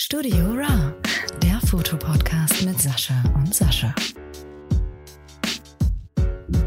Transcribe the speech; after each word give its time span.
Studio 0.00 0.52
Ra, 0.54 0.94
der 1.42 1.58
Fotopodcast 1.66 2.64
mit 2.64 2.80
Sascha 2.80 3.20
und 3.34 3.52
Sascha. 3.52 3.92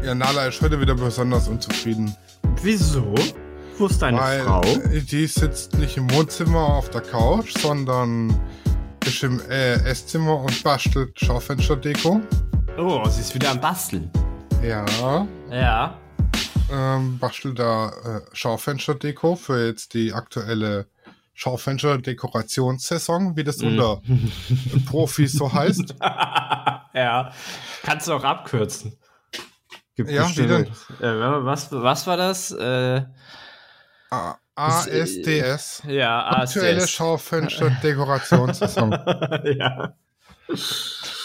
Ja, 0.04 0.14
Nala 0.14 0.48
ist 0.48 0.60
heute 0.60 0.78
wieder 0.78 0.94
besonders 0.94 1.48
unzufrieden. 1.48 2.14
Wieso? 2.62 3.14
Wo 3.78 3.86
ist 3.86 4.02
deine 4.02 4.18
weil 4.18 4.42
Frau? 4.42 4.60
Die 4.60 5.26
sitzt 5.26 5.78
nicht 5.78 5.96
im 5.96 6.10
Wohnzimmer 6.12 6.58
auf 6.74 6.90
der 6.90 7.00
Couch, 7.00 7.56
sondern 7.56 8.38
ist 9.06 9.22
im 9.22 9.40
äh, 9.48 9.76
Esszimmer 9.82 10.36
und 10.40 10.62
bastelt 10.62 11.18
Schaufensterdeko. 11.18 12.20
Oh, 12.76 13.08
sie 13.08 13.22
ist 13.22 13.34
wieder 13.34 13.52
am 13.52 13.60
Basteln. 13.62 14.10
Ja, 14.62 14.84
Ja. 15.50 15.96
ähm, 16.70 17.18
bastelt 17.18 17.58
da 17.58 17.88
äh, 17.88 18.20
Schaufensterdeko 18.34 19.36
für 19.36 19.68
jetzt 19.68 19.94
die 19.94 20.12
aktuelle 20.12 20.84
Schaufensterdekorationssaison, 21.34 23.36
wie 23.36 23.44
das 23.44 23.58
Mhm. 23.58 23.68
unter 23.78 24.00
Profis 24.86 25.32
so 25.32 25.52
heißt. 25.52 25.94
ja. 26.94 27.32
Kannst 27.82 28.08
du 28.08 28.12
auch 28.14 28.24
abkürzen. 28.24 28.96
Gibt 29.94 30.10
Ja, 30.10 30.26
wie 30.36 30.46
denn? 30.46 30.64
Äh, 31.00 31.44
was, 31.44 31.70
was 31.70 32.06
war 32.06 32.16
das? 32.16 32.50
Äh, 32.52 33.02
A- 34.10 34.36
ASDS. 34.54 35.82
ja, 35.86 36.26
Aktuelle 36.26 36.78
ASDS. 36.82 36.90
Schaufensterdekorationssaison. 36.90 38.92
ja. 39.58 39.94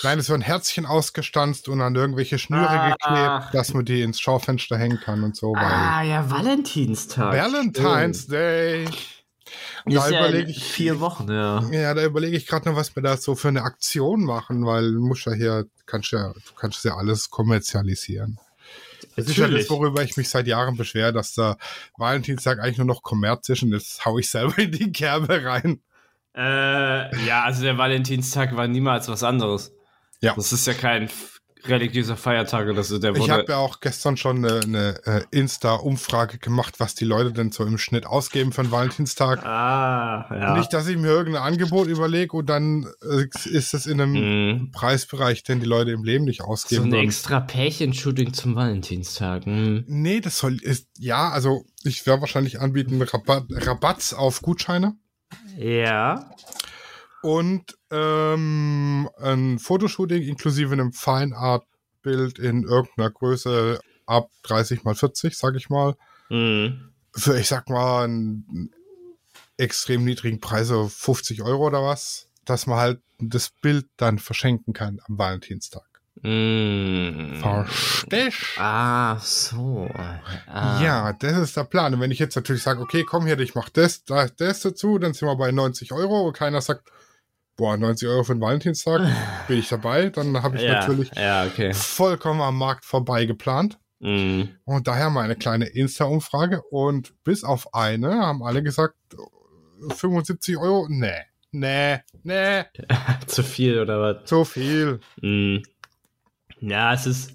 Nein, 0.03 0.19
es 0.19 0.29
werden 0.29 0.41
Herzchen 0.41 0.85
ausgestanzt 0.85 1.67
und 1.69 1.81
an 1.81 1.95
irgendwelche 1.95 2.37
Schnüre 2.39 2.67
Ach. 2.69 2.91
geklebt, 2.97 3.53
dass 3.53 3.73
man 3.73 3.83
die 3.83 4.01
ins 4.01 4.19
Schaufenster 4.21 4.77
hängen 4.77 4.99
kann 5.01 5.23
und 5.23 5.35
so. 5.35 5.53
Weil 5.53 5.65
Ah, 5.65 6.01
ja, 6.03 6.29
Valentinstag. 6.29 7.33
Valentine's 7.33 8.27
Day. 8.27 8.85
Und 9.85 9.93
Ist 9.93 10.01
Da 10.01 10.09
ja 10.09 10.19
überlege 10.19 10.51
ich, 10.51 10.63
vier 10.63 10.99
Wochen, 10.99 11.29
ja. 11.29 11.63
ja, 11.71 11.93
da 11.93 12.03
überlege 12.03 12.35
ich 12.35 12.47
gerade 12.47 12.69
noch, 12.69 12.75
was 12.75 12.95
wir 12.95 13.03
da 13.03 13.17
so 13.17 13.35
für 13.35 13.47
eine 13.47 13.63
Aktion 13.63 14.23
machen, 14.23 14.65
weil 14.65 14.91
du 14.91 14.99
musst 14.99 15.25
ja 15.25 15.33
hier, 15.33 15.65
kannst 15.85 16.11
ja, 16.11 16.33
du 16.33 16.53
kannst 16.55 16.83
ja 16.83 16.95
alles 16.95 17.29
kommerzialisieren. 17.29 18.39
Das 19.15 19.27
ist 19.27 19.37
ja 19.37 19.47
das, 19.47 19.69
worüber 19.69 20.03
ich 20.03 20.15
mich 20.15 20.29
seit 20.29 20.47
Jahren 20.47 20.77
beschwere, 20.77 21.11
dass 21.11 21.33
der 21.33 21.57
Valentinstag 21.97 22.59
eigentlich 22.59 22.77
nur 22.77 22.85
noch 22.87 23.01
Kommerz 23.01 23.49
ist 23.49 23.63
und 23.63 23.71
das 23.71 24.05
hau 24.05 24.17
ich 24.17 24.29
selber 24.29 24.57
in 24.59 24.71
die 24.71 24.91
Kerbe 24.91 25.43
rein. 25.43 25.81
Äh, 26.35 27.25
ja, 27.25 27.43
also 27.43 27.63
der 27.63 27.77
Valentinstag 27.77 28.55
war 28.55 28.67
niemals 28.67 29.07
was 29.07 29.23
anderes. 29.23 29.73
Ja. 30.21 30.35
Das 30.35 30.53
ist 30.53 30.67
ja 30.67 30.73
kein 30.73 31.09
f- 31.67 31.71
religiöser 31.71 32.15
Feiertag 32.17 32.67
oder 32.69 32.83
so. 32.83 32.97
Der 32.99 33.11
Ich 33.13 33.19
wurde. 33.19 33.33
habe 33.33 33.45
ja 33.49 33.57
auch 33.57 33.79
gestern 33.79 34.17
schon 34.17 34.37
eine, 34.45 34.61
eine 34.61 34.99
äh, 35.05 35.21
Insta-Umfrage 35.31 36.37
gemacht, 36.39 36.79
was 36.79 36.95
die 36.95 37.05
Leute 37.05 37.31
denn 37.33 37.51
so 37.51 37.63
im 37.65 37.77
Schnitt 37.77 38.05
ausgeben 38.05 38.51
für 38.51 38.63
den 38.63 38.71
Valentinstag. 38.71 39.45
ah, 39.45 40.27
ja. 40.31 40.57
Nicht, 40.57 40.73
dass 40.73 40.87
ich 40.87 40.97
mir 40.97 41.07
irgendein 41.07 41.43
Angebot 41.43 41.87
überlege 41.87 42.35
und 42.37 42.47
dann 42.49 42.87
äh, 43.09 43.25
ist 43.49 43.73
es 43.73 43.85
in 43.85 44.01
einem 44.01 44.13
Mhm. 44.13 44.71
Preisbereich, 44.71 45.43
den 45.43 45.59
die 45.59 45.65
Leute 45.65 45.91
im 45.91 46.03
Leben 46.03 46.25
nicht 46.25 46.39
So 46.41 46.45
ausgeben 46.45 46.85
ein 46.85 46.91
würden. 46.91 47.05
extra 47.05 47.39
Pärchenshooting 47.39 48.33
zum 48.33 48.55
Valentinstag. 48.55 49.45
Mhm. 49.45 49.83
Nee, 49.87 50.19
das 50.21 50.37
soll 50.39 50.57
ist 50.61 50.87
ja, 50.97 51.29
also 51.29 51.63
ich 51.83 52.05
werde 52.05 52.21
wahrscheinlich 52.21 52.59
anbieten 52.59 53.01
Rabatt, 53.01 53.45
Rabatts 53.49 54.13
auf 54.13 54.41
Gutscheine 54.41 54.95
Ja. 55.57 56.29
Und 57.21 57.77
ähm, 57.91 59.09
ein 59.19 59.59
Fotoshooting 59.59 60.23
inklusive 60.23 60.73
einem 60.73 60.93
Feinart-Bild 60.93 62.39
in 62.39 62.63
irgendeiner 62.63 63.09
Größe 63.09 63.79
ab 64.05 64.29
30 64.43 64.83
mal 64.83 64.95
40, 64.95 65.37
sag 65.37 65.55
ich 65.55 65.69
mal. 65.69 65.95
Mhm. 66.29 66.91
Für, 67.13 67.39
ich 67.39 67.47
sag 67.47 67.69
mal, 67.69 68.05
einen 68.05 68.71
extrem 69.57 70.03
niedrigen 70.05 70.39
Preis, 70.39 70.67
so 70.67 70.87
50 70.87 71.41
Euro 71.41 71.67
oder 71.67 71.83
was, 71.83 72.29
dass 72.45 72.67
man 72.67 72.79
halt 72.79 73.01
das 73.19 73.49
Bild 73.49 73.87
dann 73.97 74.19
verschenken 74.19 74.73
kann 74.73 74.99
am 75.07 75.17
Valentinstag. 75.17 75.83
Mhm. 76.21 77.39
Verstehst? 77.41 78.57
Ah, 78.57 79.19
so. 79.19 79.89
Ah. 80.47 80.81
Ja, 80.81 81.13
das 81.13 81.37
ist 81.37 81.57
der 81.57 81.63
Plan. 81.63 81.93
Und 81.93 81.99
wenn 81.99 82.11
ich 82.11 82.19
jetzt 82.19 82.35
natürlich 82.35 82.63
sage, 82.63 82.81
okay, 82.81 83.03
komm 83.03 83.25
hier, 83.25 83.39
ich 83.39 83.55
mach 83.55 83.69
das, 83.69 84.03
das, 84.03 84.35
das 84.35 84.61
dazu, 84.61 84.97
dann 84.97 85.13
sind 85.13 85.27
wir 85.27 85.35
bei 85.35 85.51
90 85.51 85.91
Euro 85.91 86.27
und 86.27 86.33
keiner 86.33 86.61
sagt, 86.61 86.89
boah, 87.57 87.75
90 87.75 88.07
Euro 88.07 88.23
für 88.23 88.35
den 88.35 88.41
Valentinstag, 88.41 89.01
bin 89.47 89.59
ich 89.59 89.67
dabei, 89.67 90.09
dann 90.09 90.41
habe 90.41 90.57
ich 90.57 90.63
ja. 90.63 90.79
natürlich 90.79 91.11
Ja, 91.15 91.45
okay. 91.45 91.73
vollkommen 91.73 92.41
am 92.41 92.57
Markt 92.57 92.85
vorbei 92.85 93.25
geplant. 93.25 93.77
Mhm. 93.99 94.49
Und 94.63 94.87
daher 94.87 95.09
meine 95.09 95.35
kleine 95.35 95.65
Insta-Umfrage. 95.65 96.61
Und 96.69 97.13
bis 97.23 97.43
auf 97.43 97.73
eine 97.73 98.13
haben 98.13 98.43
alle 98.43 98.61
gesagt, 98.61 98.95
75 99.89 100.57
Euro, 100.57 100.85
nee, 100.89 101.23
nee, 101.51 101.99
nee, 102.23 102.63
Zu 103.25 103.43
viel 103.43 103.79
oder 103.79 103.99
was? 103.99 104.25
zu 104.25 104.45
viel. 104.45 104.99
Mhm. 105.21 105.63
Ja, 106.59 106.93
es 106.93 107.05
ist. 107.07 107.33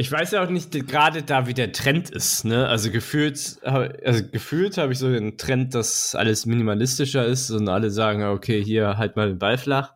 Ich 0.00 0.12
weiß 0.12 0.30
ja 0.30 0.44
auch 0.44 0.48
nicht 0.48 0.70
gerade 0.86 1.24
da, 1.24 1.48
wie 1.48 1.54
der 1.54 1.72
Trend 1.72 2.08
ist. 2.10 2.44
Ne? 2.44 2.68
Also 2.68 2.92
gefühlt, 2.92 3.58
also 3.64 4.24
gefühlt 4.30 4.78
habe 4.78 4.92
ich 4.92 5.00
so 5.00 5.10
den 5.10 5.36
Trend, 5.38 5.74
dass 5.74 6.14
alles 6.14 6.46
minimalistischer 6.46 7.26
ist 7.26 7.50
und 7.50 7.68
alle 7.68 7.90
sagen, 7.90 8.22
okay, 8.22 8.62
hier 8.62 8.96
halt 8.96 9.16
mal 9.16 9.26
den 9.26 9.40
Ball 9.40 9.58
flach. 9.58 9.94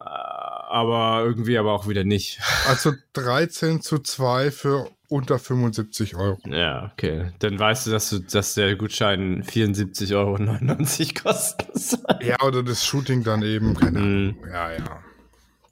Äh, 0.00 0.04
Aber 0.04 1.24
irgendwie 1.24 1.58
aber 1.58 1.72
auch 1.72 1.88
wieder 1.88 2.04
nicht. 2.04 2.38
Also 2.68 2.92
13 3.14 3.80
zu 3.82 3.98
2 3.98 4.52
für 4.52 4.88
unter 5.08 5.40
75 5.40 6.14
Euro. 6.14 6.38
Ja, 6.46 6.92
okay. 6.92 7.32
Dann 7.40 7.58
weißt 7.58 7.88
du, 7.88 7.90
dass, 7.90 8.10
du, 8.10 8.20
dass 8.20 8.54
der 8.54 8.76
Gutschein 8.76 9.42
74,99 9.42 10.14
Euro 10.14 11.24
kosten 11.24 11.76
soll. 11.76 12.22
Ja, 12.22 12.40
oder 12.44 12.62
das 12.62 12.86
Shooting 12.86 13.24
dann 13.24 13.42
eben, 13.42 13.74
keine 13.74 13.98
Ahnung. 13.98 14.26
Mhm. 14.26 14.36
Ja, 14.48 14.70
ja. 14.70 15.02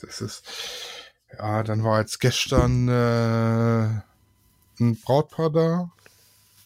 Das 0.00 0.20
ist. 0.20 0.42
Ja, 1.36 1.62
dann 1.62 1.84
war 1.84 2.00
jetzt 2.00 2.20
gestern 2.20 2.88
äh, 2.88 4.82
ein 4.82 5.00
Brautpaar 5.02 5.50
da. 5.50 5.90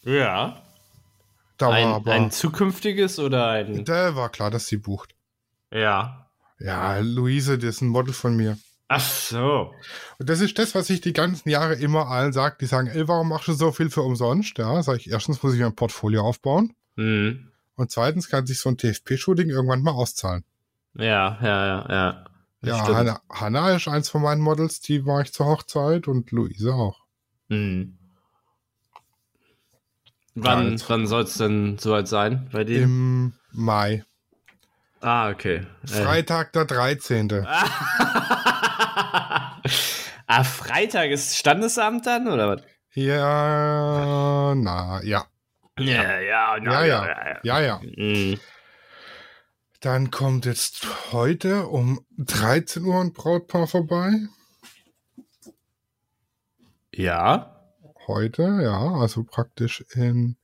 Ja. 0.05 0.63
Da 1.59 1.67
war 1.69 1.75
Ein, 1.75 1.87
aber. 1.87 2.13
ein 2.13 2.31
zukünftiges 2.31 3.19
oder 3.19 3.49
ein. 3.49 3.85
da 3.85 4.15
war 4.17 4.29
klar, 4.31 4.51
dass 4.51 4.67
sie 4.67 4.77
bucht. 4.79 5.15
Ja. 5.73 6.27
Ja, 6.59 6.99
Luise, 6.99 7.59
das 7.59 7.77
ist 7.77 7.81
ein 7.83 7.89
Model 7.89 8.15
von 8.15 8.37
mir. 8.37 8.59
Ach 8.89 9.01
so. 9.01 9.73
Und 10.19 10.29
das 10.29 10.41
ist 10.41 10.59
das, 10.59 10.75
was 10.75 10.91
ich 10.91 11.01
die 11.01 11.13
ganzen 11.13 11.49
Jahre 11.49 11.75
immer 11.75 12.09
allen 12.09 12.33
sage. 12.33 12.57
Die 12.61 12.67
sagen, 12.67 12.89
ey, 12.89 13.09
warum 13.09 13.29
machst 13.29 13.49
du 13.49 13.53
so 13.55 13.73
viel 13.73 13.91
für 13.91 14.03
umsonst? 14.03 14.59
Ja, 14.59 14.83
sag 14.83 14.99
ich, 14.99 15.11
erstens 15.11 15.43
muss 15.43 15.55
ich 15.55 15.61
mein 15.61 15.75
Portfolio 15.75 16.23
aufbauen. 16.23 16.75
Mhm. 16.97 17.49
Und 17.75 17.91
zweitens 17.91 18.29
kann 18.29 18.47
sich 18.47 18.61
so 18.61 18.69
ein 18.69 18.77
TFP-Shooting 18.77 19.49
irgendwann 19.49 19.83
mal 19.83 19.93
auszahlen. 19.93 20.45
Ja, 20.95 21.39
ja, 21.41 21.67
ja, 21.67 21.87
ja. 21.89 22.25
Das 22.63 22.79
Ja. 22.79 22.87
Hanna, 22.95 23.21
Hanna 23.29 23.75
ist 23.75 23.89
eins 23.89 24.09
von 24.09 24.23
meinen 24.23 24.41
Models, 24.41 24.81
die 24.81 25.05
war 25.05 25.21
ich 25.21 25.33
zur 25.33 25.47
Hochzeit 25.47 26.07
und 26.09 26.31
Luise 26.31 26.73
auch. 26.75 27.01
Mhm. 27.49 27.99
Wann, 30.35 30.71
jetzt- 30.71 30.89
wann 30.89 31.07
soll 31.07 31.23
es 31.25 31.35
denn 31.35 31.77
soweit 31.79 32.09
sein 32.09 32.49
bei 32.53 32.65
dir? 32.65 32.83
Im 32.85 33.35
Mai. 33.51 34.05
ah, 35.01 35.29
okay. 35.31 35.67
Äh. 35.85 35.87
Freitag 35.89 36.53
der 36.53 36.65
13. 36.65 37.31
ah, 40.27 40.45
Freitag 40.45 41.11
ist 41.11 41.37
Standesamt 41.37 42.07
dann, 42.07 42.29
oder 42.29 42.49
was? 42.57 42.63
Ja, 42.95 44.55
na, 44.55 45.03
ja. 45.03 45.25
Ja, 45.79 46.21
ja, 46.21 46.57
Ja, 46.59 46.85
ja. 46.85 47.39
Ja, 47.43 47.61
ja. 47.61 47.81
Mhm. 47.97 48.39
Dann 49.83 50.11
kommt 50.13 50.47
jetzt 50.47 50.87
heute 51.13 51.67
um 51.67 52.05
13 52.19 52.85
Uhr 52.85 53.01
ein 53.01 53.13
Brautpaar 53.13 53.67
vorbei. 53.67 54.13
Ja. 56.95 57.57
Heute, 58.07 58.61
ja, 58.63 58.79
also 58.95 59.25
praktisch 59.25 59.85
in 59.95 60.37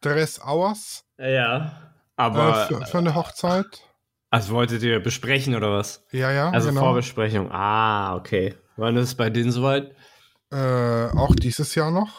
Dress 0.00 0.40
Hours 0.44 1.04
Ja. 1.18 1.66
äh, 1.66 1.70
Aber, 2.16 2.66
für, 2.66 2.86
für 2.86 2.98
eine 2.98 3.14
Hochzeit. 3.14 3.82
also 4.30 4.54
wolltet 4.54 4.82
ihr 4.82 5.00
besprechen 5.00 5.54
oder 5.54 5.72
was? 5.72 6.04
Ja, 6.12 6.30
ja, 6.32 6.50
Also 6.50 6.68
genau. 6.70 6.80
Vorbesprechung. 6.80 7.50
Ah, 7.52 8.16
okay. 8.16 8.54
Wann 8.76 8.96
ist 8.96 9.08
es 9.10 9.14
bei 9.14 9.30
denen 9.30 9.50
soweit? 9.52 9.94
Äh, 10.50 10.56
auch 11.10 11.34
dieses 11.34 11.74
Jahr 11.74 11.90
noch. 11.90 12.12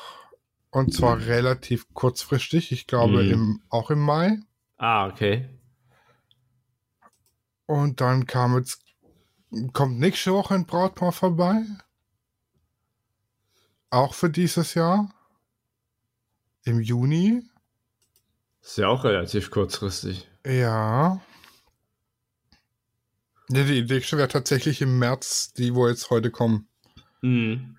Und 0.72 0.94
zwar 0.94 1.20
relativ 1.26 1.86
kurzfristig. 1.94 2.72
Ich 2.74 2.86
glaube, 2.88 3.24
Mhm. 3.24 3.32
im, 3.32 3.62
auch 3.70 3.92
im 3.92 4.00
Mai. 4.00 4.38
Ah, 4.78 5.08
okay. 5.08 5.50
Und 7.66 8.02
dann 8.02 8.26
kam 8.26 8.58
jetzt, 8.58 8.82
kommt 9.74 10.00
nächste 10.00 10.34
Woche 10.34 10.54
ein 10.54 10.66
Brautpaar 10.66 11.12
vorbei. 11.12 11.64
Auch 13.90 14.14
für 14.14 14.30
dieses 14.30 14.74
Jahr. 14.74 15.12
Im 16.64 16.82
Juni. 16.82 17.44
Ist 18.62 18.78
ja 18.78 18.88
auch 18.88 19.04
relativ 19.04 19.52
kurzfristig. 19.52 20.28
Ja. 20.46 21.22
Die 23.50 23.84
nächste 23.84 24.18
wäre 24.18 24.28
tatsächlich 24.28 24.82
im 24.82 24.98
März, 24.98 25.54
die, 25.54 25.76
wo 25.76 25.88
jetzt 25.88 26.10
heute 26.10 26.32
kommen. 26.32 26.68
Mhm. 27.22 27.78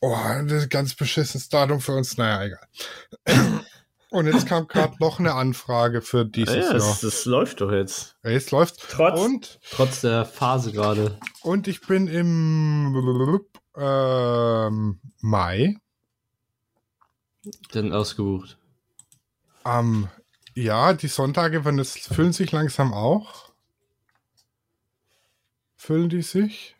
Oh, 0.00 0.16
das 0.44 0.52
ist 0.52 0.62
ein 0.64 0.68
ganz 0.70 0.94
beschissenes 0.94 1.48
Datum 1.48 1.80
für 1.80 1.92
uns. 1.92 2.16
Naja, 2.16 2.56
egal. 3.26 3.64
Und 4.16 4.26
jetzt 4.26 4.46
kam 4.46 4.66
gerade 4.66 4.94
noch 5.00 5.18
eine 5.18 5.34
Anfrage 5.34 6.00
für 6.00 6.24
dieses 6.24 6.54
ja, 6.54 6.62
Jahr. 6.62 6.72
das, 6.72 7.00
das 7.00 7.24
läuft 7.26 7.60
doch 7.60 7.70
jetzt. 7.70 8.16
Ja, 8.24 8.30
Jetzt 8.30 8.50
läuft 8.50 8.80
Trotz- 8.90 9.20
und 9.20 9.60
Trotz 9.70 10.00
der 10.00 10.24
Phase 10.24 10.72
gerade. 10.72 11.18
und 11.42 11.68
ich 11.68 11.82
bin 11.82 12.06
im 12.06 12.94
ähm, 13.76 15.00
Mai 15.20 15.76
Dann 17.72 17.92
ausgebucht. 17.92 18.58
am 19.64 20.08
ja 20.54 20.94
die 20.94 21.08
Sonntage, 21.08 21.66
wenn 21.66 21.78
es 21.78 21.92
füllen 21.98 22.32
sich 22.32 22.50
langsam 22.52 22.94
auch. 22.94 23.50
Füllen 25.76 26.08
die 26.08 26.22
sich? 26.22 26.74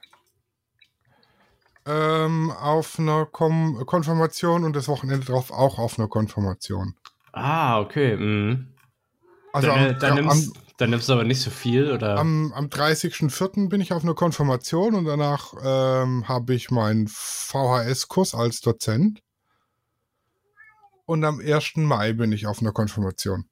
Ähm, 1.84 2.50
auf 2.50 2.98
einer 2.98 3.26
Kom 3.26 3.84
Konfirmation 3.86 4.64
und 4.64 4.74
das 4.74 4.88
Wochenende 4.88 5.26
drauf 5.26 5.50
auch 5.52 5.78
auf 5.78 5.98
einer 5.98 6.08
Konfirmation. 6.08 6.96
Ah, 7.36 7.80
okay. 7.80 8.16
Mhm. 8.16 8.68
Also 9.52 9.68
dann, 9.68 9.78
am, 9.78 9.98
dann, 9.98 10.18
am, 10.18 10.24
nimmst, 10.24 10.52
dann 10.78 10.90
nimmst 10.90 11.08
du 11.08 11.12
aber 11.12 11.24
nicht 11.24 11.42
so 11.42 11.50
viel, 11.50 11.92
oder? 11.92 12.16
am, 12.16 12.50
am 12.54 12.66
30.04. 12.66 13.68
bin 13.68 13.82
ich 13.82 13.92
auf 13.92 14.02
einer 14.02 14.14
Konfirmation 14.14 14.94
und 14.94 15.04
danach 15.04 15.52
ähm, 15.62 16.26
habe 16.28 16.54
ich 16.54 16.70
meinen 16.70 17.08
VHS-Kurs 17.08 18.34
als 18.34 18.62
Dozent. 18.62 19.20
Und 21.04 21.24
am 21.24 21.38
1. 21.38 21.76
Mai 21.76 22.14
bin 22.14 22.32
ich 22.32 22.46
auf 22.46 22.62
einer 22.62 22.72
Konfirmation. 22.72 23.44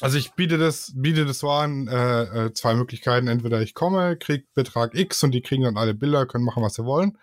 Also 0.00 0.18
ich 0.18 0.32
biete 0.32 0.58
das, 0.58 0.92
biete 0.96 1.24
das 1.24 1.38
so 1.38 1.50
an, 1.50 1.86
äh, 1.86 2.46
äh, 2.46 2.52
zwei 2.52 2.74
Möglichkeiten. 2.74 3.28
Entweder 3.28 3.62
ich 3.62 3.74
komme, 3.74 4.16
krieg 4.16 4.52
Betrag 4.54 4.96
X 4.96 5.22
und 5.22 5.30
die 5.30 5.40
kriegen 5.40 5.62
dann 5.62 5.76
alle 5.76 5.94
Bilder, 5.94 6.26
können 6.26 6.44
machen, 6.44 6.64
was 6.64 6.74
sie 6.74 6.84
wollen. 6.84 7.16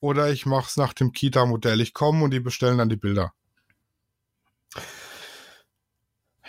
Oder 0.00 0.30
ich 0.30 0.46
mache 0.46 0.66
es 0.66 0.78
nach 0.78 0.94
dem 0.94 1.12
Kita-Modell. 1.12 1.82
Ich 1.82 1.92
komme 1.92 2.24
und 2.24 2.30
die 2.30 2.40
bestellen 2.40 2.78
dann 2.78 2.88
die 2.88 2.96
Bilder. 2.96 3.34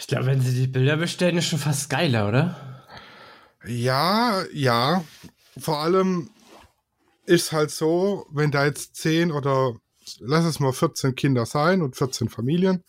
Ich 0.01 0.07
glaube, 0.07 0.25
wenn 0.25 0.41
sie 0.41 0.59
die 0.59 0.67
Bilder 0.67 0.97
bestellen, 0.97 1.37
ist 1.37 1.45
schon 1.45 1.59
fast 1.59 1.91
geiler, 1.91 2.27
oder? 2.27 2.87
Ja, 3.67 4.43
ja. 4.51 5.03
Vor 5.59 5.77
allem 5.77 6.31
ist 7.27 7.51
halt 7.51 7.69
so, 7.69 8.25
wenn 8.31 8.49
da 8.49 8.65
jetzt 8.65 8.95
10 8.95 9.31
oder 9.31 9.75
lass 10.19 10.43
es 10.43 10.59
mal 10.59 10.73
14 10.73 11.13
Kinder 11.13 11.45
sein 11.45 11.83
und 11.83 11.95
14 11.95 12.29
Familien. 12.29 12.83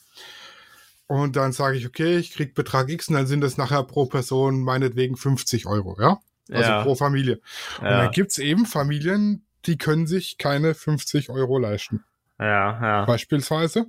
Und 1.07 1.37
dann 1.37 1.53
sage 1.53 1.77
ich, 1.77 1.87
okay, 1.87 2.17
ich 2.17 2.33
krieg 2.33 2.55
Betrag 2.55 2.89
X 2.89 3.09
und 3.09 3.17
dann 3.17 3.27
sind 3.27 3.43
das 3.43 3.59
nachher 3.59 3.83
pro 3.83 4.07
Person 4.07 4.63
meinetwegen 4.63 5.19
50 5.19 5.67
Euro, 5.67 5.99
ja? 6.01 6.19
Also 6.51 6.71
Ja. 6.71 6.83
pro 6.83 6.95
Familie. 6.95 7.41
Und 7.79 7.89
Ja, 7.89 8.05
dann 8.05 8.11
gibt's 8.11 8.39
eben 8.39 8.65
Familien, 8.65 9.45
die 9.67 9.77
können 9.77 10.07
sich 10.07 10.39
keine 10.39 10.75
50 10.75 11.29
Euro 11.29 11.59
leisten, 11.59 12.05
ja, 12.41 12.81
ja. 12.81 13.05
beispielsweise. 13.05 13.87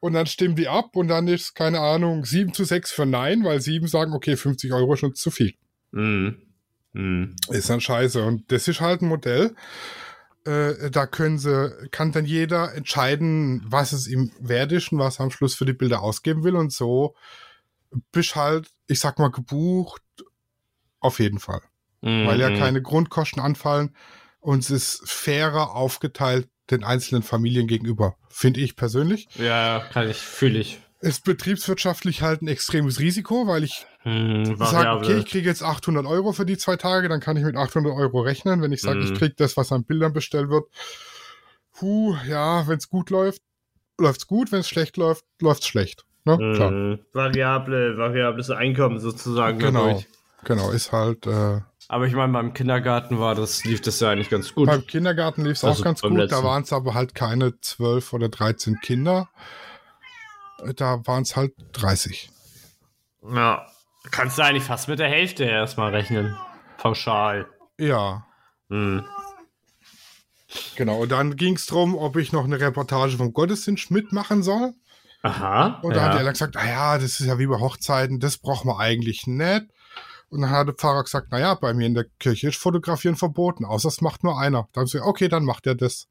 Und 0.00 0.14
dann 0.14 0.26
stimmen 0.26 0.56
die 0.56 0.68
ab 0.68 0.96
und 0.96 1.08
dann 1.08 1.28
ist, 1.28 1.54
keine 1.54 1.80
Ahnung, 1.80 2.24
7 2.24 2.54
zu 2.54 2.64
6 2.64 2.90
für 2.90 3.06
Nein, 3.06 3.44
weil 3.44 3.60
7 3.60 3.86
sagen, 3.86 4.14
okay, 4.14 4.36
50 4.36 4.72
Euro 4.72 4.94
ist 4.94 5.00
schon 5.00 5.14
zu 5.14 5.30
viel. 5.30 5.54
Mhm. 5.92 6.40
Mhm. 6.94 7.36
Ist 7.50 7.68
dann 7.68 7.82
scheiße. 7.82 8.24
Und 8.24 8.50
das 8.50 8.66
ist 8.66 8.80
halt 8.80 9.02
ein 9.02 9.08
Modell. 9.08 9.54
Äh, 10.46 10.90
da 10.90 11.06
können 11.06 11.38
sie, 11.38 11.70
kann 11.90 12.12
dann 12.12 12.24
jeder 12.24 12.74
entscheiden, 12.74 13.62
was 13.66 13.92
es 13.92 14.08
ihm 14.08 14.32
wert 14.40 14.72
ist 14.72 14.90
und 14.90 14.98
was 14.98 15.20
er 15.20 15.24
am 15.24 15.30
Schluss 15.30 15.54
für 15.54 15.66
die 15.66 15.74
Bilder 15.74 16.00
ausgeben 16.00 16.44
will. 16.44 16.56
Und 16.56 16.72
so 16.72 17.14
bist 18.10 18.36
halt, 18.36 18.70
ich 18.86 19.00
sag 19.00 19.18
mal, 19.18 19.30
gebucht 19.30 20.02
auf 21.00 21.18
jeden 21.18 21.40
Fall. 21.40 21.60
Mhm. 22.00 22.26
Weil 22.26 22.40
ja 22.40 22.56
keine 22.56 22.80
Grundkosten 22.80 23.42
anfallen 23.42 23.94
und 24.40 24.60
es 24.60 24.70
ist 24.70 25.02
fairer 25.04 25.74
aufgeteilt 25.74 26.48
den 26.70 26.84
einzelnen 26.84 27.22
Familien 27.22 27.66
gegenüber, 27.66 28.16
finde 28.28 28.60
ich 28.60 28.76
persönlich. 28.76 29.28
Ja, 29.36 29.80
kann 29.92 30.08
ich, 30.08 30.18
fühle 30.18 30.58
ich. 30.58 30.80
Ist 31.00 31.24
betriebswirtschaftlich 31.24 32.22
halt 32.22 32.42
ein 32.42 32.48
extremes 32.48 33.00
Risiko, 33.00 33.46
weil 33.46 33.64
ich 33.64 33.86
Mhm, 34.04 34.56
sage, 34.56 34.90
okay, 34.96 35.18
ich 35.18 35.26
kriege 35.26 35.48
jetzt 35.48 35.62
800 35.62 36.06
Euro 36.06 36.32
für 36.32 36.46
die 36.46 36.56
zwei 36.56 36.76
Tage, 36.76 37.08
dann 37.08 37.20
kann 37.20 37.36
ich 37.36 37.44
mit 37.44 37.56
800 37.56 37.92
Euro 37.94 38.20
rechnen. 38.20 38.62
Wenn 38.62 38.72
ich 38.72 38.80
sage, 38.82 39.00
ich 39.00 39.10
Mhm. 39.10 39.16
kriege 39.16 39.34
das, 39.36 39.56
was 39.56 39.72
an 39.72 39.84
Bildern 39.84 40.12
bestellt 40.12 40.48
wird, 40.48 40.64
puh, 41.72 42.16
ja, 42.28 42.66
wenn 42.66 42.78
es 42.78 42.88
gut 42.88 43.10
läuft, 43.10 43.42
läuft's 43.98 44.26
gut, 44.26 44.52
wenn 44.52 44.60
es 44.60 44.68
schlecht 44.68 44.96
läuft, 44.96 45.24
läuft's 45.40 45.66
schlecht. 45.66 46.04
Ne? 46.24 46.36
Klar. 46.54 46.70
Mhm. 46.70 46.98
Variable, 47.12 47.96
variables 47.98 48.50
Einkommen 48.50 48.98
sozusagen. 49.00 49.58
Genau. 49.58 49.86
dadurch. 49.88 50.08
Genau, 50.44 50.70
ist 50.70 50.92
halt, 50.92 51.26
äh, 51.26 51.60
Aber 51.92 52.06
ich 52.06 52.12
meine, 52.14 52.32
beim 52.32 52.54
Kindergarten 52.54 53.18
war 53.18 53.34
das, 53.34 53.64
lief 53.64 53.80
das 53.80 53.98
ja 53.98 54.10
eigentlich 54.10 54.30
ganz 54.30 54.54
gut. 54.54 54.66
beim 54.68 54.86
Kindergarten 54.86 55.42
lief 55.44 55.54
es 55.54 55.64
Also 55.64 55.80
auch 55.80 55.84
ganz 55.84 56.02
gut, 56.02 56.12
letzten. 56.12 56.36
da 56.36 56.44
waren 56.44 56.62
es 56.62 56.72
aber 56.72 56.94
halt 56.94 57.16
keine 57.16 57.60
12 57.60 58.12
oder 58.12 58.28
13 58.28 58.78
Kinder. 58.80 59.28
Da 60.76 61.04
waren 61.04 61.22
es 61.24 61.34
halt 61.34 61.52
30. 61.72 62.30
Ja. 63.34 63.66
Kannst 64.12 64.38
du 64.38 64.42
eigentlich 64.42 64.62
fast 64.62 64.86
mit 64.88 65.00
der 65.00 65.08
Hälfte 65.08 65.42
erstmal 65.44 65.90
rechnen. 65.92 66.36
Pauschal. 66.78 67.48
Ja, 67.78 68.24
Mhm. 68.68 69.04
genau. 70.76 70.98
Und 71.02 71.10
dann 71.10 71.34
ging 71.34 71.56
es 71.56 71.66
darum, 71.66 71.96
ob 71.96 72.16
ich 72.16 72.30
noch 72.32 72.44
eine 72.44 72.60
Reportage 72.60 73.16
vom 73.16 73.32
Gottesdienst 73.32 73.90
mitmachen 73.90 74.44
soll. 74.44 74.74
Aha. 75.22 75.80
Und 75.82 75.96
da 75.96 76.02
hat 76.02 76.12
ja. 76.12 76.18
er 76.20 76.24
dann 76.24 76.32
gesagt, 76.34 76.54
naja, 76.54 76.98
das 76.98 77.18
ist 77.18 77.26
ja 77.26 77.38
wie 77.40 77.46
bei 77.48 77.58
Hochzeiten, 77.58 78.20
das 78.20 78.38
braucht 78.38 78.64
man 78.64 78.76
eigentlich 78.76 79.26
nicht. 79.26 79.66
Und 80.30 80.42
dann 80.42 80.50
hat 80.50 80.68
der 80.68 80.74
Pfarrer 80.74 81.02
gesagt, 81.02 81.30
naja, 81.32 81.54
bei 81.54 81.74
mir 81.74 81.86
in 81.86 81.94
der 81.94 82.06
Kirche 82.18 82.48
ist 82.48 82.56
Fotografieren 82.58 83.16
verboten, 83.16 83.64
außer 83.64 83.88
es 83.88 84.00
macht 84.00 84.22
nur 84.24 84.38
einer. 84.38 84.68
Dann 84.72 84.82
haben 84.82 84.86
sie 84.86 84.92
gesagt, 84.98 85.08
okay, 85.08 85.28
dann 85.28 85.44
macht 85.44 85.66
er 85.66 85.74
das. 85.74 86.06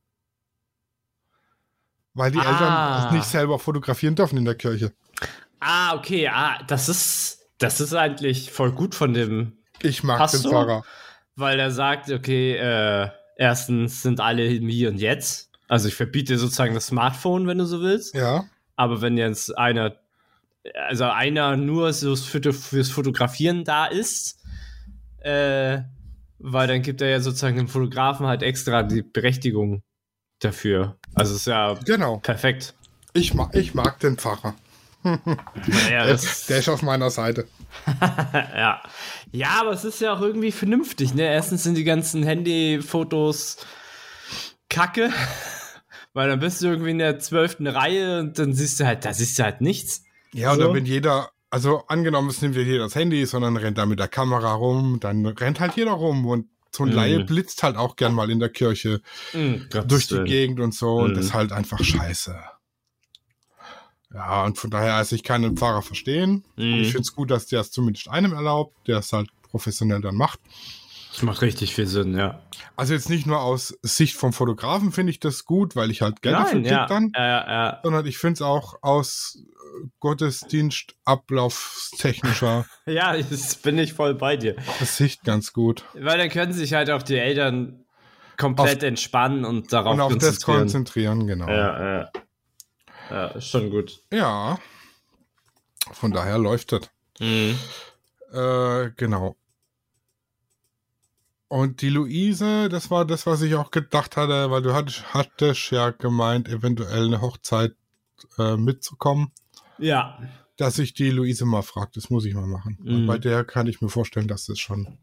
Weil 2.13 2.31
die 2.31 2.39
Ah. 2.39 3.03
Eltern 3.03 3.15
nicht 3.15 3.25
selber 3.27 3.59
fotografieren 3.59 4.15
dürfen 4.15 4.37
in 4.37 4.45
der 4.45 4.55
Kirche. 4.55 4.91
Ah, 5.59 5.95
okay. 5.95 6.27
Ah, 6.27 6.61
das 6.67 6.89
ist, 6.89 7.39
das 7.59 7.79
ist 7.79 7.93
eigentlich 7.93 8.51
voll 8.51 8.71
gut 8.71 8.95
von 8.95 9.13
dem, 9.13 9.57
Ich 9.81 10.03
mag 10.03 10.17
Passt 10.17 10.43
den? 10.43 10.51
Pfarrer. 10.51 10.83
weil 11.35 11.59
er 11.59 11.71
sagt, 11.71 12.09
okay, 12.11 12.55
äh, 12.57 13.09
erstens 13.37 14.01
sind 14.01 14.19
alle 14.19 14.45
im 14.53 14.67
Hier 14.67 14.89
und 14.89 14.97
Jetzt. 14.97 15.49
Also 15.69 15.87
ich 15.87 15.95
verbiete 15.95 16.33
dir 16.33 16.39
sozusagen 16.39 16.73
das 16.73 16.87
Smartphone, 16.87 17.47
wenn 17.47 17.59
du 17.59 17.65
so 17.65 17.79
willst. 17.81 18.13
Ja, 18.15 18.43
Aber 18.75 19.01
wenn 19.01 19.17
jetzt 19.17 19.57
einer, 19.57 19.95
also 20.87 21.05
einer 21.05 21.57
nur 21.57 21.93
so 21.93 22.15
für, 22.15 22.53
fürs 22.53 22.89
Fotografieren 22.89 23.63
da 23.63 23.85
ist, 23.85 24.39
äh, 25.19 25.79
weil 26.39 26.67
dann 26.67 26.81
gibt 26.81 27.01
er 27.01 27.09
ja 27.09 27.19
sozusagen 27.19 27.57
dem 27.57 27.67
Fotografen 27.67 28.27
halt 28.27 28.43
extra 28.43 28.83
die 28.83 29.01
Berechtigung 29.01 29.83
dafür. 30.39 30.97
Also 31.15 31.35
ist 31.35 31.47
ja 31.47 31.73
genau. 31.85 32.17
perfekt. 32.17 32.73
Ich 33.13 33.33
mag, 33.33 33.55
ich 33.55 33.73
mag 33.73 33.99
den 33.99 34.17
Pfarrer. 34.17 34.55
Naja, 35.03 36.05
Der, 36.05 36.07
das, 36.07 36.45
der 36.47 36.59
ist 36.59 36.67
auf 36.67 36.81
meiner 36.81 37.09
Seite. 37.09 37.47
ja. 38.01 38.81
ja, 39.31 39.47
aber 39.61 39.71
es 39.71 39.85
ist 39.85 40.01
ja 40.01 40.13
auch 40.13 40.21
irgendwie 40.21 40.51
vernünftig, 40.51 41.13
ne? 41.13 41.23
Erstens 41.23 41.63
sind 41.63 41.75
die 41.75 41.85
ganzen 41.85 42.23
Handyfotos 42.23 43.65
kacke, 44.69 45.09
weil 46.13 46.27
dann 46.27 46.39
bist 46.41 46.61
du 46.61 46.67
irgendwie 46.67 46.91
in 46.91 46.97
der 46.97 47.17
zwölften 47.19 47.67
Reihe 47.67 48.19
und 48.19 48.37
dann 48.39 48.53
siehst 48.53 48.79
du 48.79 48.85
halt, 48.85 49.05
da 49.05 49.13
siehst 49.13 49.39
du 49.39 49.43
halt 49.43 49.61
nichts. 49.61 50.03
Ja, 50.33 50.53
So. 50.55 50.61
oder 50.61 50.73
wenn 50.73 50.85
jeder, 50.85 51.29
also 51.49 51.83
angenommen, 51.87 52.29
es 52.29 52.41
nimmt 52.41 52.55
ja 52.55 52.61
jeder 52.61 52.83
das 52.85 52.95
Handy, 52.95 53.25
sondern 53.25 53.57
rennt 53.57 53.77
da 53.77 53.85
mit 53.85 53.99
der 53.99 54.07
Kamera 54.07 54.53
rum, 54.53 54.99
dann 54.99 55.25
rennt 55.25 55.59
halt 55.59 55.75
jeder 55.75 55.91
rum 55.91 56.25
und 56.25 56.47
so 56.71 56.83
ein 56.83 56.89
Mhm. 56.89 56.95
Laie 56.95 57.19
blitzt 57.25 57.63
halt 57.63 57.77
auch 57.77 57.95
gern 57.95 58.13
mal 58.13 58.29
in 58.29 58.39
der 58.39 58.49
Kirche 58.49 59.01
Mhm, 59.33 59.69
durch 59.87 60.07
die 60.07 60.23
Gegend 60.25 60.59
und 60.59 60.73
so 60.75 60.97
und 60.97 61.11
Mhm. 61.11 61.15
das 61.15 61.25
ist 61.25 61.33
halt 61.33 61.51
einfach 61.51 61.83
scheiße. 61.83 62.35
Ja, 64.13 64.43
und 64.45 64.57
von 64.57 64.71
daher, 64.71 64.95
also 64.95 65.15
ich 65.15 65.23
kann 65.23 65.43
den 65.43 65.55
Pfarrer 65.57 65.81
verstehen. 65.83 66.43
Ich 66.55 66.87
finde 66.91 67.01
es 67.01 67.13
gut, 67.13 67.29
dass 67.29 67.45
der 67.45 67.61
es 67.61 67.71
zumindest 67.71 68.07
einem 68.09 68.33
erlaubt, 68.33 68.75
der 68.87 68.97
es 68.99 69.13
halt 69.13 69.29
professionell 69.43 70.01
dann 70.01 70.15
macht. 70.15 70.39
Das 71.11 71.21
macht 71.23 71.41
richtig 71.41 71.73
viel 71.75 71.85
Sinn, 71.87 72.15
ja. 72.17 72.41
Also 72.75 72.93
jetzt 72.93 73.09
nicht 73.09 73.25
nur 73.25 73.39
aus 73.41 73.77
Sicht 73.81 74.15
vom 74.15 74.31
Fotografen 74.33 74.91
finde 74.91 75.11
ich 75.11 75.19
das 75.19 75.45
gut, 75.45 75.75
weil 75.75 75.89
ich 75.91 76.01
halt 76.01 76.21
Geld 76.21 76.35
dafür 76.35 76.61
krieg 76.61 76.71
ja. 76.71 76.85
dann, 76.87 77.11
Ja, 77.15 77.25
ja, 77.27 77.47
ja. 77.51 77.79
sondern 77.83 78.05
ich 78.05 78.17
finde 78.17 78.33
es 78.33 78.41
auch 78.41 78.81
aus 78.81 79.39
Gottesdienstablaufstechnischer 79.99 82.65
Ja, 82.85 83.15
jetzt 83.15 83.61
bin 83.63 83.77
ich 83.77 83.93
voll 83.93 84.15
bei 84.15 84.35
dir. 84.37 84.55
Sicht 84.81 85.23
ganz 85.23 85.53
gut. 85.53 85.85
Weil 85.93 86.17
dann 86.17 86.29
können 86.29 86.53
sich 86.53 86.73
halt 86.73 86.89
auch 86.89 87.03
die 87.03 87.17
Eltern 87.17 87.85
komplett 88.37 88.83
entspannen 88.83 89.45
und 89.45 89.71
darauf 89.73 89.93
und 89.93 90.01
auf 90.01 90.13
das 90.13 90.41
konzentrieren. 90.41 91.19
konzentrieren, 91.19 91.27
genau. 91.27 91.49
Ja, 91.49 91.99
ja. 91.99 92.09
Ja, 93.09 93.41
schon 93.41 93.69
gut. 93.69 94.01
Ja. 94.13 94.57
Von 95.91 96.11
daher 96.11 96.37
läuft 96.37 96.71
das. 96.71 96.89
Mhm. 97.19 97.57
Äh, 98.31 98.91
genau. 98.95 99.35
Und 101.47 101.81
die 101.81 101.89
Luise, 101.89 102.69
das 102.69 102.91
war 102.91 103.05
das, 103.05 103.25
was 103.25 103.41
ich 103.41 103.55
auch 103.55 103.71
gedacht 103.71 104.17
hatte, 104.17 104.51
weil 104.51 104.61
du 104.61 104.73
hattest, 104.73 105.15
hattest 105.15 105.71
ja 105.71 105.89
gemeint, 105.89 106.47
eventuell 106.47 107.07
eine 107.07 107.21
Hochzeit 107.21 107.73
äh, 108.37 108.55
mitzukommen, 108.55 109.31
Ja. 109.79 110.19
dass 110.57 110.79
ich 110.79 110.93
die 110.93 111.09
Luise 111.09 111.45
mal 111.45 111.61
frage. 111.61 111.91
Das 111.95 112.09
muss 112.09 112.25
ich 112.25 112.33
mal 112.33 112.47
machen. 112.47 112.77
Mhm. 112.81 112.95
Und 112.95 113.07
bei 113.07 113.17
der 113.17 113.43
kann 113.43 113.67
ich 113.67 113.81
mir 113.81 113.89
vorstellen, 113.89 114.27
dass 114.27 114.45
das 114.45 114.59
schon 114.59 114.97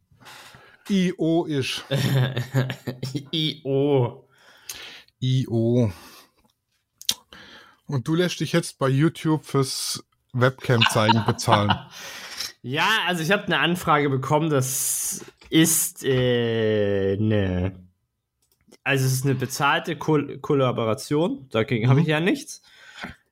IO 0.89 1.45
ist. 1.47 1.85
I.O. 3.33 4.29
IO. 5.21 5.93
Und 7.87 8.09
du 8.09 8.15
lässt 8.15 8.41
dich 8.41 8.53
jetzt 8.53 8.79
bei 8.79 8.89
YouTube 8.89 9.45
fürs 9.45 10.05
Webcam 10.33 10.83
zeigen 10.91 11.25
bezahlen. 11.27 11.73
Ja, 12.63 12.89
also 13.07 13.23
ich 13.23 13.31
habe 13.31 13.45
eine 13.45 13.61
Anfrage 13.61 14.11
bekommen, 14.11 14.51
das 14.51 15.25
ist 15.51 16.05
äh, 16.05 17.17
eine. 17.17 17.79
Also 18.83 19.07
es 19.07 19.13
ist 19.13 19.25
eine 19.25 19.37
bezahlte 19.37 19.95
Kol 19.95 20.39
Kollaboration, 20.39 21.49
dagegen 21.51 21.89
habe 21.89 22.01
ich 22.01 22.09
ja 22.09 22.19
nichts. 22.19 22.63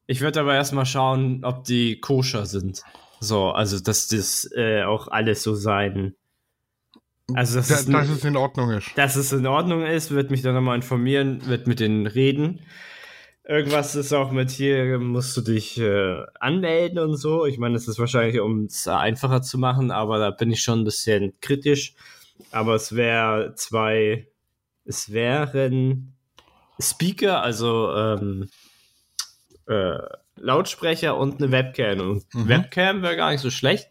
Ich 0.06 0.20
würde 0.20 0.40
aber 0.40 0.54
erstmal 0.54 0.86
schauen, 0.86 1.44
ob 1.44 1.64
die 1.64 2.00
koscher 2.00 2.46
sind. 2.46 2.82
So, 3.20 3.50
also 3.50 3.80
dass 3.80 4.08
das 4.08 4.50
äh, 4.54 4.82
auch 4.82 5.08
alles 5.08 5.42
so 5.42 5.54
sein. 5.54 6.14
Also 7.32 7.56
dass, 7.56 7.68
Da, 7.68 7.74
es, 7.76 7.86
dass 7.86 8.08
es 8.08 8.24
in 8.24 8.36
Ordnung 8.36 8.70
ist. 8.70 8.90
dass 8.96 9.16
es 9.16 9.32
in 9.32 9.46
Ordnung 9.46 9.82
ist, 9.86 10.10
wird 10.10 10.30
mich 10.30 10.42
dann 10.42 10.54
nochmal 10.54 10.76
informieren, 10.76 11.46
wird 11.46 11.66
mit 11.66 11.80
denen 11.80 12.06
reden. 12.06 12.60
Irgendwas 13.46 13.94
ist 13.94 14.12
auch 14.12 14.30
mit 14.30 14.50
hier, 14.50 14.98
musst 14.98 15.36
du 15.36 15.40
dich 15.42 15.78
äh, 15.78 16.22
anmelden 16.40 16.98
und 16.98 17.16
so. 17.16 17.44
Ich 17.46 17.58
meine, 17.58 17.74
das 17.74 17.88
ist 17.88 17.98
wahrscheinlich, 17.98 18.40
um 18.40 18.64
es 18.64 18.88
einfacher 18.88 19.42
zu 19.42 19.58
machen, 19.58 19.90
aber 19.90 20.18
da 20.18 20.30
bin 20.30 20.50
ich 20.50 20.62
schon 20.62 20.80
ein 20.80 20.84
bisschen 20.84 21.32
kritisch. 21.40 21.94
Aber 22.50 22.74
es 22.74 22.94
wäre 22.94 23.54
zwei, 23.54 24.28
es 24.84 25.12
wären 25.12 26.14
Speaker, 26.80 27.42
also 27.42 27.92
ähm, 27.94 28.48
äh, 29.66 29.98
Lautsprecher 30.36 31.16
und 31.16 31.40
eine 31.40 31.52
Webcam. 31.52 32.00
Und 32.00 32.34
Mhm. 32.34 32.48
Webcam 32.48 33.02
wäre 33.02 33.16
gar 33.16 33.30
nicht 33.30 33.40
so 33.40 33.50
schlecht. 33.50 33.88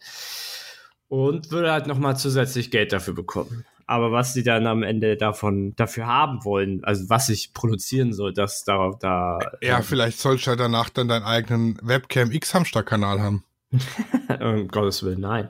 Und 1.07 1.51
würde 1.51 1.71
halt 1.71 1.87
nochmal 1.87 2.17
zusätzlich 2.17 2.71
Geld 2.71 2.91
dafür 2.91 3.13
bekommen. 3.13 3.65
Aber 3.85 4.11
was 4.11 4.33
die 4.33 4.43
dann 4.43 4.65
am 4.65 4.81
Ende 4.81 5.17
davon 5.17 5.75
dafür 5.75 6.07
haben 6.07 6.43
wollen, 6.45 6.83
also 6.83 7.09
was 7.09 7.29
ich 7.29 7.53
produzieren 7.53 8.13
soll, 8.13 8.33
das 8.33 8.63
da, 8.63 8.91
da 8.99 9.39
Ja, 9.61 9.81
vielleicht 9.81 10.19
sollst 10.19 10.47
du 10.47 10.51
ja 10.51 10.55
danach 10.55 10.89
dann 10.89 11.09
deinen 11.09 11.23
eigenen 11.23 11.77
Webcam 11.81 12.31
X-Hamster-Kanal 12.31 13.21
haben. 13.21 13.43
um 14.39 14.67
Gottes 14.69 15.03
Willen, 15.03 15.19
nein. 15.19 15.49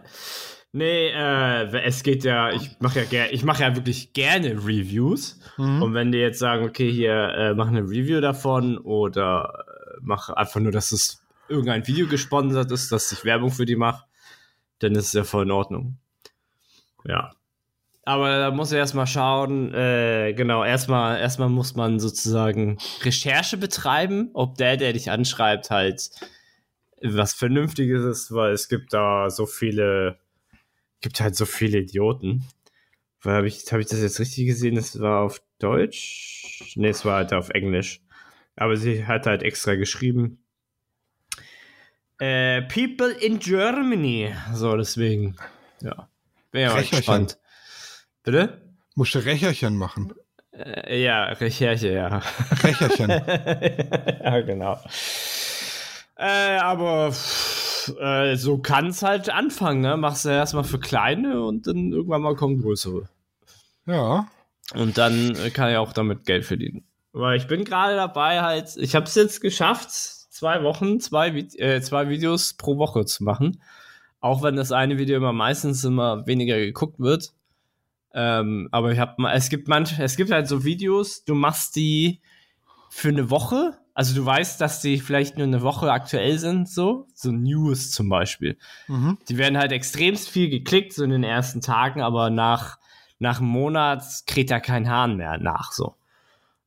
Nee, 0.75 1.10
äh, 1.10 1.82
es 1.84 2.01
geht 2.01 2.24
ja, 2.24 2.51
ich 2.51 2.72
mache 2.80 3.01
ja 3.01 3.06
gerne, 3.06 3.32
ich 3.32 3.44
mache 3.44 3.62
ja 3.62 3.75
wirklich 3.75 4.13
gerne 4.13 4.53
Reviews. 4.53 5.39
Mhm. 5.58 5.84
Und 5.84 5.94
wenn 5.94 6.12
die 6.12 6.18
jetzt 6.18 6.39
sagen, 6.39 6.65
okay, 6.65 6.92
hier, 6.92 7.13
äh, 7.38 7.53
mach 7.53 7.68
eine 7.68 7.84
Review 7.84 8.20
davon 8.22 8.80
oder 8.80 9.65
äh, 10.03 10.05
mach 10.05 10.29
einfach 10.29 10.60
nur, 10.60 10.72
dass 10.72 10.91
es 10.91 11.22
irgendein 11.48 11.86
Video 11.88 12.07
gesponsert 12.07 12.72
ist, 12.72 12.91
dass 12.91 13.12
ich 13.12 13.25
Werbung 13.25 13.51
für 13.51 13.65
die 13.65 13.75
mache, 13.75 14.05
dann 14.79 14.95
ist 14.95 15.07
es 15.07 15.13
ja 15.13 15.24
voll 15.24 15.43
in 15.43 15.51
Ordnung. 15.51 15.98
Ja. 17.05 17.31
Aber 18.05 18.38
da 18.38 18.51
muss 18.51 18.72
ich 18.72 18.77
erstmal 18.77 19.07
schauen, 19.07 19.74
äh, 19.74 20.33
genau, 20.33 20.63
erstmal, 20.63 21.19
erstmal 21.19 21.50
muss 21.50 21.75
man 21.75 22.01
sozusagen 22.01 22.77
Recherche 23.01 23.55
betreiben, 23.55 24.29
ob 24.33 24.55
der, 24.57 24.75
der 24.75 24.91
dich 24.91 25.10
anschreibt, 25.10 25.69
halt 25.69 26.10
was 27.01 27.33
Vernünftiges 27.33 28.03
ist, 28.03 28.33
weil 28.33 28.51
es 28.51 28.67
gibt 28.67 28.93
da 28.93 29.29
so 29.29 29.45
viele, 29.45 30.19
gibt 31.01 31.22
halt 31.22 31.36
so 31.36 31.45
viele 31.45 31.79
Idioten. 31.79 32.45
Habe 33.24 33.48
ich, 33.48 33.63
hab 33.72 33.79
ich 33.79 33.88
das 33.88 34.01
jetzt 34.01 34.19
richtig 34.19 34.48
gesehen? 34.48 34.75
Das 34.75 35.00
war 35.00 35.22
auf 35.22 35.41
Deutsch? 35.60 36.74
Ne, 36.75 36.89
es 36.89 37.05
war 37.05 37.17
halt 37.17 37.33
auf 37.33 37.50
Englisch. 37.50 38.01
Aber 38.55 38.77
sie 38.77 39.05
hat 39.05 39.25
halt 39.25 39.43
extra 39.43 39.75
geschrieben. 39.75 40.43
Äh, 42.19 42.62
People 42.63 43.12
in 43.12 43.39
Germany. 43.39 44.33
So, 44.53 44.77
deswegen. 44.77 45.36
Ja. 45.81 46.07
Bin 46.51 46.62
ja 46.62 46.74
mal 46.74 46.83
gespannt. 46.83 47.38
Bitte? 48.24 48.62
Musst 48.95 49.15
du 49.15 49.19
Recherchen 49.19 49.75
machen. 49.75 50.13
Äh, 50.51 51.03
ja, 51.03 51.25
Recherche, 51.25 51.91
ja. 51.91 52.22
Recherchen. 52.62 53.10
ja, 54.24 54.41
genau. 54.41 54.79
Äh, 56.15 56.57
aber 56.57 57.12
pff, 57.12 57.93
äh, 58.00 58.36
so 58.36 58.60
kann 58.60 58.88
es 58.88 59.01
halt 59.01 59.29
anfangen, 59.29 59.81
ne? 59.81 59.98
Machst 59.98 60.25
du 60.25 60.29
erstmal 60.29 60.63
für 60.63 60.79
kleine 60.79 61.43
und 61.43 61.65
dann 61.65 61.91
irgendwann 61.91 62.22
mal 62.22 62.36
kommen 62.36 62.62
größere. 62.62 63.10
ja. 63.88 64.27
Und 64.74 64.98
dann 64.98 65.38
kann 65.53 65.72
ich 65.72 65.77
auch 65.77 65.91
damit 65.91 66.25
Geld 66.25 66.45
verdienen. 66.45 66.86
Weil 67.13 67.38
ich 67.38 67.48
bin 67.48 67.63
gerade 67.63 67.96
dabei, 67.96 68.41
halt, 68.41 68.75
ich 68.75 68.96
habe 68.96 69.05
es 69.05 69.13
jetzt 69.13 69.39
geschafft, 69.39 69.91
zwei 69.91 70.63
Wochen, 70.63 71.00
zwei, 71.00 71.29
äh, 71.29 71.79
zwei 71.79 72.10
Videos 72.10 72.55
pro 72.55 72.77
Woche 72.77 73.05
zu 73.05 73.24
machen. 73.24 73.62
Auch 74.20 74.41
wenn 74.41 74.55
das 74.55 74.72
eine 74.72 74.98
Video 74.98 75.17
immer 75.17 75.32
meistens 75.32 75.84
immer 75.84 76.25
weniger 76.25 76.58
geguckt 76.58 77.00
wird. 77.00 77.34
Ähm, 78.15 78.67
aber 78.72 78.91
ich 78.91 79.00
habe 79.00 79.22
mal, 79.22 79.34
es 79.34 79.50
gibt 79.50 79.67
manch, 79.67 80.00
es 80.00 80.15
gibt 80.15 80.32
halt 80.32 80.48
so 80.48 80.63
Videos, 80.63 81.24
du 81.24 81.36
machst 81.36 81.75
die 81.75 82.20
für 82.89 83.10
eine 83.10 83.29
Woche. 83.29 83.77
Also 83.93 84.15
du 84.15 84.25
weißt, 84.25 84.60
dass 84.60 84.82
die 84.82 84.98
vielleicht 84.98 85.38
nur 85.38 85.46
eine 85.46 85.62
Woche 85.62 85.91
aktuell 85.91 86.39
sind, 86.39 86.67
so. 86.67 87.05
So 87.13 87.32
News 87.32 87.91
zum 87.91 88.10
Beispiel. 88.10 88.58
Mhm. 88.88 89.20
Die 89.29 89.38
werden 89.38 89.58
halt 89.58 89.72
extremst 89.72 90.29
viel 90.29 90.50
geklickt, 90.50 90.93
so 90.93 91.03
in 91.03 91.12
den 91.12 91.24
ersten 91.24 91.62
Tagen, 91.62 92.01
aber 92.01 92.32
nach, 92.32 92.79
nach 93.20 93.39
einem 93.39 93.50
Monat 93.50 94.03
kriegt 94.25 94.50
da 94.50 94.60
kein 94.60 94.89
Hahn 94.89 95.15
mehr 95.15 95.38
nach, 95.38 95.72
so. 95.72 95.96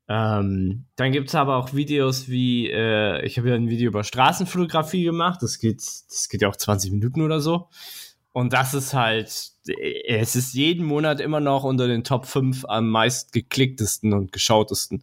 Ähm, 0.08 0.84
dann 0.94 1.12
gibt's 1.12 1.34
aber 1.34 1.56
auch 1.56 1.75
Videos 1.75 2.28
wie, 2.28 2.70
äh, 2.70 3.25
ich 3.26 3.38
habe 3.38 3.48
ja 3.48 3.54
ein 3.56 3.68
Video 3.68 3.88
über 3.88 4.04
Straßenfotografie 4.04 5.02
gemacht, 5.02 5.42
das 5.42 5.58
geht, 5.58 5.78
das 5.78 6.28
geht 6.28 6.42
ja 6.42 6.48
auch 6.48 6.56
20 6.56 6.92
Minuten 6.92 7.22
oder 7.22 7.40
so. 7.40 7.68
Und 8.32 8.52
das 8.52 8.75
ist 8.75 8.94
halt, 8.94 9.50
äh, 9.66 10.18
es 10.18 10.36
ist 10.36 10.54
jeden 10.54 10.86
Monat 10.86 11.20
immer 11.20 11.40
noch 11.40 11.64
unter 11.64 11.88
den 11.88 12.04
Top 12.04 12.26
5 12.26 12.66
am 12.66 12.88
meist 12.88 13.32
geklicktesten 13.32 14.12
und 14.12 14.30
geschautesten. 14.30 15.02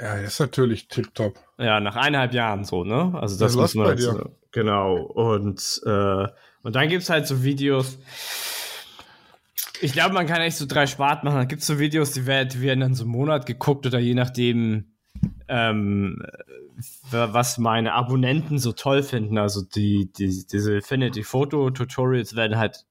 Ja, 0.00 0.20
das 0.20 0.34
ist 0.34 0.40
natürlich 0.40 0.86
tipptopp. 0.86 1.40
Ja, 1.58 1.80
nach 1.80 1.96
eineinhalb 1.96 2.32
Jahren 2.34 2.64
so, 2.64 2.84
ne? 2.84 3.18
Also 3.20 3.36
das 3.36 3.54
Ja, 3.54 3.60
muss 3.60 3.74
man 3.74 3.98
jetzt, 3.98 4.14
Genau. 4.52 4.96
Und, 4.96 5.82
äh, 5.84 6.26
und 6.62 6.76
dann 6.76 6.88
gibt's 6.88 7.10
halt 7.10 7.26
so 7.26 7.42
Videos. 7.42 7.98
Ich 9.80 9.92
glaube, 9.92 10.14
man 10.14 10.26
kann 10.26 10.40
echt 10.40 10.56
so 10.56 10.66
drei 10.66 10.86
Spart 10.86 11.24
machen. 11.24 11.36
Dann 11.36 11.48
gibt's 11.48 11.66
so 11.66 11.78
Videos, 11.78 12.12
die 12.12 12.26
werden, 12.26 12.80
dann 12.80 12.94
so 12.94 13.04
einen 13.04 13.12
Monat 13.12 13.46
geguckt 13.46 13.86
oder 13.86 13.98
je 13.98 14.14
nachdem, 14.14 14.92
ähm, 15.48 16.22
wa- 17.10 17.32
was 17.32 17.58
meine 17.58 17.92
Abonnenten 17.94 18.58
so 18.58 18.72
toll 18.72 19.02
finden. 19.02 19.38
Also 19.38 19.62
die, 19.62 20.10
die 20.16 20.46
diese 20.50 20.74
Infinity 20.76 21.22
Photo 21.22 21.70
Tutorials 21.70 22.34
werden 22.36 22.58
halt 22.58 22.84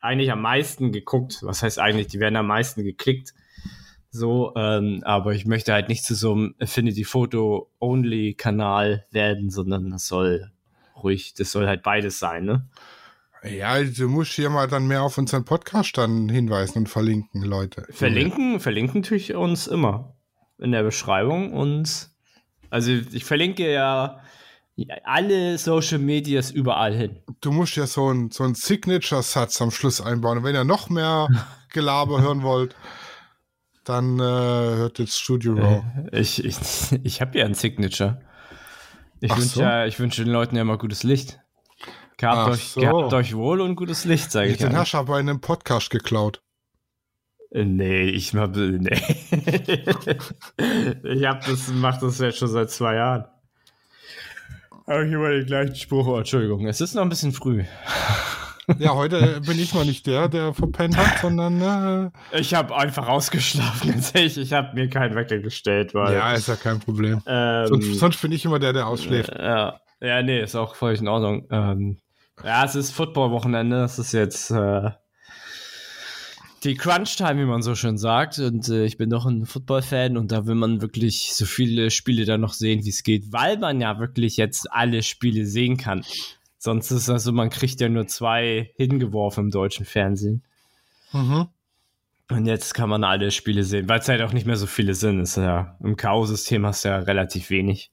eigentlich 0.00 0.32
am 0.32 0.40
meisten 0.40 0.92
geguckt. 0.92 1.40
Was 1.42 1.62
heißt 1.62 1.78
eigentlich? 1.78 2.06
Die 2.06 2.20
werden 2.20 2.36
am 2.36 2.46
meisten 2.46 2.84
geklickt. 2.84 3.34
So, 4.10 4.52
ähm, 4.56 5.02
aber 5.04 5.34
ich 5.34 5.46
möchte 5.46 5.72
halt 5.72 5.88
nicht 5.88 6.04
zu 6.04 6.14
so 6.14 6.32
einem 6.32 6.54
Affinity 6.60 7.04
Photo 7.04 7.70
Only 7.78 8.34
Kanal 8.34 9.06
werden, 9.12 9.50
sondern 9.50 9.90
das 9.90 10.08
soll 10.08 10.50
ruhig, 11.00 11.34
das 11.34 11.52
soll 11.52 11.66
halt 11.68 11.82
beides 11.82 12.18
sein, 12.18 12.44
ne? 12.44 12.66
Ja, 13.42 13.82
du 13.82 14.08
musst 14.08 14.32
hier 14.32 14.50
mal 14.50 14.68
dann 14.68 14.86
mehr 14.86 15.02
auf 15.02 15.16
unseren 15.16 15.44
Podcast 15.44 15.96
dann 15.96 16.28
hinweisen 16.28 16.78
und 16.78 16.88
verlinken, 16.88 17.42
Leute. 17.42 17.86
Verlinken, 17.90 18.60
verlinken 18.60 19.02
tue 19.02 19.16
ich 19.16 19.34
uns 19.34 19.66
immer 19.66 20.14
in 20.58 20.72
der 20.72 20.82
Beschreibung 20.82 21.52
und 21.52 22.10
also 22.68 22.92
ich 22.92 23.24
verlinke 23.24 23.72
ja 23.72 24.20
alle 25.04 25.58
Social 25.58 25.98
Medias 25.98 26.50
überall 26.50 26.94
hin. 26.94 27.18
Du 27.40 27.52
musst 27.52 27.76
ja 27.76 27.86
so 27.86 28.08
einen 28.08 28.30
so 28.30 28.44
einen 28.44 28.54
Signature-Satz 28.54 29.60
am 29.60 29.70
Schluss 29.70 30.00
einbauen. 30.00 30.38
Und 30.38 30.44
wenn 30.44 30.54
ihr 30.54 30.64
noch 30.64 30.88
mehr 30.88 31.28
Gelaber 31.72 32.20
hören 32.20 32.42
wollt, 32.42 32.76
dann 33.84 34.18
äh, 34.18 34.22
hört 34.22 34.98
jetzt 34.98 35.18
Studio 35.18 35.54
Row. 35.54 35.84
Ich, 36.12 36.44
ich, 36.44 36.58
ich 37.02 37.20
habe 37.20 37.38
ja 37.38 37.44
ein 37.44 37.54
Signature. 37.54 38.20
Ich 39.20 39.30
wünsche 39.30 39.48
so. 39.48 39.60
ja, 39.60 39.86
ich 39.86 39.98
wünsche 39.98 40.24
den 40.24 40.32
Leuten 40.32 40.56
ja 40.56 40.64
mal 40.64 40.78
gutes 40.78 41.02
Licht. 41.02 41.40
Gehabt, 42.20 42.38
Ach 42.38 42.48
euch, 42.52 42.64
so. 42.68 42.80
gehabt 42.82 43.12
euch 43.14 43.34
wohl 43.34 43.62
und 43.62 43.76
gutes 43.76 44.04
Licht, 44.04 44.30
sage 44.30 44.50
ich. 44.50 44.58
Den 44.58 44.76
hast 44.76 44.92
du 44.92 44.98
aber 44.98 45.18
in 45.18 45.28
einem 45.30 45.40
Podcast 45.40 45.88
geklaut. 45.88 46.42
Äh, 47.50 47.64
Nee, 47.64 48.02
ich 48.10 48.34
hab, 48.34 48.54
nee. 48.54 48.90
ich 51.02 51.24
hab 51.26 51.44
das, 51.46 51.68
mach 51.72 51.98
das 51.98 52.18
jetzt 52.18 52.36
schon 52.38 52.48
seit 52.48 52.70
zwei 52.70 52.96
Jahren. 52.96 53.24
Aber 54.84 55.02
ich 55.02 55.10
immer 55.12 55.30
den 55.30 55.46
gleichen 55.46 55.74
Spruch. 55.74 56.06
Oh, 56.06 56.18
Entschuldigung, 56.18 56.66
es 56.66 56.82
ist 56.82 56.94
noch 56.94 57.02
ein 57.02 57.08
bisschen 57.08 57.32
früh. 57.32 57.64
Ja, 58.78 58.94
heute 58.94 59.40
bin 59.40 59.58
ich 59.58 59.72
mal 59.72 59.86
nicht 59.86 60.06
der, 60.06 60.28
der 60.28 60.52
verpennt 60.52 60.98
hat, 60.98 61.20
sondern 61.22 62.12
äh, 62.32 62.38
Ich 62.38 62.52
habe 62.52 62.76
einfach 62.76 63.08
ausgeschlafen, 63.08 63.90
ganz 63.92 64.14
ehrlich. 64.14 64.36
Ich 64.36 64.52
habe 64.52 64.74
mir 64.74 64.90
keinen 64.90 65.14
Wecker 65.16 65.38
gestellt, 65.38 65.94
weil. 65.94 66.14
ja, 66.14 66.34
ist 66.34 66.48
ja 66.48 66.56
kein 66.56 66.80
Problem. 66.80 67.22
ähm, 67.26 67.66
Sonst, 67.66 67.94
sonst 67.98 68.20
bin 68.22 68.30
ich 68.30 68.44
immer 68.44 68.58
der, 68.58 68.74
der 68.74 68.86
ausschläft. 68.86 69.30
Ja, 69.30 69.80
ja, 70.02 70.22
nee, 70.22 70.42
ist 70.42 70.54
auch 70.54 70.74
völlig 70.74 71.00
in 71.00 71.08
Ordnung. 71.08 71.46
Ähm, 71.50 71.98
ja, 72.44 72.64
es 72.64 72.74
ist 72.74 72.90
Football-Wochenende. 72.92 73.84
Es 73.84 73.98
ist 73.98 74.12
jetzt 74.12 74.50
äh, 74.50 74.90
die 76.64 76.74
Crunch-Time, 76.74 77.40
wie 77.40 77.46
man 77.46 77.62
so 77.62 77.74
schön 77.74 77.98
sagt. 77.98 78.38
Und 78.38 78.68
äh, 78.68 78.84
ich 78.84 78.96
bin 78.96 79.10
doch 79.10 79.26
ein 79.26 79.46
Football-Fan 79.46 80.16
und 80.16 80.32
da 80.32 80.46
will 80.46 80.54
man 80.54 80.80
wirklich 80.82 81.32
so 81.34 81.44
viele 81.44 81.90
Spiele 81.90 82.24
dann 82.24 82.40
noch 82.40 82.52
sehen, 82.52 82.84
wie 82.84 82.90
es 82.90 83.02
geht, 83.02 83.32
weil 83.32 83.58
man 83.58 83.80
ja 83.80 83.98
wirklich 83.98 84.36
jetzt 84.36 84.70
alle 84.70 85.02
Spiele 85.02 85.46
sehen 85.46 85.76
kann. 85.76 86.04
Sonst 86.58 86.90
ist 86.90 87.08
das 87.08 87.24
so, 87.24 87.32
man 87.32 87.50
kriegt 87.50 87.80
ja 87.80 87.88
nur 87.88 88.06
zwei 88.06 88.72
hingeworfen 88.76 89.44
im 89.44 89.50
deutschen 89.50 89.86
Fernsehen. 89.86 90.42
Mhm. 91.12 91.48
Und 92.30 92.46
jetzt 92.46 92.74
kann 92.74 92.88
man 92.88 93.02
alle 93.02 93.30
Spiele 93.30 93.64
sehen, 93.64 93.88
weil 93.88 94.00
es 94.00 94.08
halt 94.08 94.22
auch 94.22 94.32
nicht 94.32 94.46
mehr 94.46 94.56
so 94.56 94.66
viele 94.66 94.94
sind. 94.94 95.20
Ist 95.20 95.36
ja, 95.36 95.76
Im 95.82 95.96
K.O.-System 95.96 96.64
hast 96.64 96.84
du 96.84 96.90
ja 96.90 96.98
relativ 96.98 97.50
wenig. 97.50 97.90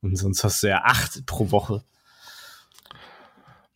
Und 0.00 0.16
sonst 0.16 0.42
hast 0.42 0.62
du 0.62 0.68
ja 0.68 0.82
acht 0.84 1.24
pro 1.26 1.50
Woche. 1.50 1.84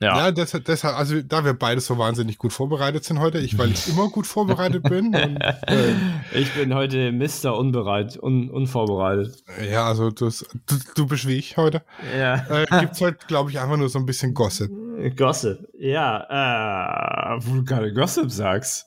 Ja, 0.02 0.16
ja 0.16 0.30
deshalb, 0.32 0.64
deshalb, 0.64 0.96
also 0.96 1.20
da 1.20 1.44
wir 1.44 1.52
beide 1.52 1.80
so 1.82 1.98
wahnsinnig 1.98 2.38
gut 2.38 2.54
vorbereitet 2.54 3.04
sind 3.04 3.20
heute, 3.20 3.38
ich, 3.38 3.58
weil 3.58 3.70
ich 3.70 3.86
immer 3.86 4.08
gut 4.08 4.26
vorbereitet 4.26 4.82
bin. 4.84 5.06
Und, 5.14 5.40
äh, 5.40 5.94
ich 6.32 6.54
bin 6.54 6.74
heute 6.74 7.12
Mister 7.12 7.56
unbereit, 7.56 8.18
un, 8.20 8.48
unvorbereitet. 8.48 9.44
Ja, 9.70 9.86
also 9.86 10.10
du, 10.10 10.30
du, 10.30 10.76
du 10.94 11.06
bist 11.06 11.28
wie 11.28 11.36
ich 11.36 11.58
heute. 11.58 11.82
Ja. 12.18 12.36
Äh, 12.48 12.66
Gibt 12.80 12.94
es 12.94 13.00
heute, 13.02 13.18
glaube 13.26 13.50
ich, 13.50 13.60
einfach 13.60 13.76
nur 13.76 13.90
so 13.90 13.98
ein 13.98 14.06
bisschen 14.06 14.32
Gossip. 14.32 14.70
Gossip, 15.16 15.68
ja, 15.78 17.36
äh, 17.36 17.40
wo 17.44 17.56
du 17.56 17.64
gerade 17.64 17.92
Gossip 17.92 18.30
sagst. 18.30 18.86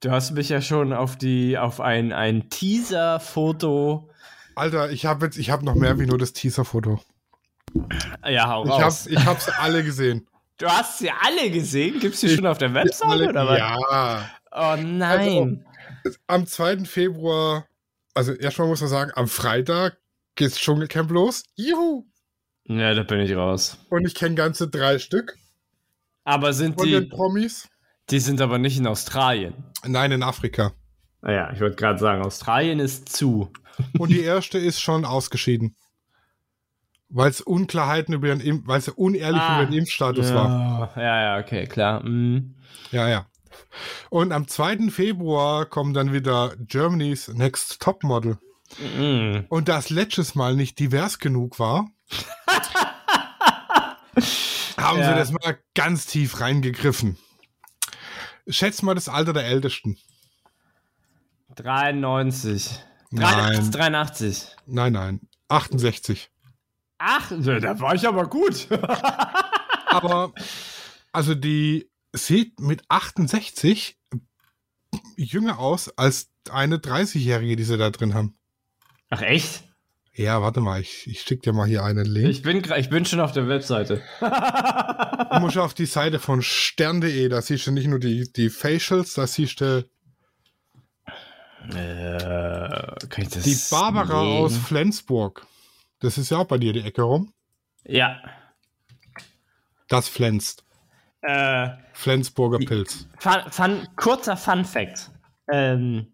Du 0.00 0.10
hast 0.10 0.30
mich 0.30 0.48
ja 0.48 0.62
schon 0.62 0.94
auf 0.94 1.16
die, 1.16 1.58
auf 1.58 1.82
ein, 1.82 2.14
ein 2.14 2.48
Teaser-Foto. 2.48 4.08
Alter, 4.54 4.90
ich 4.90 5.04
habe 5.04 5.26
jetzt, 5.26 5.36
ich 5.36 5.50
habe 5.50 5.66
noch 5.66 5.74
mehr 5.74 5.98
wie 5.98 6.06
nur 6.06 6.16
das 6.16 6.32
Teaser-Foto. 6.32 6.98
Ja, 8.26 8.48
hau 8.48 8.64
ich 8.64 8.70
raus. 8.70 9.04
Hab, 9.04 9.12
ich 9.12 9.26
habe 9.26 9.40
sie 9.40 9.52
alle 9.58 9.84
gesehen. 9.84 10.26
Du 10.60 10.66
hast 10.66 10.98
sie 10.98 11.10
alle 11.10 11.50
gesehen? 11.50 11.98
Gibt 12.00 12.14
es 12.14 12.20
die 12.20 12.28
schon 12.28 12.46
auf 12.46 12.58
der 12.58 12.74
Webseite 12.74 13.10
alle, 13.10 13.28
oder 13.30 13.48
was? 13.48 13.58
Ja. 13.58 14.30
Oh 14.52 14.76
nein. 14.78 15.64
Also, 16.04 16.18
am 16.26 16.46
2. 16.46 16.84
Februar, 16.84 17.66
also 18.12 18.32
erstmal 18.34 18.68
muss 18.68 18.82
man 18.82 18.90
sagen, 18.90 19.10
am 19.14 19.26
Freitag 19.26 19.96
geht's 20.34 20.58
Dschungelcamp 20.58 21.10
los. 21.12 21.44
Juhu! 21.56 22.04
Ja, 22.64 22.92
da 22.92 23.04
bin 23.04 23.20
ich 23.20 23.34
raus. 23.34 23.78
Und 23.88 24.06
ich 24.06 24.14
kenne 24.14 24.34
ganze 24.34 24.68
drei 24.68 24.98
Stück. 24.98 25.34
Aber 26.24 26.52
sind 26.52 26.74
von 26.74 26.86
die. 26.86 26.92
den 26.92 27.08
Promis. 27.08 27.66
Die 28.10 28.20
sind 28.20 28.42
aber 28.42 28.58
nicht 28.58 28.78
in 28.78 28.86
Australien. 28.86 29.54
Nein, 29.86 30.12
in 30.12 30.22
Afrika. 30.22 30.74
Naja, 31.22 31.46
ah 31.46 31.52
ich 31.54 31.60
wollte 31.62 31.76
gerade 31.76 31.98
sagen, 31.98 32.22
Australien 32.22 32.80
ist 32.80 33.08
zu. 33.08 33.50
Und 33.98 34.10
die 34.10 34.20
erste 34.20 34.58
ist 34.58 34.82
schon 34.82 35.06
ausgeschieden. 35.06 35.74
Weil 37.12 37.30
es 37.30 37.40
Unklarheiten 37.40 38.14
über 38.14 38.34
den, 38.34 38.66
weil 38.66 38.78
es 38.78 38.88
unehrlich 38.88 39.40
ah, 39.40 39.60
über 39.60 39.70
den 39.70 39.80
Impfstatus 39.80 40.30
ja, 40.30 40.34
war. 40.36 40.92
Ja, 40.96 41.22
ja, 41.22 41.38
okay, 41.42 41.66
klar. 41.66 42.04
Mhm. 42.04 42.54
Ja, 42.92 43.08
ja. 43.08 43.26
Und 44.10 44.32
am 44.32 44.46
2. 44.46 44.90
Februar 44.90 45.66
kommt 45.66 45.96
dann 45.96 46.12
wieder 46.12 46.54
Germany's 46.58 47.28
Next 47.28 47.80
Top 47.80 48.04
Model. 48.04 48.38
Mhm. 48.78 49.46
Und 49.48 49.68
das 49.68 49.90
letztes 49.90 50.34
Mal 50.34 50.54
nicht 50.54 50.78
divers 50.78 51.18
genug 51.18 51.58
war, 51.58 51.90
haben 54.76 55.00
ja. 55.00 55.08
sie 55.08 55.14
das 55.14 55.32
mal 55.32 55.58
ganz 55.74 56.06
tief 56.06 56.40
reingegriffen. 56.40 57.18
Schätz 58.48 58.82
mal 58.82 58.94
das 58.94 59.08
Alter 59.08 59.32
der 59.32 59.44
Ältesten. 59.44 59.96
93. 61.56 62.80
Nein. 63.10 63.70
83. 63.70 64.56
Nein, 64.66 64.92
nein. 64.92 65.20
68. 65.48 66.30
Ach, 67.02 67.30
da 67.30 67.80
war 67.80 67.94
ich 67.94 68.06
aber 68.06 68.28
gut. 68.28 68.68
aber, 69.86 70.34
also 71.12 71.34
die 71.34 71.90
sieht 72.12 72.60
mit 72.60 72.82
68 72.88 73.98
jünger 75.16 75.58
aus 75.58 75.96
als 75.96 76.30
eine 76.50 76.76
30-Jährige, 76.76 77.56
die 77.56 77.62
sie 77.64 77.78
da 77.78 77.88
drin 77.88 78.12
haben. 78.12 78.34
Ach, 79.08 79.22
echt? 79.22 79.64
Ja, 80.12 80.42
warte 80.42 80.60
mal, 80.60 80.82
ich, 80.82 81.06
ich 81.06 81.22
schicke 81.22 81.40
dir 81.40 81.52
mal 81.54 81.66
hier 81.66 81.84
einen 81.84 82.04
Link. 82.04 82.28
Ich 82.28 82.42
bin, 82.42 82.62
ich 82.76 82.90
bin 82.90 83.06
schon 83.06 83.20
auf 83.20 83.32
der 83.32 83.48
Webseite. 83.48 84.02
du 84.20 85.40
musst 85.40 85.56
auf 85.56 85.72
die 85.72 85.86
Seite 85.86 86.18
von 86.18 86.42
stern.de, 86.42 87.30
da 87.30 87.40
siehst 87.40 87.66
du 87.66 87.70
nicht 87.70 87.86
nur 87.86 87.98
die, 87.98 88.30
die 88.30 88.50
Facials, 88.50 89.14
da 89.14 89.26
siehst 89.26 89.62
du. 89.62 89.88
Äh, 91.70 93.06
kann 93.08 93.24
ich 93.24 93.30
das 93.30 93.44
die 93.44 93.56
Barbara 93.70 94.22
nehmen? 94.22 94.44
aus 94.44 94.56
Flensburg. 94.58 95.46
Das 96.00 96.18
ist 96.18 96.30
ja 96.30 96.38
auch 96.38 96.46
bei 96.46 96.58
dir 96.58 96.72
die 96.72 96.82
Ecke 96.82 97.02
rum. 97.02 97.32
Ja. 97.84 98.20
Das 99.88 100.08
flänzt. 100.08 100.64
Äh, 101.22 101.68
Flensburger 101.92 102.58
Pilz. 102.58 103.06
Fun, 103.18 103.42
fun, 103.50 103.88
kurzer 103.96 104.36
Fun 104.36 104.64
Fact. 104.64 105.10
Ähm, 105.52 106.06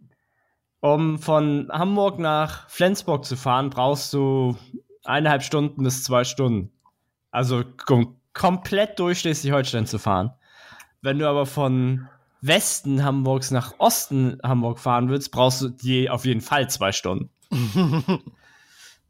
um 0.80 1.18
von 1.18 1.68
Hamburg 1.72 2.18
nach 2.18 2.68
Flensburg 2.68 3.24
zu 3.24 3.36
fahren, 3.36 3.70
brauchst 3.70 4.12
du 4.12 4.56
eineinhalb 5.04 5.42
Stunden 5.42 5.82
bis 5.84 6.02
zwei 6.02 6.24
Stunden. 6.24 6.72
Also 7.30 7.64
kom 7.84 8.16
komplett 8.32 8.98
durch 8.98 9.20
Schleswig-Holstein 9.20 9.86
zu 9.86 9.98
fahren. 9.98 10.32
Wenn 11.00 11.18
du 11.18 11.28
aber 11.28 11.46
von 11.46 12.08
Westen 12.42 13.02
Hamburgs 13.02 13.50
nach 13.50 13.74
Osten 13.78 14.38
Hamburg 14.42 14.78
fahren 14.78 15.08
willst, 15.08 15.32
brauchst 15.32 15.62
du 15.62 15.68
die 15.70 16.10
auf 16.10 16.24
jeden 16.24 16.42
Fall 16.42 16.68
zwei 16.68 16.92
Stunden. 16.92 17.30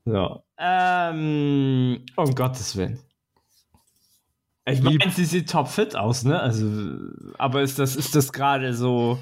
so. 0.05 0.46
Ähm, 0.59 2.05
um 2.16 2.35
Gottes 2.35 2.77
Willen. 2.77 2.99
Ich 4.69 4.83
meine, 4.83 5.11
sie 5.11 5.25
sieht 5.25 5.51
topfit 5.51 5.95
aus, 5.95 6.25
ne? 6.25 6.40
Also, 6.40 6.66
aber 7.38 7.62
ist 7.62 7.79
das, 7.79 7.95
ist 7.95 8.16
das 8.16 8.33
gerade 8.33 8.75
so. 8.75 9.19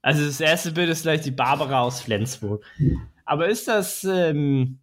Also, 0.00 0.24
das 0.24 0.40
erste 0.40 0.72
Bild 0.72 0.88
ist 0.88 1.02
vielleicht 1.02 1.24
die 1.24 1.30
Barbara 1.30 1.82
aus 1.82 2.00
Flensburg. 2.00 2.64
Aber 3.24 3.48
ist 3.48 3.68
das, 3.68 4.02
ähm, 4.02 4.80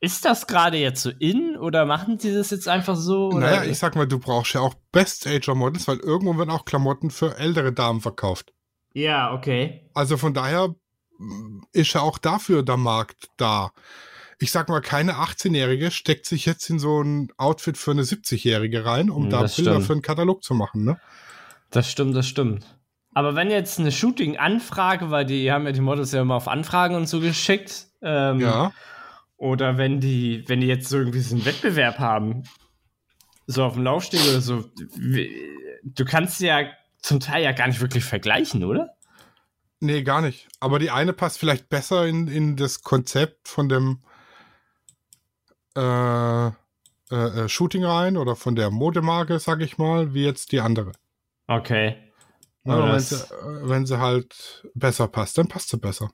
ist 0.00 0.24
das 0.24 0.46
gerade 0.46 0.78
jetzt 0.78 1.02
so 1.02 1.10
in 1.10 1.56
oder 1.56 1.84
machen 1.84 2.18
die 2.18 2.32
das 2.32 2.50
jetzt 2.50 2.68
einfach 2.68 2.96
so? 2.96 3.28
Oder? 3.28 3.40
Naja, 3.40 3.64
ich 3.64 3.78
sag 3.78 3.94
mal, 3.94 4.08
du 4.08 4.18
brauchst 4.18 4.54
ja 4.54 4.60
auch 4.60 4.74
Best-Ager-Models, 4.90 5.86
weil 5.86 5.98
irgendwo 5.98 6.36
werden 6.38 6.50
auch 6.50 6.64
Klamotten 6.64 7.10
für 7.10 7.38
ältere 7.38 7.72
Damen 7.72 8.00
verkauft. 8.00 8.52
Ja, 8.94 9.32
okay. 9.32 9.88
Also 9.94 10.16
von 10.16 10.34
daher 10.34 10.74
ist 11.72 11.92
ja 11.92 12.00
auch 12.00 12.18
dafür 12.18 12.62
der 12.62 12.78
Markt 12.78 13.28
da 13.36 13.70
ich 14.42 14.50
sag 14.50 14.68
mal, 14.68 14.80
keine 14.80 15.14
18-Jährige 15.14 15.90
steckt 15.90 16.26
sich 16.26 16.46
jetzt 16.46 16.68
in 16.68 16.78
so 16.78 17.00
ein 17.02 17.32
Outfit 17.36 17.78
für 17.78 17.92
eine 17.92 18.02
70-Jährige 18.02 18.84
rein, 18.84 19.08
um 19.08 19.30
da 19.30 19.42
Das 19.42 19.56
Bilder 19.56 19.72
stimmt. 19.72 19.86
für 19.86 19.92
einen 19.94 20.02
Katalog 20.02 20.42
zu 20.42 20.54
machen, 20.54 20.84
ne? 20.84 21.00
Das 21.70 21.90
stimmt, 21.90 22.16
das 22.16 22.26
stimmt. 22.26 22.64
Aber 23.14 23.34
wenn 23.34 23.50
jetzt 23.50 23.78
eine 23.78 23.92
Shooting-Anfrage, 23.92 25.10
weil 25.10 25.24
die 25.26 25.52
haben 25.52 25.64
ja 25.66 25.72
die 25.72 25.80
Models 25.80 26.12
ja 26.12 26.22
immer 26.22 26.34
auf 26.34 26.48
Anfragen 26.48 26.94
und 26.96 27.06
so 27.08 27.20
geschickt, 27.20 27.86
ähm, 28.02 28.40
Ja. 28.40 28.72
oder 29.36 29.78
wenn 29.78 30.00
die, 30.00 30.44
wenn 30.48 30.60
die 30.60 30.66
jetzt 30.66 30.88
so 30.88 30.98
irgendwie 30.98 31.20
so 31.20 31.34
einen 31.36 31.44
Wettbewerb 31.44 31.98
haben, 31.98 32.42
so 33.46 33.64
auf 33.64 33.74
dem 33.74 33.84
Laufsteg 33.84 34.20
oder 34.22 34.40
so, 34.40 34.64
du 35.84 36.04
kannst 36.04 36.38
sie 36.38 36.46
ja 36.46 36.64
zum 37.00 37.20
Teil 37.20 37.42
ja 37.44 37.52
gar 37.52 37.68
nicht 37.68 37.80
wirklich 37.80 38.04
vergleichen, 38.04 38.64
oder? 38.64 38.90
Nee, 39.80 40.02
gar 40.02 40.20
nicht. 40.22 40.48
Aber 40.60 40.78
die 40.78 40.90
eine 40.90 41.12
passt 41.12 41.38
vielleicht 41.38 41.68
besser 41.68 42.06
in, 42.06 42.28
in 42.28 42.56
das 42.56 42.82
Konzept 42.82 43.48
von 43.48 43.68
dem 43.68 43.98
äh, 45.76 46.46
äh, 47.12 47.44
äh, 47.44 47.48
Shooting 47.48 47.84
rein 47.84 48.16
oder 48.16 48.36
von 48.36 48.56
der 48.56 48.70
Modemarke, 48.70 49.38
sag 49.38 49.60
ich 49.60 49.76
mal, 49.76 50.14
wie 50.14 50.24
jetzt 50.24 50.50
die 50.52 50.60
andere. 50.60 50.92
Okay. 51.46 51.96
Ja, 52.64 52.92
wenn, 52.92 53.00
sie, 53.00 53.16
äh, 53.16 53.68
wenn 53.68 53.86
sie 53.86 53.98
halt 53.98 54.66
besser 54.74 55.08
passt, 55.08 55.36
dann 55.36 55.48
passt 55.48 55.68
sie 55.68 55.76
besser. 55.76 56.10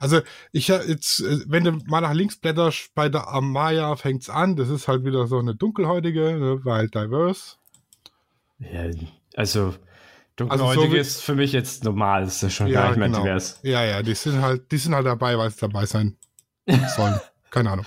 Also 0.00 0.20
ich 0.50 0.68
ja 0.68 0.82
jetzt, 0.82 1.20
äh, 1.20 1.40
wenn 1.46 1.64
du 1.64 1.72
mal 1.86 2.00
nach 2.00 2.12
links 2.12 2.36
blätterst, 2.36 2.92
bei 2.94 3.08
der 3.08 3.28
Amaya 3.28 3.94
fängt's 3.94 4.28
an, 4.28 4.56
das 4.56 4.68
ist 4.68 4.88
halt 4.88 5.04
wieder 5.04 5.26
so 5.28 5.38
eine 5.38 5.54
dunkelhäutige, 5.54 6.38
ne, 6.38 6.64
weil 6.64 6.88
diverse. 6.88 7.56
Ja, 8.58 8.90
also, 9.36 9.74
dunkelhäutig 10.36 10.82
Also 10.82 10.90
so 10.90 10.96
ist 10.96 11.22
für 11.22 11.34
mich 11.36 11.52
jetzt 11.52 11.84
normal, 11.84 12.24
ist 12.24 12.42
das 12.42 12.52
schon 12.52 12.70
gar 12.70 12.88
nicht 12.88 12.98
mehr 12.98 13.08
divers. 13.08 13.60
Ja, 13.62 13.84
ja, 13.84 14.02
die 14.02 14.14
sind 14.14 14.40
halt, 14.40 14.72
die 14.72 14.78
sind 14.78 14.94
halt 14.94 15.06
dabei, 15.06 15.38
weil 15.38 15.50
sie 15.50 15.60
dabei 15.60 15.86
sein 15.86 16.16
sollen. 16.96 17.20
Keine 17.50 17.70
Ahnung. 17.70 17.86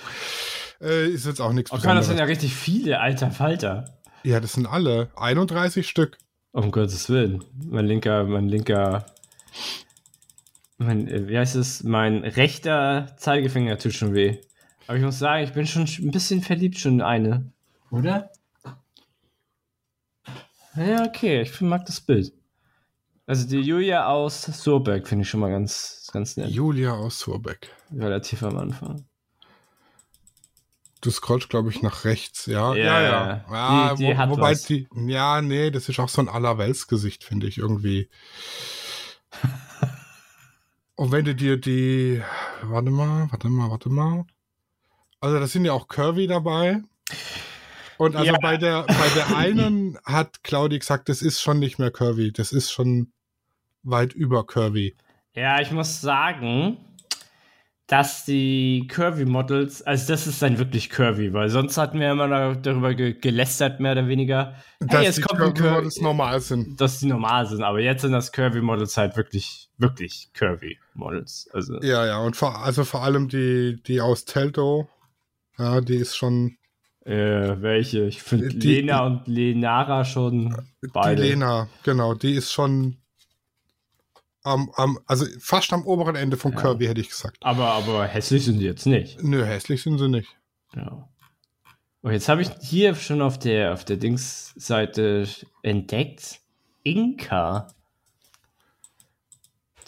Äh, 0.80 1.08
ist 1.08 1.26
jetzt 1.26 1.40
auch 1.40 1.52
nichts 1.52 1.72
Oh, 1.72 1.76
kann 1.78 1.96
das 1.96 2.06
sind 2.06 2.16
Besonderes. 2.16 2.18
ja 2.18 2.24
richtig 2.24 2.54
viele, 2.54 3.00
alter 3.00 3.30
Falter. 3.30 3.98
Ja, 4.22 4.40
das 4.40 4.52
sind 4.52 4.66
alle 4.66 5.10
31 5.16 5.88
Stück. 5.88 6.18
Um 6.52 6.70
Gottes 6.70 7.08
Willen. 7.08 7.44
Mein 7.66 7.86
linker, 7.86 8.24
mein 8.24 8.48
linker, 8.48 9.06
mein, 10.78 11.08
äh, 11.08 11.28
wie 11.28 11.38
heißt 11.38 11.56
es? 11.56 11.82
Mein 11.84 12.24
rechter 12.24 13.14
Zeigefinger 13.16 13.78
tut 13.78 13.92
schon 13.94 14.14
weh. 14.14 14.38
Aber 14.86 14.96
ich 14.96 15.04
muss 15.04 15.18
sagen, 15.18 15.44
ich 15.44 15.52
bin 15.52 15.66
schon 15.66 15.82
ein 15.82 16.10
bisschen 16.10 16.40
verliebt 16.42 16.78
schon 16.78 16.94
in 16.94 17.02
eine. 17.02 17.52
Oder? 17.90 18.30
Ja, 20.76 21.04
okay, 21.04 21.42
ich 21.42 21.60
mag 21.60 21.84
das 21.86 22.00
Bild. 22.00 22.32
Also 23.26 23.46
die 23.46 23.58
Julia 23.60 24.06
aus 24.06 24.42
Surberg 24.42 25.06
finde 25.06 25.22
ich 25.24 25.28
schon 25.28 25.40
mal 25.40 25.50
ganz, 25.50 26.08
ganz 26.12 26.36
nett. 26.36 26.50
Julia 26.50 26.92
aus 26.92 27.18
Surbeck. 27.18 27.68
Relativ 27.92 28.42
am 28.42 28.56
Anfang. 28.56 29.04
Du 31.00 31.10
scrollst, 31.10 31.48
glaube 31.48 31.70
ich, 31.70 31.80
nach 31.82 32.04
rechts. 32.04 32.46
Ja, 32.46 32.74
Ja, 32.74 33.00
ja, 33.00 33.02
ja. 33.02 33.44
ja. 33.50 33.94
die- 33.94 34.02
die 34.04 34.12
wo, 34.12 34.16
hat 34.18 34.30
wobei 34.30 34.50
was. 34.52 34.62
die, 34.64 34.88
ja, 35.06 35.40
nee, 35.42 35.70
das 35.70 35.88
ist 35.88 35.98
auch 36.00 36.08
so 36.08 36.20
ein 36.22 36.28
Allerweltsgesicht, 36.28 37.22
finde 37.24 37.46
ich 37.46 37.58
irgendwie. 37.58 38.08
Und 40.96 41.12
wenn 41.12 41.24
du 41.24 41.34
dir 41.34 41.56
die, 41.56 42.22
warte 42.62 42.90
mal, 42.90 43.28
warte 43.30 43.48
mal, 43.48 43.70
warte 43.70 43.88
mal. 43.88 44.24
Also, 45.20 45.38
das 45.38 45.52
sind 45.52 45.64
ja 45.64 45.72
auch 45.72 45.86
Curvy 45.88 46.26
dabei. 46.26 46.80
Und 47.98 48.14
also 48.16 48.32
Ja. 48.32 48.38
bei 48.40 48.56
der, 48.56 48.82
bei 48.82 49.08
der 49.14 49.36
einen 49.36 49.98
hat 50.04 50.42
Claudi 50.44 50.78
gesagt, 50.78 51.08
das 51.08 51.22
ist 51.22 51.40
schon 51.40 51.58
nicht 51.58 51.78
mehr 51.78 51.90
Curvy. 51.90 52.32
Das 52.32 52.52
ist 52.52 52.70
schon 52.70 53.12
weit 53.82 54.12
über 54.12 54.44
Curvy. 54.46 54.96
Ja, 55.34 55.60
ich 55.60 55.70
muss 55.70 56.00
sagen, 56.00 56.78
dass 57.88 58.26
die 58.26 58.86
Curvy-Models, 58.86 59.82
also 59.82 60.12
das 60.12 60.26
ist 60.26 60.42
dann 60.42 60.58
wirklich 60.58 60.90
Curvy, 60.90 61.32
weil 61.32 61.48
sonst 61.48 61.78
hatten 61.78 61.98
wir 61.98 62.12
immer 62.12 62.28
da- 62.28 62.54
darüber 62.54 62.94
ge 62.94 63.14
gelästert, 63.14 63.80
mehr 63.80 63.92
oder 63.92 64.06
weniger. 64.06 64.56
Dass 64.78 65.04
jetzt 65.04 65.16
die 65.18 65.22
Curvy-Models 65.22 66.00
normal 66.02 66.40
sind. 66.40 66.78
Dass 66.80 67.00
die 67.00 67.06
normal 67.06 67.46
sind, 67.46 67.62
aber 67.62 67.80
jetzt 67.80 68.02
sind 68.02 68.12
das 68.12 68.30
Curvy-Models 68.30 68.96
halt 68.98 69.16
wirklich, 69.16 69.70
wirklich 69.78 70.30
Curvy-Models. 70.34 71.48
Also, 71.54 71.80
Ja, 71.80 72.04
ja, 72.06 72.18
und 72.18 72.36
vor, 72.36 72.62
also 72.62 72.84
vor 72.84 73.02
allem 73.02 73.28
die, 73.28 73.82
die 73.82 74.02
aus 74.02 74.26
Telto, 74.26 74.90
ja, 75.58 75.80
die 75.80 75.96
ist 75.96 76.14
schon, 76.14 76.58
äh, 77.06 77.56
welche? 77.62 78.04
Ich 78.04 78.22
finde 78.22 78.48
Lena 78.48 79.06
und 79.06 79.26
Lenara 79.28 80.04
schon 80.04 80.54
beide. 80.92 81.22
die 81.22 81.28
Lena, 81.28 81.68
genau, 81.84 82.12
die 82.12 82.34
ist 82.34 82.52
schon 82.52 82.98
am, 84.48 84.70
am, 84.74 84.98
also 85.06 85.26
fast 85.38 85.72
am 85.72 85.84
oberen 85.84 86.16
Ende 86.16 86.36
von 86.36 86.52
Ja. 86.52 86.60
Kirby, 86.60 86.86
hätte 86.86 87.00
ich 87.00 87.10
gesagt. 87.10 87.38
Aber, 87.42 87.72
aber 87.72 88.06
hässlich 88.06 88.44
sind 88.44 88.58
die 88.58 88.64
jetzt 88.64 88.86
nicht. 88.86 89.22
Nö, 89.22 89.44
hässlich 89.44 89.82
sind 89.82 89.98
sie 89.98 90.08
nicht. 90.08 90.36
Ja. 90.74 91.08
Und 92.02 92.12
jetzt 92.12 92.28
habe 92.28 92.42
ich 92.42 92.50
hier 92.60 92.94
schon 92.94 93.20
auf 93.22 93.38
der, 93.38 93.72
auf 93.72 93.84
der 93.84 93.96
Dings-Seite 93.96 95.28
entdeckt, 95.62 96.40
Inka. 96.82 97.68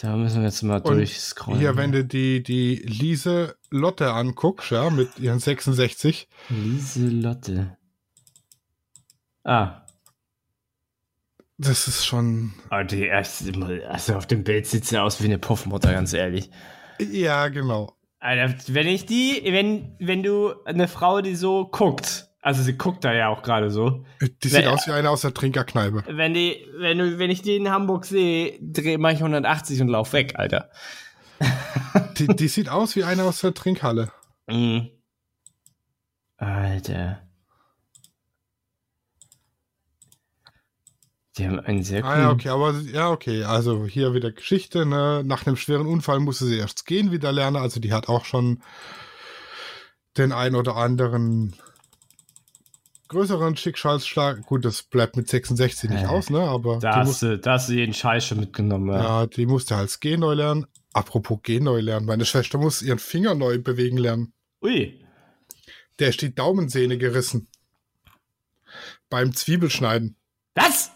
Da 0.01 0.16
müssen 0.16 0.40
wir 0.40 0.49
jetzt 0.49 0.62
mal 0.62 0.81
Und 0.81 0.96
durchscrollen. 0.96 1.61
Hier, 1.61 1.77
wenn 1.77 1.92
du 1.92 2.05
die, 2.05 2.42
die 2.42 2.77
Lise 2.77 3.57
Lotte 3.70 4.12
anguckst, 4.12 4.70
ja, 4.70 4.88
mit 4.90 5.18
ihren 5.18 5.38
66, 5.38 6.29
Lieselotte. 6.49 7.77
Ah, 9.44 9.83
das 11.61 11.87
ist 11.88 12.05
schon, 12.07 12.53
aber 12.70 12.85
die 12.85 13.03
erste, 13.05 13.53
also 13.88 14.14
auf 14.14 14.27
dem 14.27 14.44
Bild 14.44 14.66
sieht 14.66 14.85
sie 14.87 14.99
aus 15.01 15.20
wie 15.20 15.27
eine 15.27 15.38
Puffmutter, 15.38 15.92
ganz 15.92 16.12
ehrlich. 16.12 16.51
ja, 16.99 17.49
genau. 17.49 17.94
Alter, 18.18 18.55
wenn 18.68 18.87
ich 18.87 19.07
die, 19.07 19.40
wenn, 19.46 19.96
wenn 19.99 20.23
du 20.23 20.53
eine 20.64 20.88
Frau, 20.88 21.20
die 21.23 21.35
so 21.35 21.66
guckt, 21.66 22.29
also 22.42 22.62
sie 22.62 22.77
guckt 22.77 23.05
da 23.05 23.12
ja 23.14 23.29
auch 23.29 23.42
gerade 23.42 23.70
so, 23.70 24.05
Die 24.42 24.49
sieht 24.49 24.62
Wer- 24.64 24.73
aus 24.73 24.87
wie 24.87 24.92
eine 24.92 25.09
aus 25.11 25.23
der 25.23 25.33
Trinkerkneipe. 25.35 26.05
wenn 26.09 26.35
die, 26.35 26.66
wenn 26.79 26.99
du, 26.99 27.18
wenn 27.18 27.31
ich 27.31 27.42
die 27.42 27.57
in 27.57 27.70
Hamburg 27.70 28.05
sehe, 28.05 28.59
dreh 28.61 28.99
mach 28.99 29.11
ich 29.12 29.18
180 29.20 29.81
und 29.83 29.88
lauf 29.88 30.12
weg, 30.12 30.35
Alter. 30.37 30.70
Die, 32.18 32.27
die 32.27 32.49
sieht 32.49 32.68
aus 32.68 32.96
wie 32.96 33.05
eine 33.05 33.25
aus 33.25 33.40
der 33.40 33.55
Trinkhalle. 33.55 34.12
Mhm. 34.46 34.90
Alter. 36.37 37.23
Die 41.40 41.48
haben 41.48 41.59
einen 41.61 41.83
sehr 41.83 42.03
coolen. 42.03 42.14
Ah 42.14 42.20
ja, 42.20 42.31
okay, 42.31 42.48
aber 42.50 42.74
ja, 42.92 43.11
okay. 43.11 43.44
Also 43.44 43.87
hier 43.87 44.12
wieder 44.12 44.31
Geschichte, 44.31 44.85
ne? 44.85 45.22
Nach 45.24 45.46
einem 45.46 45.57
schweren 45.57 45.87
Unfall 45.87 46.20
musste 46.20 46.44
sie 46.44 46.59
erst 46.59 46.85
gehen 46.85 47.12
wieder 47.12 47.33
lernen. 47.33 47.57
Also 47.57 47.81
die 47.81 47.94
hat 47.94 48.09
auch 48.11 48.26
schon 48.26 48.62
den 50.18 50.33
ein 50.33 50.55
oder 50.55 50.76
anderen 50.76 51.57
größeren 53.09 53.57
Schicksalsschlag. 53.57 54.42
Gut, 54.42 54.66
das 54.66 54.83
bleibt 54.83 55.16
mit 55.16 55.29
66 55.29 55.88
nicht 55.88 56.05
Äh, 56.05 56.09
aus, 56.09 56.29
ne? 56.29 56.40
Aber 56.42 56.79
Da 56.79 56.96
hast, 56.96 57.22
du, 57.22 57.38
da 57.38 57.53
hast 57.55 57.70
du 57.70 57.72
jeden 57.72 57.94
Scheiß 57.94 58.26
schon 58.26 58.40
mitgenommen. 58.40 58.88
Ja. 58.90 59.03
ja, 59.22 59.26
die 59.26 59.46
musste 59.46 59.76
halt 59.76 59.98
Gehen 60.03 60.20
neu 60.20 60.35
lernen. 60.35 60.66
Apropos 60.92 61.38
Gehen 61.42 61.64
neu 61.64 61.81
lernen. 61.81 62.05
Meine 62.05 62.26
Schwester 62.26 62.59
muss 62.59 62.83
ihren 62.83 62.98
Finger 62.98 63.35
neu 63.35 63.59
bewegen 63.59 63.96
lernen. 63.96 64.35
Ui. 64.62 65.03
Der 65.98 66.11
ist 66.11 66.20
die 66.20 66.35
Daumensehne 66.35 66.98
gerissen. 66.98 67.48
Beim 69.09 69.35
Zwiebelschneiden. 69.35 70.16
Was? 70.55 70.90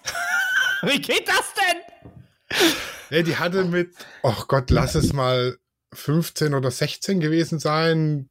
Wie 0.92 1.00
geht 1.00 1.26
das 1.28 1.52
denn? 1.54 2.70
Ja, 3.10 3.22
die 3.22 3.36
hatte 3.36 3.64
mit, 3.64 3.94
oh 4.22 4.34
Gott, 4.48 4.70
lass 4.70 4.94
es 4.94 5.12
mal 5.12 5.56
15 5.92 6.54
oder 6.54 6.70
16 6.70 7.20
gewesen 7.20 7.58
sein, 7.58 8.28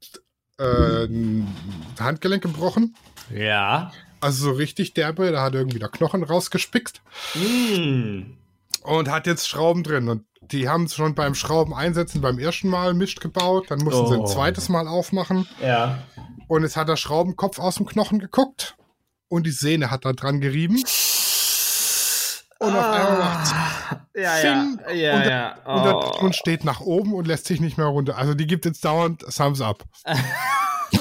äh, 0.59 1.05
ein 1.05 1.47
Handgelenk 1.99 2.43
gebrochen. 2.43 2.95
Ja. 3.33 3.91
Also 4.21 4.45
so 4.45 4.51
richtig 4.51 4.93
derbe, 4.93 5.31
da 5.31 5.41
hat 5.43 5.55
irgendwie 5.55 5.79
der 5.79 5.89
Knochen 5.89 6.23
rausgespickt 6.23 7.01
Hm. 7.33 8.37
und 8.83 9.09
hat 9.09 9.27
jetzt 9.27 9.47
Schrauben 9.49 9.83
drin. 9.83 10.07
Und 10.09 10.25
die 10.41 10.69
haben 10.69 10.85
es 10.85 10.95
schon 10.95 11.15
beim 11.15 11.35
Schrauben 11.35 11.73
einsetzen 11.73 12.21
beim 12.21 12.39
ersten 12.39 12.69
Mal 12.69 12.93
Mist 12.93 13.19
gebaut, 13.21 13.65
dann 13.69 13.79
mussten 13.79 14.07
sie 14.07 14.15
Oh. 14.17 14.21
ein 14.21 14.27
zweites 14.27 14.69
Mal 14.69 14.87
aufmachen 14.87 15.47
Ja. 15.61 16.03
und 16.47 16.63
jetzt 16.63 16.77
hat 16.77 16.87
der 16.89 16.97
Schraubenkopf 16.97 17.59
aus 17.59 17.75
dem 17.75 17.85
Knochen 17.85 18.19
geguckt 18.19 18.75
und 19.29 19.45
die 19.45 19.51
Sehne 19.51 19.89
hat 19.91 20.05
da 20.05 20.13
dran 20.13 20.39
gerieben. 20.41 20.81
Und 22.63 22.75
auf 22.75 22.85
einmal 22.85 23.17
macht's 23.19 23.51
Ja, 24.15 24.29
Fing 24.31 24.79
ja. 24.87 24.93
Ja, 24.93 25.15
und, 25.15 25.25
ja. 25.29 25.55
und 25.75 25.83
der 25.85 25.95
Oh. 26.23 26.31
Steht 26.31 26.63
nach 26.63 26.81
oben 26.81 27.13
und 27.13 27.27
lässt 27.27 27.45
sich 27.45 27.59
nicht 27.61 27.77
mehr 27.77 27.87
runter. 27.87 28.17
Also 28.17 28.33
die 28.33 28.47
gibt 28.47 28.65
jetzt 28.65 28.83
dauernd 28.85 29.21
Thumbs 29.35 29.61
up. 29.61 29.83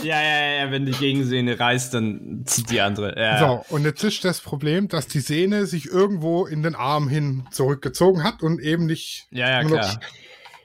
Ja, 0.02 0.20
ja, 0.22 0.64
ja, 0.64 0.70
wenn 0.70 0.86
die 0.86 0.92
Gegensehne 0.92 1.60
reißt, 1.60 1.92
dann 1.92 2.44
zieht 2.46 2.70
die 2.70 2.80
andere. 2.80 3.14
Ja. 3.20 3.38
So, 3.38 3.74
und 3.74 3.84
jetzt 3.84 4.02
ist 4.02 4.24
das 4.24 4.40
Problem, 4.40 4.88
dass 4.88 5.06
die 5.06 5.20
Sehne 5.20 5.66
sich 5.66 5.84
irgendwo 5.84 6.46
in 6.46 6.62
den 6.62 6.74
Arm 6.74 7.08
hin 7.10 7.46
zurückgezogen 7.50 8.24
hat 8.24 8.42
und 8.42 8.58
eben 8.58 8.86
nicht 8.86 9.26
Ja, 9.30 9.60
ja, 9.62 9.98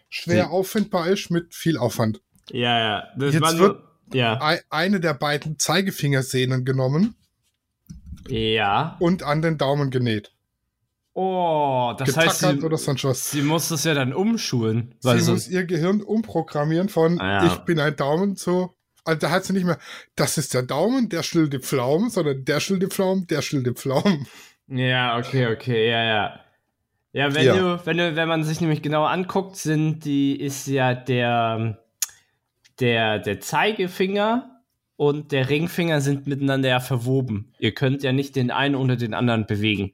schwer 0.09 0.45
Die- 0.45 0.49
auffindbar 0.49 1.07
ist 1.07 1.29
mit 1.29 1.53
viel 1.53 1.77
Aufwand. 1.77 2.21
Ja, 2.51 2.79
ja. 2.79 3.03
Das 3.17 3.33
Jetzt 3.33 3.57
wird- 3.57 3.83
ja. 4.13 4.41
Ei- 4.41 4.61
Eine 4.69 5.01
der 5.01 5.13
beiden 5.13 5.59
Zeigefingersehnen 5.59 6.63
genommen 6.63 7.15
Ja. 8.29 8.95
und 8.99 9.23
an 9.23 9.41
den 9.41 9.57
Daumen 9.57 9.91
genäht. 9.91 10.31
Oh, 11.19 11.95
das 11.97 12.15
heißt, 12.15 12.39
sie, 12.41 12.59
oder 12.61 12.77
sonst 12.77 13.03
was. 13.03 13.31
sie 13.31 13.41
muss 13.41 13.69
das 13.69 13.83
ja 13.85 13.95
dann 13.95 14.13
umschulen. 14.13 14.93
Weil 15.01 15.17
Sie 15.17 15.23
so, 15.25 15.31
muss 15.31 15.47
ihr 15.47 15.65
Gehirn 15.65 16.03
umprogrammieren 16.03 16.89
von 16.89 17.19
Ah, 17.19 17.43
ja. 17.43 17.47
ich 17.47 17.57
bin 17.65 17.79
ein 17.79 17.95
Daumen 17.95 18.35
zu. 18.35 18.69
Also 19.03 19.19
da 19.21 19.31
hat 19.31 19.43
sie 19.43 19.53
nicht 19.53 19.65
mehr, 19.65 19.79
das 20.15 20.37
ist 20.37 20.53
der 20.53 20.61
Daumen, 20.61 21.09
der 21.09 21.23
schillt 21.23 21.53
die 21.53 21.59
Pflaumen, 21.59 22.11
sondern 22.11 22.45
der 22.45 22.59
schillt 22.59 22.83
die 22.83 22.87
Pflaumen, 22.87 23.25
der 23.25 23.41
schillt 23.41 23.65
die 23.65 23.71
Pflaumen. 23.73 24.27
ja, 24.67 25.17
okay, 25.17 25.47
okay, 25.47 25.89
ja, 25.89 26.03
ja. 26.03 26.39
Ja, 27.13 27.33
wenn 27.33 27.45
Ja. 27.45 27.55
du, 27.55 27.81
wenn 27.87 27.97
du, 27.97 28.15
wenn 28.15 28.27
man 28.27 28.43
sich 28.43 28.61
nämlich 28.61 28.83
genauer 28.83 29.09
anguckt, 29.09 29.55
sind 29.55 30.05
die, 30.05 30.39
ist 30.39 30.67
ja 30.67 30.93
der, 30.93 31.79
der, 32.79 33.17
der 33.17 33.39
Zeigefinger 33.39 34.61
und 34.97 35.31
der 35.31 35.49
Ringfinger 35.49 35.99
sind 35.99 36.27
miteinander 36.27 36.69
ja 36.69 36.79
verwoben. 36.79 37.53
Ihr 37.57 37.73
könnt 37.73 38.03
ja 38.03 38.11
nicht 38.11 38.35
den 38.35 38.51
einen 38.51 38.75
oder 38.75 38.97
den 38.97 39.15
anderen 39.15 39.47
bewegen. 39.47 39.93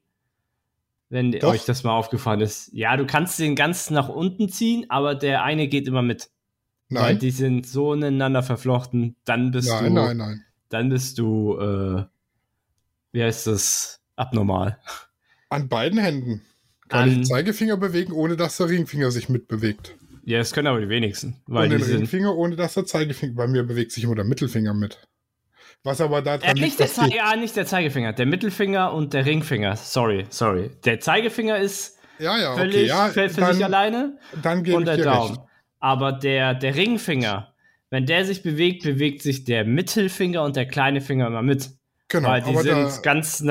Wenn 1.13 1.31
Doch. 1.31 1.49
euch 1.51 1.63
das 1.65 1.83
mal 1.83 1.91
aufgefallen 1.95 2.41
ist. 2.41 2.71
Ja, 2.73 2.97
du 2.97 3.05
kannst 3.05 3.37
den 3.37 3.55
ganz 3.55 3.91
nach 3.91 4.09
unten 4.09 4.49
ziehen, 4.49 4.87
aber 4.89 5.13
der 5.13 5.43
eine 5.43 5.67
geht 5.67 5.87
immer 5.87 6.01
mit. 6.01 6.31
Weil 6.89 7.03
Nein, 7.03 7.19
die 7.19 7.29
sind 7.29 7.67
so 7.67 7.93
ineinander 7.93 8.41
verflochten. 8.41 9.15
Dann 9.23 9.51
bist 9.51 9.69
du. 9.69 9.73
nein, 9.75 9.93
nein, 9.93 10.17
nein. 10.17 10.43
dann 10.69 10.89
bist 10.89 11.19
du, 11.19 11.55
äh, 11.59 12.03
wie 13.11 13.21
heißt 13.23 13.45
das, 13.45 14.01
abnormal. 14.15 14.79
An 15.49 15.69
beiden 15.69 15.99
Händen 15.99 16.41
kann 16.89 17.03
An- 17.03 17.09
ich 17.09 17.15
den 17.17 17.25
Zeigefinger 17.25 17.77
bewegen, 17.77 18.13
ohne 18.13 18.35
dass 18.35 18.57
der 18.57 18.69
Ringfinger 18.69 19.11
sich 19.11 19.29
mitbewegt. 19.29 19.95
Ja, 20.25 20.39
das 20.39 20.51
können 20.51 20.65
aber 20.65 20.81
die 20.81 20.89
wenigsten, 20.89 21.35
weil 21.45 21.65
und 21.65 21.69
den 21.77 21.83
sind. 21.83 21.97
Ringfinger, 21.97 22.35
ohne 22.35 22.55
dass 22.55 22.73
der 22.73 22.85
Zeigefinger, 22.85 23.35
bei 23.35 23.45
mir 23.45 23.61
bewegt 23.61 23.91
sich 23.91 24.03
immer 24.03 24.15
der 24.15 24.25
Mittelfinger 24.25 24.73
mit. 24.73 25.07
Was 25.83 25.99
aber 25.99 26.19
Äh, 26.19 26.23
daran 26.23 26.53
nicht 26.55 26.79
liegt, 26.79 26.97
der 26.97 27.07
ja, 27.09 27.35
nicht 27.35 27.55
der 27.55 27.65
Zeigefinger, 27.65 28.13
der 28.13 28.25
Mittelfinger 28.25 28.93
und 28.93 29.13
der 29.13 29.25
Ringfinger. 29.25 29.75
Sorry, 29.75 30.25
sorry. 30.29 30.71
Der 30.85 30.99
Zeigefinger 30.99 31.57
ist 31.57 31.99
ja, 32.19 32.37
ja, 32.37 32.55
völlig 32.55 32.75
okay, 32.75 32.85
ja, 32.85 33.07
für, 33.09 33.29
für 33.29 33.41
dann, 33.41 33.53
sich 33.53 33.65
alleine 33.65 34.17
dann 34.41 34.65
und 34.71 34.85
der 34.85 34.97
Daumen. 34.97 35.31
recht. 35.31 35.41
Aber 35.79 36.13
der, 36.13 36.53
der 36.53 36.75
Ringfinger, 36.75 37.53
wenn 37.89 38.05
der 38.05 38.25
sich 38.25 38.43
bewegt, 38.43 38.83
bewegt 38.83 39.21
sich 39.21 39.43
der 39.43 39.65
Mittelfinger 39.65 40.43
und 40.43 40.55
der 40.55 40.67
kleine 40.67 41.01
Finger 41.01 41.27
immer 41.27 41.41
mit. 41.41 41.71
Genau, 42.07 42.29
weil 42.29 42.41
die 42.43 42.55
sind 42.55 43.03
ganz, 43.03 43.43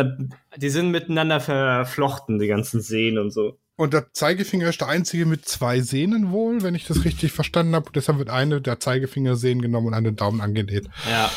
die 0.56 0.68
sind 0.70 0.90
miteinander 0.90 1.40
verflochten, 1.40 2.38
die 2.38 2.46
ganzen 2.46 2.80
Sehnen 2.80 3.18
und 3.18 3.30
so. 3.30 3.58
Und 3.76 3.92
der 3.94 4.12
Zeigefinger 4.12 4.68
ist 4.68 4.80
der 4.80 4.88
einzige 4.88 5.26
mit 5.26 5.46
zwei 5.46 5.80
Sehnen 5.80 6.30
wohl, 6.30 6.62
wenn 6.62 6.74
ich 6.74 6.86
das 6.86 7.04
richtig 7.04 7.32
verstanden 7.32 7.74
habe. 7.74 7.90
Deshalb 7.94 8.18
wird 8.18 8.30
eine 8.30 8.60
der 8.60 8.80
Zeigefingersehnen 8.80 9.62
genommen 9.62 9.88
und 9.88 9.94
an 9.94 10.04
den 10.04 10.16
Daumen 10.16 10.40
angenäht. 10.40 10.88
Ja. 11.10 11.30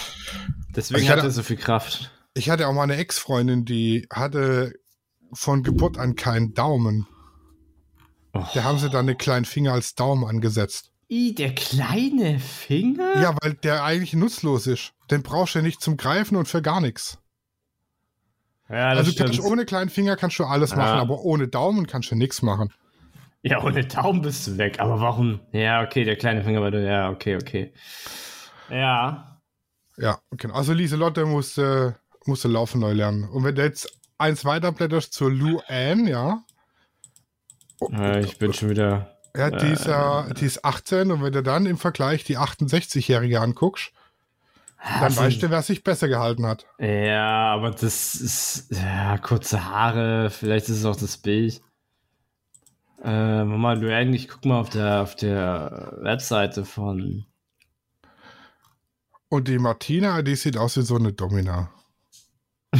Deswegen 0.76 1.04
ich 1.04 1.10
hat 1.10 1.18
hatte- 1.18 1.28
er 1.28 1.32
so 1.32 1.44
viel 1.44 1.58
Kraft. 1.58 2.12
Ich 2.34 2.50
hatte 2.50 2.68
auch 2.68 2.74
mal 2.74 2.84
eine 2.84 2.98
Ex-Freundin, 2.98 3.64
die 3.64 4.08
hatte 4.12 4.74
von 5.32 5.64
Geburt 5.64 5.98
an 5.98 6.16
keinen 6.16 6.54
Daumen. 6.54 7.08
Oh. 8.34 8.44
Da 8.54 8.64
haben 8.64 8.78
sie 8.80 8.90
dann 8.90 9.08
den 9.08 9.18
kleinen 9.18 9.46
Finger 9.46 9.72
als 9.72 9.96
Daumen 9.96 10.26
angesetzt. 10.26 10.92
I, 11.10 11.34
der 11.34 11.56
kleine 11.56 12.40
Finger? 12.40 13.22
Ja, 13.22 13.38
weil 13.42 13.54
der 13.54 13.84
eigentlich 13.84 14.14
nutzlos 14.14 14.68
ist. 14.68 14.92
Den 15.10 15.24
brauchst 15.24 15.56
du 15.56 15.60
ja 15.60 15.64
nicht 15.64 15.82
zum 15.82 15.96
Greifen 15.98 16.36
und 16.36 16.48
für 16.48 16.62
gar 16.62 16.82
nichts. 16.82 17.20
Ja, 18.70 18.90
Also 18.90 19.12
kannst, 19.16 19.40
ohne 19.42 19.66
kleinen 19.66 19.90
Finger 19.90 20.16
kannst 20.16 20.40
du 20.40 20.44
alles 20.46 20.72
Ja. 20.72 20.78
machen, 20.78 21.00
aber 21.00 21.20
ohne 21.20 21.48
Daumen 21.48 21.86
kannst 21.88 22.12
du 22.12 22.16
nichts 22.16 22.42
machen. 22.42 22.74
Ja, 23.44 23.64
ohne 23.64 23.86
Daumen 23.86 24.22
bist 24.22 24.48
du 24.48 24.58
weg. 24.58 24.80
Aber 24.80 25.00
warum? 25.00 25.40
Ja, 25.52 25.84
okay, 25.84 26.04
der 26.04 26.16
kleine 26.16 26.44
Finger 26.44 26.62
war 26.62 26.72
du. 26.72 26.84
Ja, 26.84 27.10
okay, 27.12 27.36
okay. 27.36 27.74
Ja. 28.70 29.40
Ja, 29.98 30.20
genau. 30.32 30.56
Also 30.56 30.74
Lieselotte 30.74 31.26
musste, 31.26 31.96
musste 32.26 32.48
laufen 32.48 32.82
neu 32.82 32.94
lernen. 32.94 33.30
Und 33.30 33.44
wenn 33.44 33.54
du 33.56 33.62
jetzt 33.64 33.88
eins 34.18 34.46
weiterblätterst 34.46 35.14
zur 35.14 35.32
Lou 35.32 35.60
Ann, 35.68 36.08
ja. 36.08 36.44
Oh, 37.80 37.90
Äh, 37.92 38.22
ich 38.22 38.40
bin 38.40 38.52
schon 38.54 38.70
wieder. 38.72 39.12
Ja, 39.38 39.52
die 39.52 39.68
ist 39.74 39.86
ja, 39.86 40.28
die 40.34 40.46
ist 40.46 40.64
18 40.64 41.12
und 41.12 41.22
wenn 41.22 41.34
du 41.34 41.44
dann 41.44 41.66
im 41.66 41.78
Vergleich 41.78 42.24
die 42.24 42.38
68-Jährige 42.38 43.42
anguckst, 43.42 43.92
dann 44.86 45.04
Also- 45.04 45.22
weißt 45.22 45.42
du, 45.44 45.50
wer 45.50 45.62
sich 45.62 45.84
besser 45.84 46.08
gehalten 46.08 46.46
hat. 46.46 46.66
Ja, 46.80 47.54
aber 47.54 47.72
das 47.72 48.16
ist 48.16 48.72
ja 48.72 49.18
kurze 49.18 49.66
Haare, 49.66 50.30
vielleicht 50.30 50.70
ist 50.70 50.78
es 50.80 50.86
auch 50.86 50.96
das 50.96 51.18
Bild. 51.18 51.62
Äh, 53.04 53.44
Mama 53.44 53.74
Luan, 53.74 54.14
ich 54.14 54.28
guck 54.28 54.46
mal 54.46 54.60
auf 54.60 54.70
der 54.70 55.02
auf 55.02 55.16
der 55.16 55.98
Webseite 56.02 56.66
von 56.66 57.26
Und 59.30 59.48
die 59.48 59.60
Martina, 59.60 60.22
die 60.22 60.36
sieht 60.36 60.58
aus 60.58 60.78
wie 60.78 60.82
so 60.82 60.96
eine 60.96 61.14
Domina. 61.14 61.70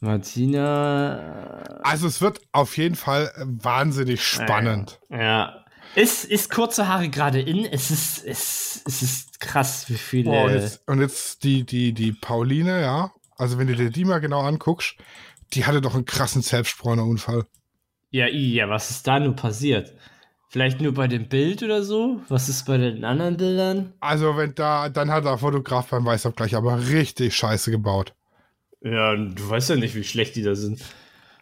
Martina. 0.00 1.62
Also 1.82 2.06
es 2.06 2.20
wird 2.20 2.40
auf 2.52 2.76
jeden 2.76 2.94
Fall 2.94 3.32
wahnsinnig 3.44 4.22
spannend. 4.24 5.00
Ja. 5.10 5.64
Ist, 5.98 6.24
ist 6.24 6.50
kurze 6.50 6.86
Haare 6.86 7.08
gerade 7.08 7.40
in? 7.40 7.64
Es 7.64 7.90
ist, 7.90 8.24
es, 8.24 8.82
es 8.86 9.02
ist 9.02 9.40
krass, 9.40 9.90
wie 9.90 9.96
viele. 9.96 10.30
Oh, 10.30 10.48
jetzt, 10.48 10.86
und 10.86 11.00
jetzt 11.00 11.42
die, 11.42 11.64
die, 11.64 11.92
die 11.92 12.12
Pauline, 12.12 12.80
ja. 12.80 13.12
Also 13.36 13.58
wenn 13.58 13.66
du 13.66 13.74
dir 13.74 13.90
die 13.90 14.04
mal 14.04 14.20
genau 14.20 14.42
anguckst, 14.42 14.94
die 15.54 15.66
hatte 15.66 15.80
doch 15.80 15.94
einen 15.96 16.04
krassen 16.04 16.42
Selbstbräunerunfall. 16.42 17.46
Ja, 18.10 18.28
ja, 18.28 18.68
was 18.68 18.90
ist 18.90 19.08
da 19.08 19.18
nur 19.18 19.34
passiert? 19.34 19.92
Vielleicht 20.48 20.80
nur 20.80 20.94
bei 20.94 21.08
dem 21.08 21.28
Bild 21.28 21.64
oder 21.64 21.82
so? 21.82 22.20
Was 22.28 22.48
ist 22.48 22.64
bei 22.64 22.78
den 22.78 23.04
anderen 23.04 23.36
Bildern? 23.36 23.92
Also 23.98 24.36
wenn 24.36 24.54
da, 24.54 24.88
dann 24.88 25.10
hat 25.10 25.24
der 25.24 25.38
Fotograf 25.38 25.88
beim 25.88 26.06
Weißabgleich 26.06 26.54
aber 26.54 26.90
richtig 26.90 27.34
scheiße 27.34 27.72
gebaut. 27.72 28.14
Ja, 28.82 29.16
du 29.16 29.50
weißt 29.50 29.70
ja 29.70 29.76
nicht, 29.76 29.96
wie 29.96 30.04
schlecht 30.04 30.36
die 30.36 30.44
da 30.44 30.54
sind. 30.54 30.80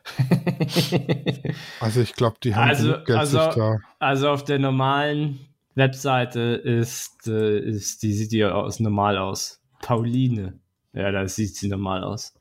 Also 1.80 2.00
ich 2.00 2.14
glaube, 2.14 2.36
die 2.42 2.54
haben 2.54 2.68
Also- 2.68 2.92
Geld 3.04 3.18
also- 3.18 3.42
sich 3.44 3.54
da. 3.54 3.78
Also 3.98 4.30
auf 4.30 4.44
der 4.44 4.58
normalen 4.58 5.38
Webseite 5.74 6.40
ist, 6.40 7.26
äh, 7.28 7.58
ist 7.58 8.02
die 8.02 8.12
sieht 8.12 8.32
die 8.32 8.44
aus 8.44 8.80
normal 8.80 9.18
aus. 9.18 9.60
Pauline. 9.82 10.58
Ja, 10.92 11.10
da 11.12 11.26
sieht 11.28 11.54
sie 11.56 11.68
normal 11.68 12.02
aus. 12.04 12.34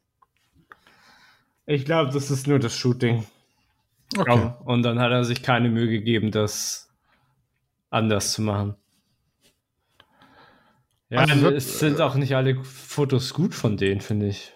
Ich 1.65 1.83
glaube, 1.85 2.11
das 2.13 2.31
ist 2.31 2.47
nur 2.47 2.59
das 2.59 2.75
Shooting. 2.77 3.25
Okay. 4.17 4.31
Aber- 4.31 4.61
Und 4.65 4.83
dann 4.83 4.99
hat 4.99 5.11
er 5.11 5.23
sich 5.25 5.41
keine 5.43 5.69
Mühe 5.69 5.87
gegeben, 5.89 6.31
das 6.31 6.89
anders 7.89 8.33
zu 8.33 8.41
machen. 8.41 8.75
Ja, 11.09 11.19
Also 11.19 11.41
wird- 11.41 11.55
es 11.57 11.79
sind 11.79 12.01
auch 12.01 12.15
nicht 12.15 12.35
alle 12.35 12.63
Fotos 12.63 13.33
gut 13.33 13.53
von 13.53 13.77
denen, 13.77 14.01
finde 14.01 14.27
ich. 14.27 14.53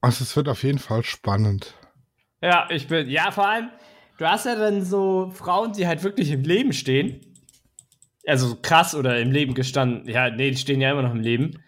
Also 0.00 0.22
es 0.24 0.36
wird 0.36 0.48
auf 0.48 0.62
jeden 0.62 0.78
Fall 0.78 1.02
spannend. 1.04 1.74
Ja, 2.42 2.68
ich 2.70 2.86
bin, 2.86 3.08
ja, 3.10 3.30
vor 3.32 3.48
allem, 3.48 3.70
du 4.18 4.26
hast 4.26 4.46
ja 4.46 4.54
dann 4.54 4.84
so 4.84 5.30
Frauen, 5.34 5.72
die 5.72 5.86
halt 5.86 6.02
wirklich 6.04 6.30
im 6.30 6.42
Leben 6.42 6.72
stehen. 6.72 7.20
Also 8.26 8.56
krass 8.60 8.94
oder 8.94 9.18
im 9.18 9.30
Leben 9.32 9.54
gestanden. 9.54 10.08
Ja, 10.08 10.30
nee, 10.30 10.50
die 10.50 10.56
stehen 10.56 10.80
ja 10.80 10.90
immer 10.92 11.02
noch 11.02 11.12
im 11.14 11.20
Leben. 11.20 11.62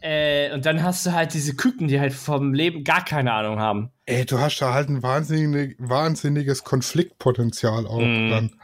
Äh, 0.00 0.52
und 0.54 0.64
dann 0.66 0.82
hast 0.82 1.04
du 1.06 1.12
halt 1.12 1.34
diese 1.34 1.54
Küken, 1.54 1.88
die 1.88 2.00
halt 2.00 2.12
vom 2.12 2.54
Leben 2.54 2.82
gar 2.84 3.04
keine 3.04 3.32
Ahnung 3.32 3.58
haben. 3.58 3.90
Ey, 4.06 4.24
du 4.24 4.38
hast 4.38 4.58
da 4.60 4.72
halt 4.72 4.88
ein 4.88 5.02
wahnsinnig, 5.02 5.76
wahnsinniges 5.78 6.64
Konfliktpotenzial 6.64 7.86
auch 7.86 8.00
Mm. 8.00 8.30
dann. 8.30 8.60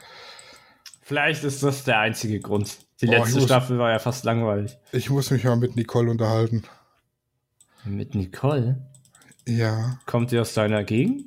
Vielleicht 1.03 1.45
ist 1.45 1.63
das 1.63 1.85
der 1.85 1.99
einzige 1.99 2.41
Grund. 2.41 2.79
Die 3.01 3.07
Boah, 3.07 3.19
letzte 3.19 3.37
muss- 3.37 3.45
Staffel 3.45 3.79
war 3.79 3.91
ja 3.91 3.99
fast 3.99 4.25
langweilig. 4.25 4.77
Ich 4.93 5.11
muss 5.11 5.31
mich 5.31 5.45
mal 5.45 5.57
mit 5.57 5.75
Nicole 5.77 6.11
unterhalten. 6.11 6.65
Mit 7.85 8.15
Nicole? 8.15 8.81
Ja. 9.47 9.99
Kommt 10.07 10.31
die 10.31 10.39
aus 10.39 10.55
deiner 10.55 10.85
Gegend? 10.85 11.25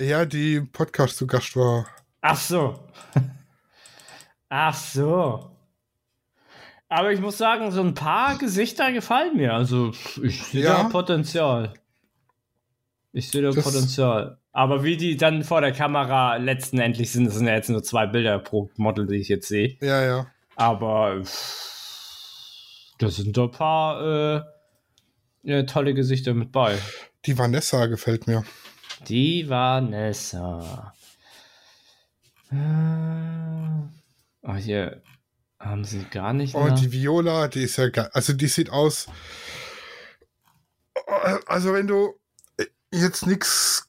Ja, 0.00 0.24
die 0.24 0.56
im 0.56 0.72
Podcast 0.72 1.18
zu 1.18 1.26
Gast 1.26 1.54
war. 1.56 1.86
Ach 2.22 2.36
so. 2.36 2.78
Ach 4.48 4.74
so. 4.74 5.50
Aber 6.88 7.12
ich 7.12 7.20
muss 7.20 7.38
sagen, 7.38 7.70
so 7.70 7.82
ein 7.82 7.94
paar 7.94 8.38
Gesichter 8.38 8.92
gefallen 8.92 9.36
mir. 9.36 9.52
Also 9.54 9.92
ich 10.22 10.42
sehe 10.42 10.64
Ja. 10.64 10.82
da 10.82 10.88
Potenzial. 10.88 11.74
Ich 13.12 13.30
sehe 13.30 13.42
da 13.42 13.50
Das- 13.50 13.62
Potenzial. 13.64 14.38
Aber 14.52 14.82
wie 14.82 14.96
die 14.96 15.16
dann 15.16 15.44
vor 15.44 15.60
der 15.60 15.70
Kamera 15.72 16.34
letzten 16.36 16.80
Endlich 16.80 17.12
sind, 17.12 17.26
das 17.26 17.34
sind 17.36 17.46
ja 17.46 17.54
jetzt 17.54 17.70
nur 17.70 17.84
zwei 17.84 18.06
Bilder 18.06 18.40
pro 18.40 18.68
Model, 18.76 19.06
die 19.06 19.16
ich 19.16 19.28
jetzt 19.28 19.46
sehe. 19.46 19.76
Ja, 19.80 20.02
ja. 20.02 20.26
Aber 20.56 21.22
pff, 21.22 22.94
da 22.98 23.08
sind 23.08 23.36
doch 23.36 23.44
ein 23.44 23.50
paar 23.52 24.36
äh, 24.38 24.42
ja, 25.42 25.62
tolle 25.64 25.94
Gesichter 25.94 26.34
mit 26.34 26.52
bei. 26.52 26.78
Die 27.26 27.36
Vanessa 27.38 27.86
gefällt 27.86 28.26
mir. 28.26 28.44
Die 29.08 29.48
Vanessa. 29.48 30.92
Äh, 32.52 32.56
Oh, 34.42 34.54
hier 34.54 35.02
haben 35.58 35.84
sie 35.84 36.04
gar 36.10 36.32
nicht. 36.32 36.54
Und 36.54 36.68
nach- 36.68 36.80
die 36.80 36.90
Viola, 36.92 37.48
die 37.48 37.62
ist 37.64 37.76
ja 37.76 37.88
geil. 37.90 38.08
Also 38.14 38.32
die 38.32 38.48
sieht 38.48 38.70
aus. 38.70 39.06
Also 41.46 41.72
wenn 41.74 41.86
du 41.86 42.14
jetzt 42.90 43.26
nichts 43.26 43.86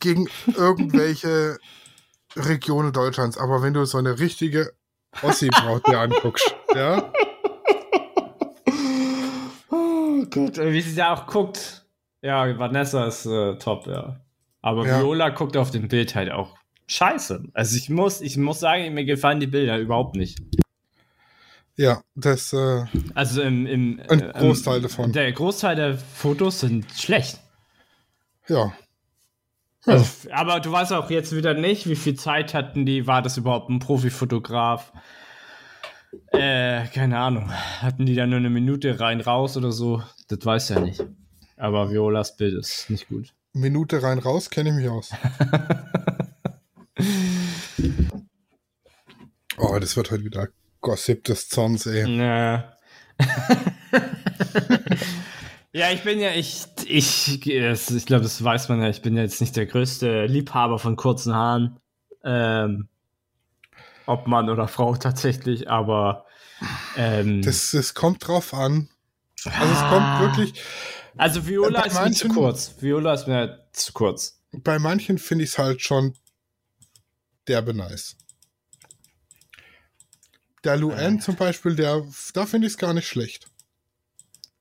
gegen 0.00 0.28
irgendwelche 0.56 1.58
Regionen 2.36 2.92
Deutschlands, 2.92 3.38
aber 3.38 3.62
wenn 3.62 3.74
du 3.74 3.84
so 3.84 3.98
eine 3.98 4.18
richtige 4.18 4.72
Ossi-Braut 5.22 5.86
dir 5.86 6.00
anguckst, 6.00 6.54
ja, 6.74 7.12
Oh 10.34 10.46
Gott, 10.46 10.58
wie 10.58 10.80
sie 10.80 10.94
da 10.94 11.12
auch 11.14 11.26
guckt. 11.26 11.84
Ja, 12.22 12.58
Vanessa 12.58 13.06
ist 13.06 13.26
äh, 13.26 13.56
top, 13.56 13.86
ja. 13.86 14.20
Aber 14.60 14.86
Ja. 14.86 15.00
Viola 15.00 15.30
guckt 15.30 15.56
auf 15.56 15.70
dem 15.70 15.88
Bild 15.88 16.14
halt 16.14 16.30
auch 16.30 16.56
scheiße. 16.86 17.44
Also 17.54 17.76
ich 17.76 17.88
muss, 17.90 18.20
ich 18.20 18.36
muss 18.36 18.60
sagen, 18.60 18.94
mir 18.94 19.04
gefallen 19.04 19.40
die 19.40 19.46
Bilder 19.46 19.78
überhaupt 19.78 20.16
nicht. 20.16 20.38
ja, 21.76 22.02
das, 22.14 22.52
äh, 22.52 22.84
Also 23.14 23.42
im, 23.42 23.66
im 23.66 24.00
Ein 24.08 24.20
äh, 24.22 24.32
Großteil 24.38 24.76
ähm, 24.76 24.82
davon. 24.82 25.12
Der 25.12 25.32
Großteil 25.32 25.76
der 25.76 25.98
Fotos 25.98 26.60
sind 26.60 26.90
schlecht. 26.92 27.40
ja. 28.48 28.72
Also, 29.84 30.30
aber 30.30 30.60
du 30.60 30.70
weißt 30.70 30.92
auch 30.92 31.10
jetzt 31.10 31.34
wieder 31.34 31.54
nicht, 31.54 31.88
wie 31.88 31.96
viel 31.96 32.14
Zeit 32.14 32.54
hatten 32.54 32.86
die, 32.86 33.08
war 33.08 33.20
das 33.20 33.36
überhaupt 33.36 33.68
ein 33.68 33.80
Profifotograf? 33.80 34.92
Äh, 36.32 36.86
keine 36.88 37.18
Ahnung. 37.18 37.50
Hatten 37.50 38.06
die 38.06 38.14
da 38.14 38.26
nur 38.26 38.38
eine 38.38 38.50
Minute 38.50 39.00
rein, 39.00 39.20
raus 39.20 39.56
oder 39.56 39.72
so? 39.72 40.02
Das 40.28 40.44
weiß 40.44 40.70
ja 40.70 40.80
nicht. 40.80 41.04
Aber 41.56 41.90
Violas 41.90 42.36
Bild 42.36 42.54
ist 42.54 42.90
nicht 42.90 43.08
gut. 43.08 43.34
Minute 43.52 44.02
rein 44.02 44.18
raus, 44.18 44.50
kenne 44.50 44.70
ich 44.70 44.76
mich 44.76 44.88
aus. 44.88 45.10
oh, 49.58 49.78
das 49.78 49.96
wird 49.96 50.10
heute 50.10 50.24
wieder 50.24 50.48
Gossip 50.80 51.24
des 51.24 51.48
Zorns, 51.48 51.86
ey. 51.86 52.08
Ja. 52.18 52.76
ja, 55.72 55.90
ich 55.92 56.02
bin 56.02 56.18
ja, 56.18 56.30
ich, 56.32 56.64
ich, 56.86 57.46
ich 57.46 58.06
glaube, 58.06 58.22
das 58.22 58.42
weiß 58.42 58.68
man 58.70 58.80
ja, 58.80 58.88
ich 58.88 59.02
bin 59.02 59.16
ja 59.16 59.22
jetzt 59.22 59.40
nicht 59.40 59.54
der 59.56 59.66
größte 59.66 60.26
Liebhaber 60.26 60.78
von 60.78 60.96
kurzen 60.96 61.34
Haaren. 61.34 61.78
Ähm, 62.24 62.88
ob 64.06 64.26
Mann 64.26 64.48
oder 64.50 64.68
Frau 64.68 64.94
tatsächlich, 64.96 65.68
aber 65.70 66.26
ähm, 66.96 67.42
Das, 67.42 67.70
das 67.72 67.94
kommt 67.94 68.26
drauf 68.26 68.54
an. 68.54 68.88
Also 69.44 69.72
es 69.72 69.78
Ah. 69.78 69.90
kommt 70.20 70.36
wirklich, 70.36 70.62
Also 71.16 71.46
Viola 71.46 71.82
ist 71.82 71.94
mir 71.94 71.98
zu 72.12 72.26
manchen- 72.28 72.34
kurz. 72.34 72.74
Viola 72.80 73.14
ist 73.14 73.26
mir 73.26 73.66
zu 73.72 73.92
kurz. 73.92 74.40
bei 74.52 74.78
manchen 74.78 75.18
finde 75.18 75.44
ich 75.44 75.50
es 75.50 75.58
halt 75.58 75.80
schon 75.82 76.14
derbe 77.48 77.74
nice. 77.74 78.16
Der 80.64 80.76
Luan 80.76 81.20
zum 81.20 81.34
Beispiel, 81.34 81.74
der, 81.74 82.04
da 82.34 82.46
finde 82.46 82.68
ich 82.68 82.74
es 82.74 82.78
gar 82.78 82.94
nicht 82.94 83.08
schlecht. 83.08 83.48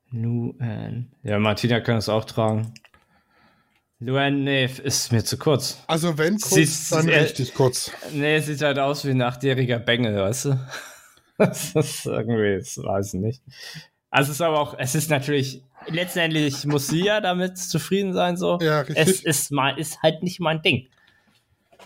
Luan. 0.09 1.11
Ja, 1.23 1.37
Martina 1.39 1.79
kann 1.79 1.97
es 1.97 2.09
auch 2.09 2.25
tragen. 2.25 2.73
Luan, 4.03 4.43
nee, 4.43 4.65
ist 4.65 5.11
mir 5.11 5.23
zu 5.23 5.37
kurz. 5.37 5.77
Also 5.87 6.17
wenn 6.17 6.39
kurz, 6.39 6.55
Siehst- 6.55 6.91
dann 6.91 7.07
äh, 7.07 7.19
richtig 7.19 7.53
kurz. 7.53 7.91
Nee, 8.11 8.37
es 8.37 8.47
sieht 8.47 8.61
halt 8.61 8.79
aus 8.79 9.05
wie 9.05 9.11
ein 9.11 9.21
achtjähriger 9.21 9.79
Bengel, 9.79 10.15
weißt 10.17 10.45
du? 10.45 10.59
Das 11.37 11.71
ist 11.73 12.05
irgendwie, 12.05 12.57
das 12.59 12.77
weiß 12.77 13.15
ich 13.15 13.19
nicht. 13.19 13.41
Also 14.11 14.29
es 14.31 14.37
ist 14.37 14.41
aber 14.41 14.59
auch, 14.59 14.75
es 14.77 14.93
ist 14.93 15.09
natürlich, 15.09 15.63
letztendlich 15.87 16.65
muss 16.65 16.87
sie 16.87 17.03
ja 17.05 17.19
damit 17.19 17.57
zufrieden 17.57 18.13
sein, 18.13 18.37
so. 18.37 18.59
Ja, 18.61 18.81
es 18.83 18.89
richtig. 18.89 19.25
ist 19.25 19.51
mal, 19.51 19.71
ist 19.79 20.03
halt 20.03 20.21
nicht 20.21 20.39
mein 20.39 20.61
Ding. 20.61 20.87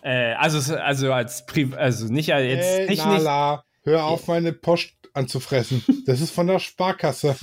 Äh, 0.01 0.33
also, 0.33 0.57
es- 0.57 0.71
also 0.71 1.13
als 1.13 1.45
Pri 1.45 1.71
also 1.75 2.07
nicht 2.07 2.33
als 2.33 2.45
jetzt, 2.47 2.65
Ey, 2.67 2.79
nicht, 2.81 2.89
nicht 2.89 3.05
Nala, 3.05 3.63
hör 3.83 4.03
auf, 4.05 4.27
meine 4.27 4.51
Post 4.51 4.91
anzufressen. 5.13 5.83
Das 6.05 6.19
ist 6.19 6.31
von 6.31 6.47
der 6.47 6.59
Sparkasse. 6.59 7.37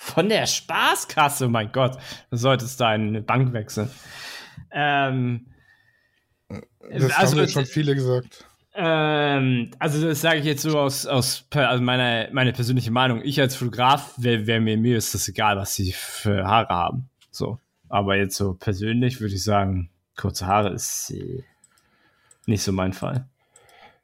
Von 0.00 0.28
der 0.28 0.46
Spaßkasse, 0.46 1.48
mein 1.48 1.72
Gott. 1.72 1.98
Du 2.30 2.36
solltest 2.36 2.80
da 2.80 2.90
eine 2.90 3.20
Bank 3.20 3.52
wechseln. 3.52 3.90
Ähm, 4.70 5.46
Das 6.48 7.10
also, 7.16 7.40
haben 7.40 7.48
schon 7.48 7.66
viele 7.66 7.96
gesagt. 7.96 8.46
ähm, 8.76 9.72
also 9.80 10.06
das 10.06 10.20
sage 10.20 10.38
ich 10.38 10.44
jetzt 10.44 10.62
so 10.62 10.78
aus, 10.78 11.04
aus 11.04 11.46
also 11.52 11.82
meiner 11.82 12.28
meine 12.32 12.52
persönliche 12.52 12.92
Meinung. 12.92 13.22
Ich 13.24 13.40
als 13.40 13.56
Fotograf, 13.56 14.14
wär, 14.18 14.46
wär 14.46 14.60
mir, 14.60 14.78
mir 14.78 14.96
ist 14.96 15.14
das 15.14 15.26
egal, 15.26 15.56
was 15.56 15.74
sie 15.74 15.90
für 15.92 16.46
Haare 16.46 16.68
haben. 16.68 17.10
So. 17.32 17.58
Aber 17.88 18.16
jetzt 18.16 18.36
so 18.36 18.54
persönlich 18.54 19.20
würde 19.20 19.34
ich 19.34 19.42
sagen, 19.42 19.90
kurze 20.16 20.46
Haare 20.46 20.70
ist 20.70 21.10
äh, 21.10 21.42
nicht 22.46 22.62
so 22.62 22.70
mein 22.70 22.92
Fall. 22.92 23.26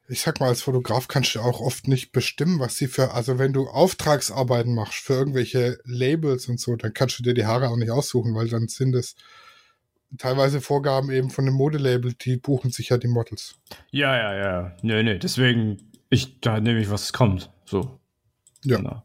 Ich 0.07 0.21
sag 0.21 0.39
mal, 0.39 0.49
als 0.49 0.61
Fotograf 0.61 1.07
kannst 1.07 1.33
du 1.33 1.39
auch 1.39 1.61
oft 1.61 1.87
nicht 1.87 2.11
bestimmen, 2.11 2.59
was 2.59 2.75
sie 2.75 2.87
für, 2.87 3.13
also 3.13 3.39
wenn 3.39 3.53
du 3.53 3.67
Auftragsarbeiten 3.67 4.73
machst 4.75 4.99
für 4.99 5.13
irgendwelche 5.13 5.79
Labels 5.83 6.47
und 6.47 6.59
so, 6.59 6.75
dann 6.75 6.93
kannst 6.93 7.17
du 7.17 7.23
dir 7.23 7.33
die 7.33 7.45
Haare 7.45 7.69
auch 7.69 7.77
nicht 7.77 7.89
aussuchen, 7.89 8.35
weil 8.35 8.47
dann 8.47 8.67
sind 8.67 8.93
es 8.95 9.15
teilweise 10.19 10.61
Vorgaben 10.61 11.09
eben 11.11 11.31
von 11.31 11.45
dem 11.45 11.55
Modelabel, 11.55 12.13
die 12.13 12.37
buchen 12.37 12.71
sich 12.71 12.89
ja 12.89 12.97
die 12.97 13.07
Models. 13.07 13.55
Ja, 13.89 14.15
ja, 14.15 14.35
ja. 14.35 14.77
Nee, 14.83 15.01
nee, 15.01 15.17
deswegen, 15.17 15.77
ich, 16.09 16.39
da 16.39 16.59
nehme 16.59 16.79
ich, 16.79 16.89
was 16.91 17.11
kommt. 17.11 17.49
So. 17.65 17.99
Ja. 18.63 18.77
Genau. 18.77 19.03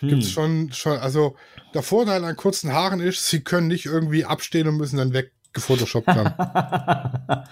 Gibt's 0.00 0.26
Hm. 0.26 0.32
schon, 0.32 0.72
schon, 0.72 0.98
also 0.98 1.36
der 1.72 1.82
Vorteil 1.82 2.24
an 2.24 2.36
kurzen 2.36 2.72
Haaren 2.72 3.00
ist, 3.00 3.26
sie 3.30 3.40
können 3.42 3.68
nicht 3.68 3.86
irgendwie 3.86 4.24
abstehen 4.24 4.66
und 4.68 4.76
müssen 4.76 4.96
dann 4.96 5.12
weggefotoshoppt 5.12 6.08
werden. 6.08 6.34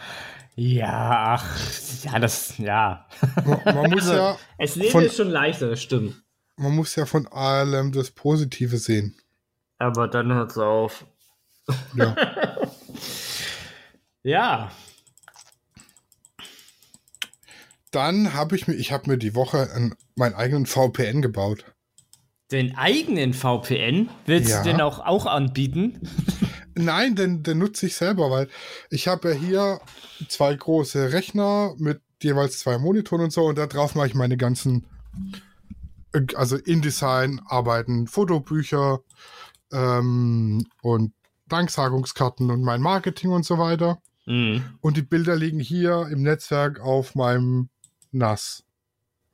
ja, 0.55 1.39
ach, 1.39 2.05
ja, 2.05 2.19
das, 2.19 2.59
ja. 2.59 3.07
man, 3.45 3.61
man 3.65 3.91
muss 3.91 4.03
Also, 4.03 4.13
ja, 4.15 4.39
Es 4.59 4.77
Leben 4.77 4.91
von- 4.91 5.05
ist 5.05 5.17
schon 5.17 5.31
leichter, 5.31 5.71
das 5.71 5.83
stimmt. 5.83 6.23
man 6.57 6.75
muss 6.77 6.95
ja 6.97 7.07
von 7.07 7.27
allem 7.29 7.93
das 7.93 8.11
Positive 8.11 8.77
sehen. 8.79 9.17
Aber 9.79 10.09
dann 10.09 10.33
hört's 10.33 10.59
auf. 10.59 11.05
Ja. 11.95 12.15
Ja. 14.25 14.71
Dann 17.91 18.33
habe 18.35 18.57
ich 18.57 18.69
mir, 18.69 18.75
ich 18.75 18.93
habe 18.93 19.11
mir 19.11 19.19
die 19.19 19.35
Woche 19.35 19.71
einen, 19.75 19.95
meinen 20.15 20.35
eigenen 20.35 20.67
VPN 20.67 21.23
gebaut. 21.23 21.65
Den 22.51 22.77
eigenen 22.77 23.35
VPN 23.35 24.09
willst 24.27 24.51
Ja. 24.51 24.63
du 24.63 24.69
den 24.71 24.81
auch, 24.81 25.01
auch 25.01 25.27
anbieten? 25.27 26.01
Nein, 26.75 27.15
den, 27.15 27.43
den 27.43 27.59
nutze 27.59 27.87
ich 27.87 27.97
selber, 27.97 28.31
weil 28.31 28.49
ich 28.91 29.09
habe 29.09 29.31
ja 29.31 29.35
hier 29.35 29.81
zwei 30.29 30.55
große 30.55 31.13
Rechner 31.13 31.75
mit 31.79 32.01
jeweils 32.23 32.59
zwei 32.59 32.79
Monitoren 32.79 33.25
und 33.25 33.33
so 33.33 33.45
und 33.45 33.59
da 33.59 33.67
drauf 33.67 33.95
mache 33.95 34.07
ich 34.07 34.15
meine 34.15 34.37
ganzen, 34.37 34.87
also 36.35 36.57
InDesign 36.57 37.41
arbeiten, 37.47 38.07
Fotobücher 38.07 39.01
ähm, 39.73 40.67
und 40.83 41.13
Danksagungskarten 41.49 42.51
und 42.51 42.63
mein 42.63 42.81
Marketing 42.81 43.31
und 43.31 43.45
so 43.45 43.59
weiter. 43.59 44.01
Mhm. 44.27 44.65
Und 44.81 44.97
die 44.97 45.03
Bilder 45.03 45.37
liegen 45.37 45.61
hier 45.61 46.09
im 46.11 46.23
Netzwerk 46.23 46.81
auf 46.81 47.15
meinem 47.15 47.69
NAS, 48.13 48.65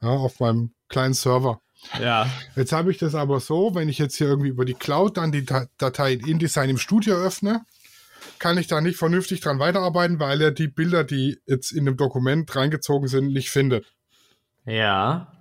ja, 0.01 0.09
auf 0.09 0.41
meinem 0.41 0.73
kleinen 0.89 1.15
Server. 1.15 1.61
Ja. 2.01 2.29
Jetzt 2.57 2.73
habe 2.73 2.91
ich 2.91 2.99
das 2.99 3.15
aber 3.15 3.41
so, 3.41 3.75
wenn 3.75 3.89
ich 3.89 3.99
jetzt 3.99 4.17
hier 4.17 4.27
irgendwie 4.29 4.49
über 4.49 4.65
die 4.65 4.75
Cloud 4.75 5.17
dann 5.17 5.33
die 5.33 5.45
Datei 5.45 6.13
in 6.15 6.27
InDesign 6.27 6.71
im 6.71 6.79
Studio 6.79 7.15
öffne, 7.17 7.65
kann 8.39 8.59
ich 8.59 8.67
da 8.67 8.81
nicht 8.81 8.99
vernünftig 8.99 9.41
dran 9.41 9.59
weiterarbeiten, 9.59 10.21
weil 10.21 10.41
er 10.41 10.51
die 10.51 10.69
Bilder, 10.69 11.05
die 11.05 11.41
jetzt 11.47 11.73
in 11.73 11.85
dem 11.85 11.97
Dokument 11.97 12.55
reingezogen 12.55 13.09
sind, 13.09 13.33
nicht 13.33 13.51
findet. 13.51 13.87
Ja. 14.65 15.33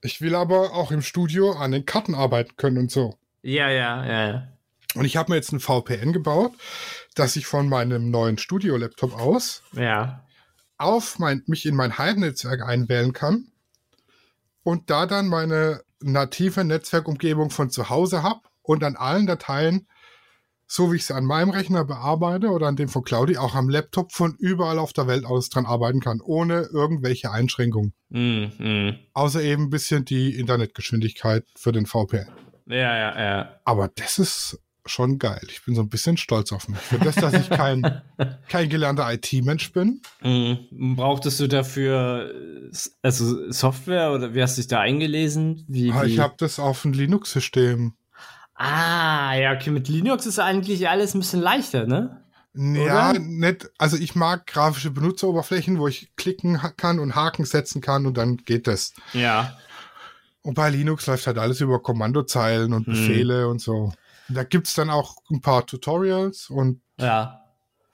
Ich 0.00 0.20
will 0.20 0.34
aber 0.34 0.74
auch 0.74 0.90
im 0.92 1.02
Studio 1.02 1.52
an 1.52 1.72
den 1.72 1.84
Karten 1.84 2.14
arbeiten 2.14 2.56
können 2.56 2.78
und 2.78 2.90
so. 2.90 3.18
Ja, 3.42 3.68
ja, 3.68 4.06
ja. 4.06 4.48
Und 4.94 5.04
ich 5.04 5.16
habe 5.16 5.32
mir 5.32 5.36
jetzt 5.36 5.52
ein 5.52 5.60
VPN 5.60 6.12
gebaut, 6.12 6.52
dass 7.14 7.36
ich 7.36 7.46
von 7.46 7.68
meinem 7.68 8.10
neuen 8.10 8.38
Studio-Laptop 8.38 9.14
aus 9.18 9.62
Ja. 9.72 10.24
auf 10.78 11.18
mein, 11.18 11.42
mich 11.46 11.66
in 11.66 11.74
mein 11.74 11.98
Heimnetzwerk 11.98 12.62
einwählen 12.62 13.12
kann 13.12 13.47
und 14.62 14.90
da 14.90 15.06
dann 15.06 15.28
meine 15.28 15.82
native 16.00 16.64
Netzwerkumgebung 16.64 17.50
von 17.50 17.70
zu 17.70 17.88
Hause 17.88 18.22
habe 18.22 18.40
und 18.62 18.84
an 18.84 18.96
allen 18.96 19.26
Dateien, 19.26 19.88
so 20.66 20.92
wie 20.92 20.96
ich 20.96 21.06
sie 21.06 21.14
an 21.14 21.24
meinem 21.24 21.50
Rechner 21.50 21.84
bearbeite 21.84 22.50
oder 22.50 22.66
an 22.66 22.76
dem 22.76 22.88
von 22.88 23.02
Claudi, 23.02 23.38
auch 23.38 23.54
am 23.54 23.70
Laptop 23.70 24.12
von 24.12 24.36
überall 24.38 24.78
auf 24.78 24.92
der 24.92 25.06
Welt 25.06 25.24
aus 25.24 25.48
dran 25.48 25.64
arbeiten 25.64 26.00
kann, 26.00 26.20
ohne 26.20 26.68
irgendwelche 26.72 27.30
Einschränkungen. 27.30 27.94
Mhm. 28.10 28.52
Mhm. 28.58 28.98
Außer 29.14 29.42
eben 29.42 29.64
ein 29.64 29.70
bisschen 29.70 30.04
die 30.04 30.38
Internetgeschwindigkeit 30.38 31.44
für 31.56 31.72
den 31.72 31.86
VPN. 31.86 32.28
Ja, 32.66 32.96
ja, 32.96 33.20
ja. 33.20 33.60
Aber 33.64 33.88
das 33.88 34.18
ist 34.18 34.60
schon 34.88 35.18
geil. 35.18 35.40
Ich 35.50 35.64
bin 35.64 35.74
so 35.74 35.82
ein 35.82 35.88
bisschen 35.88 36.16
stolz 36.16 36.52
auf 36.52 36.68
mich. 36.68 36.78
Für 36.78 36.98
das, 36.98 37.14
dass 37.16 37.34
ich 37.34 37.48
kein, 37.50 38.02
kein 38.48 38.68
gelernter 38.68 39.12
IT-Mensch 39.12 39.72
bin. 39.72 40.00
Mhm. 40.22 40.96
Brauchtest 40.96 41.40
du 41.40 41.46
dafür 41.46 42.32
also 43.02 43.50
Software 43.50 44.12
oder 44.12 44.34
wie 44.34 44.42
hast 44.42 44.56
du 44.56 44.62
dich 44.62 44.68
da 44.68 44.80
eingelesen? 44.80 45.64
Wie, 45.68 45.90
Aber 45.92 46.06
wie? 46.06 46.14
Ich 46.14 46.18
habe 46.18 46.34
das 46.38 46.58
auf 46.58 46.84
ein 46.84 46.92
Linux-System. 46.92 47.92
Ah, 48.54 49.34
ja, 49.34 49.52
okay, 49.54 49.70
mit 49.70 49.88
Linux 49.88 50.26
ist 50.26 50.38
eigentlich 50.40 50.88
alles 50.88 51.14
ein 51.14 51.20
bisschen 51.20 51.40
leichter, 51.40 51.86
ne? 51.86 52.24
Ja, 52.54 53.10
Oder? 53.10 53.18
nicht. 53.20 53.70
Also 53.78 53.96
ich 53.96 54.16
mag 54.16 54.46
grafische 54.46 54.90
Benutzeroberflächen, 54.90 55.78
wo 55.78 55.86
ich 55.86 56.10
klicken 56.16 56.58
kann 56.76 56.98
und 56.98 57.14
Haken 57.14 57.44
setzen 57.44 57.80
kann 57.80 58.04
und 58.06 58.16
dann 58.16 58.38
geht 58.38 58.66
das. 58.66 58.94
Ja. 59.12 59.56
Und 60.42 60.54
bei 60.54 60.70
Linux 60.70 61.06
läuft 61.06 61.26
halt 61.28 61.38
alles 61.38 61.60
über 61.60 61.80
Kommandozeilen 61.80 62.72
und 62.72 62.86
Hm. 62.86 62.92
Befehle 62.94 63.48
und 63.48 63.60
so. 63.60 63.92
Da 64.28 64.44
gibt's 64.44 64.74
dann 64.74 64.90
auch 64.90 65.16
ein 65.30 65.40
paar 65.40 65.66
Tutorials 65.66 66.50
und 66.50 66.80
Ja. 66.98 67.44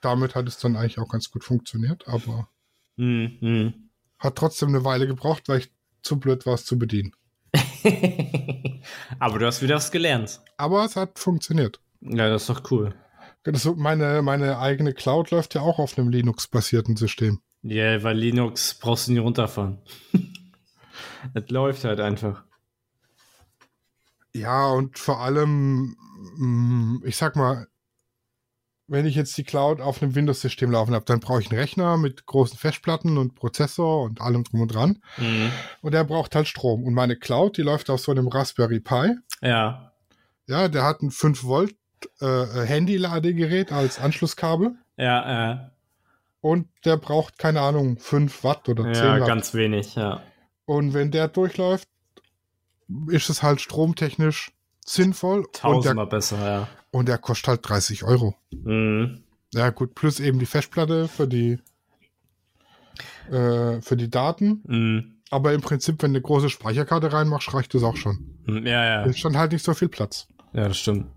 damit 0.01 0.35
hat 0.35 0.47
es 0.47 0.57
dann 0.57 0.75
eigentlich 0.75 0.99
auch 0.99 1.09
ganz 1.09 1.31
gut 1.31 1.43
funktioniert, 1.43 2.07
aber 2.07 2.49
Mhm. 2.97 3.89
Hat 4.19 4.35
trotzdem 4.37 4.69
eine 4.69 4.85
Weile 4.85 5.05
gebraucht, 5.07 5.49
weil 5.49 5.59
ich 5.59 5.71
zu 6.01 6.17
blöd 6.19 6.45
war, 6.45 6.53
es 6.53 6.63
zu 6.65 6.79
bedienen. 6.79 7.11
Aber 9.19 9.37
du 9.39 9.45
hast 9.45 9.61
wieder 9.61 9.75
was 9.75 9.91
gelernt. 9.91 10.39
Aber 10.57 10.85
es 10.85 10.95
hat 10.95 11.19
funktioniert. 11.19 11.81
Ja, 11.99 12.29
das 12.29 12.43
ist 12.43 12.49
doch 12.49 12.71
cool. 12.71 12.95
Das 13.43 13.65
meine, 13.75 14.21
meine 14.21 14.57
eigene 14.59 14.93
Cloud 14.93 15.31
läuft 15.31 15.55
ja 15.55 15.61
auch 15.61 15.77
auf 15.77 15.97
einem 15.97 16.09
Linux-basierten 16.09 16.95
System. 16.95 17.41
Ja, 17.63 18.01
weil 18.01 18.17
Linux 18.17 18.73
brauchst 18.75 19.07
du 19.07 19.11
nie 19.11 19.19
runterfahren. 19.19 19.79
das 21.33 21.49
läuft 21.49 21.83
halt 21.83 21.99
einfach. 21.99 22.44
Ja, 24.35 24.67
und 24.67 24.99
vor 24.99 25.21
allem, 25.21 25.95
mm, 26.35 27.03
ich 27.05 27.15
sag 27.15 27.37
mal, 27.37 27.67
wenn 28.87 29.05
ich 29.05 29.15
jetzt 29.15 29.37
die 29.37 29.45
Cloud 29.45 29.79
auf 29.79 30.01
einem 30.03 30.13
Windows-System 30.13 30.71
laufen 30.71 30.93
habe, 30.93 31.05
dann 31.05 31.21
brauche 31.21 31.39
ich 31.41 31.49
einen 31.49 31.59
Rechner 31.59 31.97
mit 31.97 32.25
großen 32.25 32.57
Festplatten 32.57 33.17
und 33.17 33.35
Prozessor 33.35 34.03
und 34.03 34.19
allem 34.19 34.43
drum 34.43 34.61
und 34.61 34.73
dran. 34.73 35.01
Mhm. 35.17 35.51
Und 35.81 35.93
der 35.93 36.03
braucht 36.03 36.35
halt 36.35 36.49
Strom. 36.49 36.83
Und 36.83 36.93
meine 36.93 37.15
Cloud, 37.15 37.57
die 37.57 37.61
läuft 37.61 37.89
auf 37.89 38.01
so 38.01 38.11
einem 38.11 38.27
Raspberry 38.27 38.81
Pi. 38.81 39.15
Ja. 39.41 39.93
Ja, 40.47 40.67
der 40.67 40.83
hat 40.83 41.01
ein 41.01 41.11
5 41.11 41.45
Volt 41.45 41.75
äh, 42.19 42.65
Handy-Ladegerät 42.65 43.71
als 43.71 43.99
Anschlusskabel. 43.99 44.75
Ja, 44.97 45.53
äh, 45.53 45.57
Und 46.41 46.67
der 46.83 46.97
braucht, 46.97 47.39
keine 47.39 47.61
Ahnung, 47.61 47.97
5 47.97 48.43
Watt 48.43 48.67
oder 48.67 48.83
10 48.83 48.93
ja, 48.93 49.19
Watt. 49.21 49.27
ganz 49.27 49.53
wenig, 49.53 49.95
ja. 49.95 50.21
Und 50.65 50.93
wenn 50.93 51.09
der 51.09 51.27
durchläuft, 51.29 51.87
ist 53.09 53.29
es 53.29 53.43
halt 53.43 53.61
stromtechnisch 53.61 54.51
sinnvoll. 54.85 55.39
Und 55.39 55.55
der, 55.55 55.61
Tausendmal 55.61 56.07
besser, 56.07 56.37
ja. 56.45 56.67
und 56.91 57.07
der 57.07 57.17
kostet 57.17 57.47
halt 57.47 57.67
30 57.69 58.03
Euro. 58.03 58.35
Mhm. 58.51 59.23
Ja, 59.53 59.69
gut, 59.69 59.95
plus 59.95 60.19
eben 60.19 60.39
die 60.39 60.45
Festplatte 60.45 61.07
für 61.07 61.27
die, 61.27 61.59
äh, 63.31 63.81
für 63.81 63.95
die 63.97 64.09
Daten. 64.09 64.61
Mhm. 64.65 65.11
Aber 65.31 65.53
im 65.53 65.61
Prinzip, 65.61 66.01
wenn 66.03 66.13
du 66.13 66.17
eine 66.17 66.21
große 66.21 66.49
Speicherkarte 66.49 67.11
reinmachst, 67.11 67.53
reicht 67.53 67.73
das 67.73 67.83
auch 67.83 67.95
schon. 67.97 68.37
Mhm, 68.45 68.65
Ja, 68.65 68.85
ja. 68.85 69.03
Ist 69.03 69.23
dann 69.25 69.37
halt 69.37 69.51
nicht 69.51 69.65
so 69.65 69.73
viel 69.73 69.89
Platz. 69.89 70.27
Ja, 70.53 70.67
das 70.67 70.77
stimmt. 70.77 71.07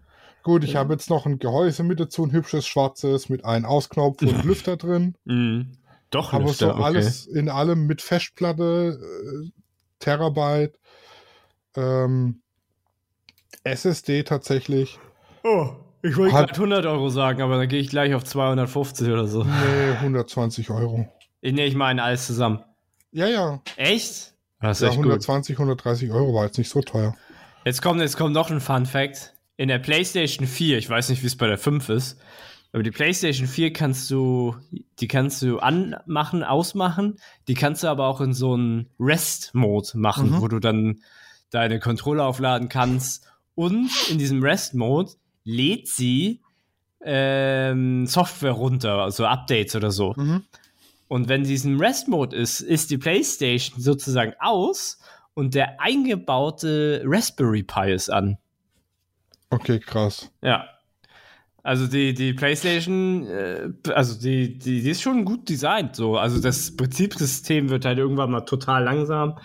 Gut, 0.43 0.65
ich 0.65 0.77
habe 0.77 0.95
jetzt 0.95 1.11
noch 1.11 1.27
ein 1.27 1.39
Gehäuse 1.39 1.83
mit 1.83 2.01
dazu, 2.01 2.25
ein 2.25 2.33
hübsches 2.33 2.67
schwarzes 2.67 3.29
mit 3.29 3.45
einem 3.45 3.67
Ausknopf 3.67 4.23
und 4.23 4.45
Lüfter 4.45 4.77
drin. 4.77 5.15
Mhm. 5.25 5.73
Doch, 6.11 6.33
Aber 6.33 6.45
Lüfter, 6.47 6.75
so 6.77 6.83
alles 6.83 7.27
in 7.27 7.51
allem 7.51 7.87
mit 7.87 8.01
Festplatte, 8.01 8.99
äh, 8.99 9.51
Terabyte, 9.99 10.79
ähm, 11.79 12.41
SSD 13.65 14.23
tatsächlich. 14.25 14.99
Oh, 15.45 15.69
ich 16.03 16.17
wollte 16.17 16.35
gerade 16.35 16.53
100 16.53 16.87
Euro 16.87 17.09
sagen, 17.11 17.43
aber 17.43 17.59
dann 17.59 17.69
gehe 17.69 17.81
ich 17.81 17.89
gleich 17.89 18.15
auf 18.15 18.25
250 18.25 19.09
oder 19.09 19.27
so. 19.27 19.45
Nee, 19.45 19.91
120 20.01 20.71
Euro. 20.71 21.09
Ich, 21.41 21.53
nee, 21.53 21.67
ich 21.67 21.75
meine 21.75 22.03
alles 22.03 22.27
zusammen. 22.27 22.61
Ja, 23.13 23.27
ja. 23.27 23.61
Echt? 23.77 24.35
Das 24.61 24.79
ist 24.79 24.83
ja 24.83 24.89
echt 24.89 24.97
gut. 24.97 25.07
120, 25.07 25.57
130 25.57 26.11
Euro 26.11 26.35
war 26.35 26.45
jetzt 26.47 26.59
nicht 26.59 26.69
so 26.71 26.81
teuer. 26.81 27.15
Jetzt 27.65 27.83
kommt, 27.83 28.01
jetzt 28.01 28.17
kommt 28.17 28.35
noch 28.35 28.51
ein 28.51 28.61
Fun 28.61 28.87
Fact. 28.87 29.35
In 29.57 29.69
der 29.69 29.79
PlayStation 29.79 30.47
4, 30.47 30.79
ich 30.79 30.89
weiß 30.89 31.09
nicht, 31.09 31.23
wie 31.23 31.27
es 31.27 31.37
bei 31.37 31.49
der 31.49 31.59
5 31.59 31.89
ist, 31.89 32.21
aber 32.73 32.83
die 32.85 32.93
PlayStation 32.93 33.49
4 33.49 33.73
kannst 33.73 34.09
du, 34.11 34.55
die 35.01 35.09
kannst 35.09 35.43
du 35.43 35.59
anmachen, 35.59 36.45
ausmachen, 36.45 37.17
die 37.49 37.55
kannst 37.55 37.83
du 37.83 37.89
aber 37.89 38.07
auch 38.07 38.21
in 38.21 38.33
so 38.35 38.55
einen 38.55 38.89
Rest-Mode 39.01 39.89
machen, 39.95 40.31
Mhm. 40.31 40.41
wo 40.41 40.47
du 40.49 40.61
dann 40.61 41.01
deine 41.51 41.81
Controller 41.81 42.25
aufladen 42.27 42.69
kannst. 42.69 43.27
Und 43.55 43.91
in 44.11 44.19
diesem 44.19 44.43
Rest-Mode 44.43 45.13
lädt 45.45 45.89
sie 45.89 46.43
ähm, 47.03 48.07
Software 48.07 48.53
runter, 48.53 48.99
also 48.99 49.27
Updates 49.27 49.75
oder 49.75 49.91
so. 49.91 50.15
Mhm. 50.17 50.45
Und 51.09 51.29
wenn 51.29 51.45
diesem 51.45 51.81
Rest-Mode 51.81 52.37
ist, 52.37 52.61
ist 52.61 52.91
die 52.91 52.99
PlayStation 52.99 53.81
sozusagen 53.81 54.35
aus 54.41 54.99
und 55.35 55.55
der 55.55 55.81
eingebaute 55.81 57.03
Raspberry 57.05 57.63
Pi 57.63 57.93
ist 57.93 58.11
an. 58.11 58.37
Okay, 59.51 59.79
krass. 59.79 60.31
Ja. 60.43 60.69
Also 61.63 61.87
die, 61.87 62.15
die 62.15 62.35
PlayStation, 62.35 63.27
äh, 63.27 63.71
also 63.93 64.21
die, 64.21 64.59
die, 64.59 64.83
die 64.83 64.91
ist 64.91 65.03
schon 65.03 65.25
gut 65.25 65.49
designt. 65.49 65.97
So. 65.97 66.17
Also 66.19 66.41
das 66.41 66.77
Betriebssystem 66.77 67.71
wird 67.71 67.85
halt 67.85 67.99
irgendwann 67.99 68.31
mal 68.31 68.43
total 68.43 68.85
langsam 68.85 69.39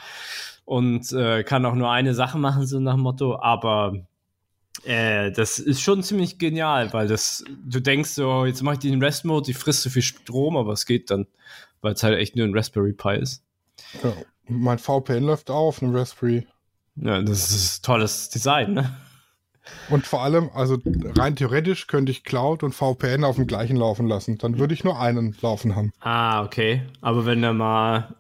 und 0.66 1.12
äh, 1.14 1.44
kann 1.44 1.66
auch 1.66 1.76
nur 1.76 1.92
eine 1.92 2.14
Sache 2.14 2.38
machen, 2.38 2.66
so 2.66 2.80
nach 2.80 2.96
dem 2.96 3.02
Motto. 3.02 3.40
Aber 3.40 3.96
äh, 4.84 5.32
das 5.32 5.60
ist 5.60 5.82
schon 5.82 6.04
ziemlich 6.04 6.40
genial, 6.40 6.92
weil 6.94 7.08
das, 7.08 7.44
du 7.66 7.80
denkst 7.80 8.12
so, 8.12 8.46
jetzt 8.46 8.64
mache 8.64 8.76
ich 8.76 8.80
den 8.80 9.02
Rest-Mode, 9.02 9.46
die 9.46 9.54
frisst 9.54 9.84
so 9.84 9.90
viel 9.90 10.02
Strom, 10.02 10.58
aber 10.58 10.74
es 10.74 10.86
geht 10.86 11.12
dann, 11.12 11.28
weil 11.82 11.94
es 11.94 12.04
halt 12.04 12.18
echt 12.18 12.36
nur 12.36 12.46
ein 12.46 12.56
Raspberry 12.56 12.94
Pi 12.94 13.18
ist. 13.18 13.44
Ja. 14.04 14.14
Mein 14.48 14.80
VPN 14.80 15.24
läuft 15.24 15.50
auch 15.50 15.68
auf 15.68 15.82
einem 15.82 15.96
Raspberry. 15.96 16.48
Ja, 16.96 17.22
das 17.22 17.52
ist 17.52 17.86
tolles 17.86 18.30
Design, 18.30 18.74
ne? 18.74 18.96
Und 19.90 20.06
vor 20.06 20.22
allem, 20.22 20.50
also 20.54 20.78
rein 21.16 21.36
theoretisch 21.36 21.88
könnte 21.88 22.12
ich 22.12 22.24
Cloud 22.24 22.64
und 22.64 22.74
VPN 22.74 23.24
auf 23.24 23.38
dem 23.38 23.48
gleichen 23.48 23.78
laufen 23.78 24.08
lassen. 24.08 24.38
Dann 24.38 24.58
würde 24.60 24.74
ich 24.74 24.84
nur 24.84 25.00
einen 25.00 25.36
laufen 25.42 25.76
haben. 25.76 25.94
Ah, 26.02 26.44
okay. 26.44 26.82
Aber 27.02 27.26
wenn 27.26 27.44
er 27.44 27.54
mal. 27.54 28.16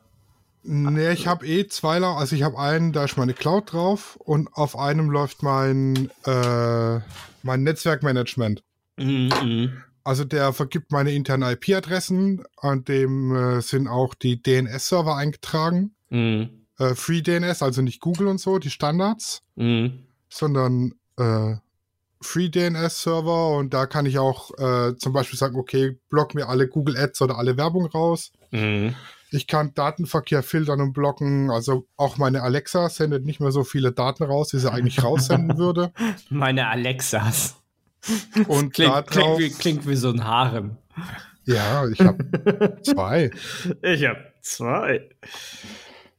Nee, 0.63 1.11
ich 1.11 1.27
habe 1.27 1.45
eh 1.45 1.67
zwei, 1.67 2.01
also 2.01 2.35
ich 2.35 2.43
habe 2.43 2.57
einen, 2.57 2.93
da 2.93 3.03
ist 3.03 3.17
meine 3.17 3.33
Cloud 3.33 3.73
drauf 3.73 4.15
und 4.15 4.49
auf 4.53 4.77
einem 4.77 5.09
läuft 5.09 5.43
mein, 5.43 6.09
äh, 6.25 6.99
mein 7.43 7.63
Netzwerkmanagement. 7.63 8.63
Mhm, 8.97 9.29
mhm. 9.43 9.83
Also 10.05 10.23
der 10.23 10.53
vergibt 10.53 10.91
meine 10.91 11.11
internen 11.11 11.49
IP-Adressen, 11.51 12.43
an 12.57 12.83
dem 12.85 13.35
äh, 13.35 13.61
sind 13.61 13.87
auch 13.87 14.13
die 14.13 14.41
DNS-Server 14.41 15.15
eingetragen. 15.15 15.95
Mhm. 16.09 16.65
Äh, 16.79 16.95
Free 16.95 17.21
DNS, 17.21 17.61
also 17.61 17.81
nicht 17.81 17.99
Google 17.99 18.27
und 18.27 18.39
so, 18.39 18.59
die 18.59 18.69
Standards, 18.69 19.41
Mhm. 19.55 20.05
sondern 20.29 20.93
äh, 21.17 21.55
Free 22.21 22.49
DNS-Server 22.49 23.57
und 23.57 23.73
da 23.73 23.85
kann 23.85 24.05
ich 24.05 24.17
auch 24.17 24.51
äh, 24.57 24.95
zum 24.97 25.11
Beispiel 25.13 25.37
sagen, 25.37 25.57
okay, 25.57 25.97
block 26.09 26.35
mir 26.35 26.47
alle 26.47 26.67
Google 26.67 26.97
Ads 26.97 27.21
oder 27.21 27.37
alle 27.37 27.57
Werbung 27.57 27.85
raus. 27.87 28.31
Mhm. 28.51 28.95
Ich 29.33 29.47
kann 29.47 29.73
Datenverkehr 29.73 30.43
filtern 30.43 30.79
und 30.79 30.93
blocken. 30.93 31.49
Also 31.49 31.87
auch 31.97 32.17
meine 32.17 32.43
Alexa 32.43 32.87
sendet 32.89 33.25
nicht 33.25 33.39
mehr 33.39 33.51
so 33.51 33.63
viele 33.63 33.91
Daten 33.91 34.23
raus, 34.23 34.53
wie 34.53 34.59
sie 34.59 34.71
eigentlich 34.71 35.03
raussenden 35.03 35.57
würde. 35.57 35.91
Meine 36.29 36.67
Alexas. 36.67 37.55
Und 38.47 38.73
Klingt, 38.73 38.93
da 38.93 39.01
klingt, 39.01 39.39
wie, 39.39 39.49
klingt 39.49 39.87
wie 39.87 39.95
so 39.95 40.09
ein 40.09 40.23
Harem. 40.23 40.77
ja, 41.45 41.87
ich 41.87 41.99
habe 42.01 42.77
zwei. 42.83 43.31
Ich 43.81 44.05
hab 44.05 44.17
zwei. 44.41 45.09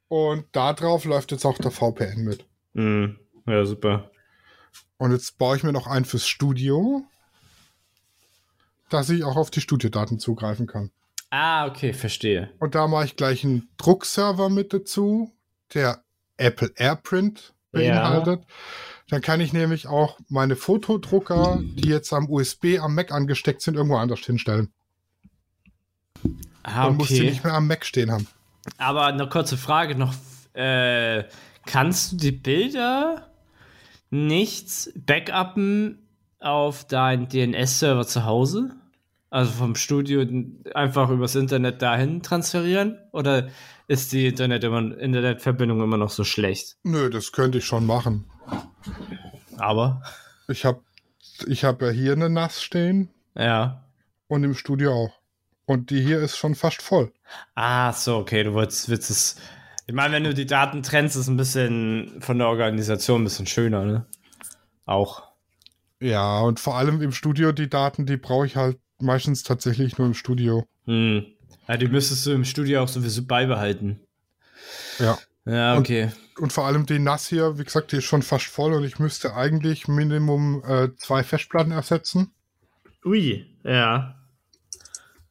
Und 0.09 0.47
da 0.53 0.73
drauf 0.73 1.05
läuft 1.05 1.31
jetzt 1.31 1.45
auch 1.45 1.59
der 1.59 1.71
VPN 1.71 2.25
mit. 2.25 2.45
Mhm. 2.73 3.19
Ja, 3.47 3.65
super. 3.65 4.11
Und 4.97 5.13
jetzt 5.13 5.39
baue 5.39 5.57
ich 5.57 5.63
mir 5.63 5.73
noch 5.73 5.87
einen 5.87 6.05
fürs 6.05 6.27
Studio, 6.27 7.05
dass 8.89 9.11
ich 9.11 9.23
auch 9.23 9.37
auf 9.37 9.51
die 9.51 9.61
Studiodaten 9.61 10.19
zugreifen 10.19 10.67
kann. 10.67 10.91
Ah, 11.37 11.67
okay, 11.67 11.93
verstehe. 11.93 12.49
Und 12.61 12.77
da 12.77 12.87
mache 12.87 13.07
ich 13.07 13.17
gleich 13.17 13.43
einen 13.43 13.69
Druckserver 13.77 14.51
mit 14.51 14.73
dazu, 14.73 15.33
der 15.75 16.05
Apple 16.37 16.71
AirPrint 16.77 17.55
beinhaltet. 17.73 18.45
Dann 19.09 19.21
kann 19.21 19.41
ich 19.41 19.53
nämlich 19.53 19.89
auch 19.89 20.21
meine 20.29 20.55
Fotodrucker, 20.55 21.59
die 21.61 21.89
jetzt 21.89 22.13
am 22.13 22.31
USB 22.31 22.79
am 22.81 22.95
Mac 22.95 23.11
angesteckt 23.11 23.63
sind, 23.63 23.75
irgendwo 23.75 23.97
anders 23.97 24.21
hinstellen. 24.21 24.73
Ah, 26.63 26.85
Dann 26.85 26.99
muss 26.99 27.09
die 27.09 27.17
okay. 27.17 27.31
nicht 27.31 27.43
mehr 27.43 27.55
am 27.55 27.67
Mac 27.67 27.85
stehen 27.85 28.13
haben. 28.13 28.29
Aber 28.79 29.07
eine 29.07 29.29
kurze 29.29 29.57
Frage 29.57 29.97
noch. 29.97 30.15
Äh, 30.53 31.25
kannst 31.67 32.13
du 32.13 32.17
die 32.17 32.31
Bilder 32.31 33.29
nicht 34.09 34.93
backuppen 34.95 36.07
auf 36.39 36.87
deinen 36.87 37.29
DNS-Server 37.29 38.07
zu 38.07 38.25
Hause? 38.25 38.77
Also 39.35 39.51
vom 39.51 39.75
Studio 39.75 40.25
einfach 40.75 41.11
übers 41.11 41.35
Internet 41.35 41.83
dahin 41.83 42.23
transferieren? 42.23 43.01
Oder 43.11 43.49
ist 43.89 44.13
die 44.13 44.29
Internet 44.29 44.63
immer, 44.63 44.97
Internetverbindung 44.97 45.83
immer 45.83 45.97
noch 45.97 46.11
so 46.11 46.23
schlecht? 46.23 46.77
Nö, 46.85 47.11
das 47.11 47.33
könnte 47.33 47.59
ich 47.59 47.65
schon 47.65 47.85
machen. 47.85 48.27
Aber, 49.57 50.03
Ich 50.47 50.65
habe 50.65 50.83
ich 51.49 51.65
hab 51.65 51.83
ja 51.83 51.91
hier 51.91 52.13
eine 52.13 52.31
NAS 52.31 52.63
stehen 52.63 53.09
ja. 53.35 53.85
und 54.29 54.45
im 54.45 54.55
Studio 54.55 54.93
auch. 54.93 55.21
Und 55.67 55.91
die 55.91 56.01
hier 56.01 56.21
ist 56.21 56.37
schon 56.37 56.55
fast 56.55 56.81
voll. 56.81 57.13
Ah, 57.57 57.93
so, 57.93 58.19
okay, 58.19 58.45
du 58.45 58.55
wolltest, 58.55 58.89
willst 58.89 59.11
es. 59.11 59.35
Ich 59.89 59.95
meine, 59.95 60.15
wenn 60.15 60.23
du 60.23 60.33
die 60.33 60.47
Daten 60.47 60.85
trennst, 60.85 61.17
ist 61.17 61.27
ein 61.27 61.37
bisschen 61.37 62.21
von 62.21 62.39
der 62.39 62.47
Organisation 62.47 63.23
ein 63.23 63.25
bisschen 63.25 63.49
schöner, 63.49 63.85
ne? 63.85 64.07
Auch. 64.87 65.25
Ja, 65.99 66.39
und 66.43 66.61
vor 66.61 66.77
allem 66.77 67.03
im 67.03 67.11
Studio 67.11 67.51
die 67.51 67.69
Daten, 67.69 68.07
die 68.07 68.17
brauche 68.17 68.47
ich 68.47 68.55
halt 68.55 68.79
meistens 69.05 69.43
tatsächlich 69.45 69.99
nur 69.99 70.07
im 70.09 70.15
Studio. 70.15 70.67
Hm. 70.87 71.25
Ja, 71.69 71.77
die 71.77 71.89
müsstest 71.89 72.27
du 72.27 72.33
im 72.33 72.45
Studio 72.45 72.83
auch 72.83 72.89
sowieso 72.89 73.25
beibehalten. 73.25 74.01
Ja. 74.99 75.19
Ja, 75.47 75.75
Und- 75.75 75.81
okay. 75.81 76.11
Und 76.39 76.53
vor 76.53 76.67
allem 76.67 76.85
die 76.87 76.99
NAS 76.99 77.29
hier, 77.29 77.59
wie 77.59 77.65
gesagt, 77.65 77.93
die 77.93 77.97
ist 77.99 78.05
schon 78.05 78.23
fast 78.23 78.47
voll 78.47 78.73
und 78.73 78.83
ich 78.85 78.99
müsste 78.99 79.35
eigentlich 79.37 79.87
Minimum 79.87 80.65
äh, 80.65 80.89
zwei 80.97 81.23
Festplatten 81.23 81.71
ersetzen. 81.71 82.33
Ui, 83.05 83.47
ja. 83.63 84.19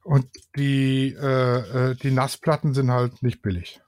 Und 0.04 0.28
die, 0.56 1.14
äh, 1.20 1.92
äh, 1.92 1.96
die 1.96 2.12
NAS-Platten 2.12 2.74
sind 2.74 2.92
halt 2.92 3.22
nicht 3.24 3.42
billig. 3.42 3.82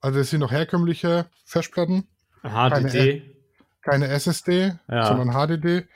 Also 0.00 0.20
es 0.20 0.30
sind 0.30 0.40
noch 0.40 0.50
herkömmliche 0.52 1.26
Festplatten, 1.44 2.06
HDD. 2.42 3.22
keine 3.82 4.08
SSD, 4.08 4.78
Ja. 4.88 5.06
sondern 5.06 5.32
HDD. 5.32 5.88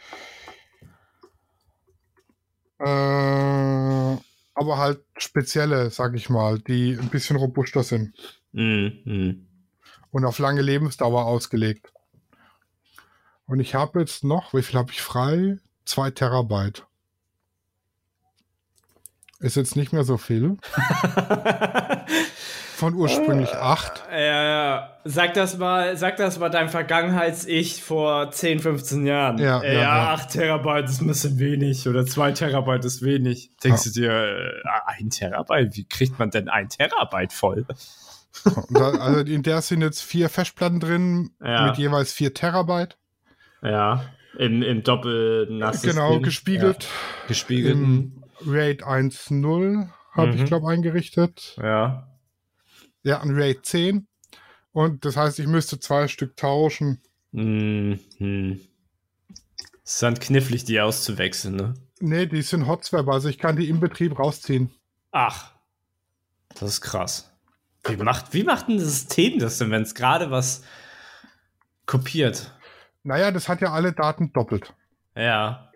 Äh, 2.79 2.85
aber 4.57 4.79
halt 4.79 5.01
spezielle, 5.17 5.91
sag 5.91 6.15
ich 6.15 6.31
mal, 6.31 6.59
die 6.59 6.97
ein 7.01 7.09
bisschen 7.09 7.37
robuster 7.37 7.83
sind 7.83 8.15
Hm, 8.53 8.93
hm. 9.05 9.47
und 10.11 10.25
auf 10.25 10.39
lange 10.39 10.63
Lebensdauer 10.63 11.25
ausgelegt. 11.25 11.93
Und 13.47 13.61
ich 13.61 13.75
habe 13.75 14.01
jetzt 14.01 14.25
noch, 14.25 14.55
wie 14.55 14.63
viel 14.63 14.79
habe 14.79 14.93
ich 14.93 15.03
frei? 15.03 15.59
Zwei 15.85 16.11
Terabyte. 16.11 16.87
Ist 19.41 19.57
jetzt 19.57 19.77
nicht 19.77 19.93
mehr 19.93 20.05
so 20.05 20.17
viel. 20.17 20.57
Von 22.77 22.95
ursprünglich 22.95 23.55
acht. 23.55 24.03
Ja, 24.11 24.19
ja. 24.45 24.91
Sag 25.05 25.35
das 25.35 25.59
mal, 25.59 25.97
sag 25.97 26.17
das 26.17 26.39
mal 26.41 26.49
deinem 26.49 26.69
Vergangenheits-Ich 26.71 27.83
vor 27.85 28.31
10, 28.33 28.59
15 28.59 29.07
Jahren. 29.07 29.39
Ja, 29.39 29.61
Äh, 29.63 29.75
ja, 29.77 29.81
ja. 29.83 30.13
8 30.15 30.31
Terabyte 30.31 30.87
ist 30.89 31.01
ein 31.01 31.07
bisschen 31.07 31.39
wenig 31.39 31.87
oder 31.89 32.05
2 32.05 32.33
Terabyte 32.33 32.85
ist 32.85 33.03
wenig. 33.03 33.51
Denkst 33.63 33.85
du 33.85 33.91
dir, 33.91 34.11
äh, 34.13 34.51
ein 34.87 35.11
Terabyte? 35.11 35.77
Wie 35.77 35.85
kriegt 35.85 36.19
man 36.19 36.31
denn 36.31 36.49
ein 36.49 36.69
Terabyte 36.69 37.33
voll? 37.33 37.65
Da, 38.71 38.91
also 38.91 39.21
in 39.21 39.43
der 39.45 39.63
sind 39.63 39.81
jetzt 39.83 40.03
vier 40.03 40.29
Festplatten 40.29 40.81
drin 40.81 41.31
Ja. 41.45 41.67
mit 41.67 41.77
jeweils 41.79 42.13
vier 42.13 42.35
Terabyte. 42.35 42.97
Ja, 43.63 44.05
im, 44.37 44.63
im 44.63 44.83
doppel 44.83 45.47
genau, 45.83 46.19
gespiegelt. 46.19 46.83
Ja, 46.83 47.29
gespiegelt. 47.29 47.75
Im 47.77 48.25
RAID 48.45 48.83
1.0 48.85 49.89
habe 50.13 50.27
Mhm. 50.33 50.35
ich, 50.35 50.45
glaube 50.47 50.69
eingerichtet. 50.71 51.57
Ja. 51.63 52.09
Ja, 53.05 53.21
ein 53.21 53.31
RAID 53.31 53.65
10. 53.65 54.07
Und 54.73 55.05
das 55.05 55.17
heißt, 55.17 55.39
ich 55.39 55.47
müsste 55.47 55.79
zwei 55.79 56.09
Stück 56.09 56.37
tauschen. 56.37 57.01
Mhm. 57.31 58.01
Ist 59.85 60.03
dann 60.03 60.19
knifflig, 60.19 60.65
die 60.65 60.81
auszuwechseln, 60.81 61.57
ne? 61.57 61.75
Nee, 62.01 62.27
die 62.27 62.43
sind 62.43 62.67
Hotswap, 62.67 63.09
also 63.09 63.29
ich 63.29 63.39
kann 63.39 63.57
die 63.57 63.69
im 63.69 63.81
Betrieb 63.81 64.19
rausziehen. 64.19 64.71
Ach, 65.13 65.53
das 66.49 66.71
ist 66.71 66.81
krass. 66.81 67.31
Wie 67.87 67.97
macht, 67.97 68.33
wie 68.33 68.45
macht 68.45 68.69
ein 68.69 68.81
System 68.81 69.39
das 69.39 69.59
denn, 69.59 69.71
wenn 69.71 69.83
es 69.83 69.95
gerade 69.95 70.31
was 70.31 70.65
kopiert? 71.87 72.53
Naja, 73.03 73.31
das 73.31 73.49
hat 73.49 73.61
ja 73.61 73.73
alle 73.73 73.93
Daten 73.93 74.33
doppelt. 74.33 74.73
Ja. 75.15 75.71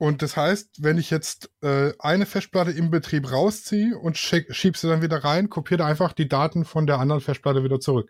Und 0.00 0.22
das 0.22 0.34
heißt, 0.34 0.82
wenn 0.82 0.96
ich 0.96 1.10
jetzt 1.10 1.50
äh, 1.60 1.92
eine 1.98 2.24
Festplatte 2.24 2.70
im 2.70 2.90
Betrieb 2.90 3.30
rausziehe 3.30 3.98
und 3.98 4.16
schick, 4.16 4.46
schieb 4.54 4.78
sie 4.78 4.88
dann 4.88 5.02
wieder 5.02 5.22
rein, 5.24 5.50
kopiert 5.50 5.80
er 5.80 5.86
einfach 5.86 6.14
die 6.14 6.26
Daten 6.26 6.64
von 6.64 6.86
der 6.86 6.98
anderen 6.98 7.20
Festplatte 7.20 7.64
wieder 7.64 7.80
zurück. 7.80 8.08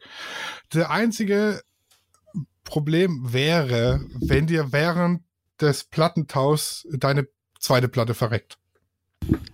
Der 0.73 0.93
einzige 0.93 1.61
Problem 2.63 3.33
wäre, 3.33 3.99
wenn 4.21 4.47
dir 4.47 4.73
während 4.73 5.25
des 5.61 5.83
Plattentaus 5.83 6.87
deine 6.93 7.27
zweite 7.59 7.89
Platte 7.89 8.15
verreckt. 8.15 8.57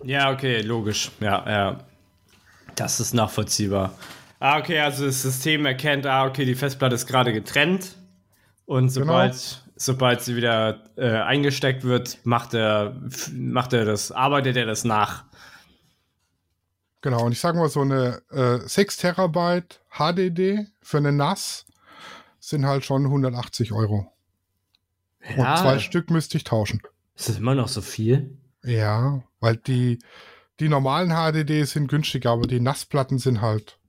Ja, 0.03 0.31
okay, 0.31 0.61
logisch. 0.61 1.09
Ja, 1.19 1.43
ja. 1.49 1.87
Das 2.75 2.99
ist 2.99 3.15
nachvollziehbar. 3.15 3.97
Ah, 4.39 4.59
okay, 4.59 4.79
also 4.79 5.07
das 5.07 5.23
System 5.23 5.65
erkennt, 5.65 6.05
ah, 6.05 6.27
okay, 6.27 6.45
die 6.45 6.53
Festplatte 6.53 6.93
ist 6.93 7.07
gerade 7.07 7.33
getrennt. 7.33 7.95
Und 8.65 8.89
sobald, 8.89 9.63
sobald 9.77 10.21
sie 10.21 10.35
wieder 10.35 10.83
äh, 10.97 11.09
eingesteckt 11.09 11.83
wird, 11.83 12.19
macht 12.25 12.53
er, 12.53 12.99
macht 13.33 13.73
er 13.73 13.85
das, 13.85 14.11
arbeitet 14.11 14.57
er 14.57 14.65
das 14.65 14.83
nach. 14.83 15.25
Genau, 17.01 17.25
und 17.25 17.31
ich 17.31 17.39
sage 17.39 17.57
mal, 17.57 17.69
so 17.69 17.81
eine 17.81 18.21
äh, 18.31 18.57
6 18.67 18.97
Terabyte 18.97 19.81
HDD 19.91 20.67
für 20.81 20.97
eine 20.97 21.11
NAS 21.11 21.65
sind 22.39 22.65
halt 22.65 22.85
schon 22.85 23.05
180 23.05 23.71
Euro. 23.71 24.11
Ja. 25.35 25.53
Und 25.53 25.59
zwei 25.59 25.79
Stück 25.79 26.09
müsste 26.09 26.37
ich 26.37 26.43
tauschen. 26.43 26.81
Ist 27.15 27.29
das 27.29 27.37
immer 27.37 27.55
noch 27.55 27.67
so 27.67 27.81
viel? 27.81 28.37
Ja, 28.63 29.23
weil 29.39 29.57
die, 29.57 29.99
die 30.59 30.69
normalen 30.69 31.11
HDD 31.11 31.65
sind 31.65 31.87
günstiger, 31.87 32.31
aber 32.31 32.47
die 32.47 32.59
Nassplatten 32.59 33.19
sind 33.19 33.41
halt 33.41 33.79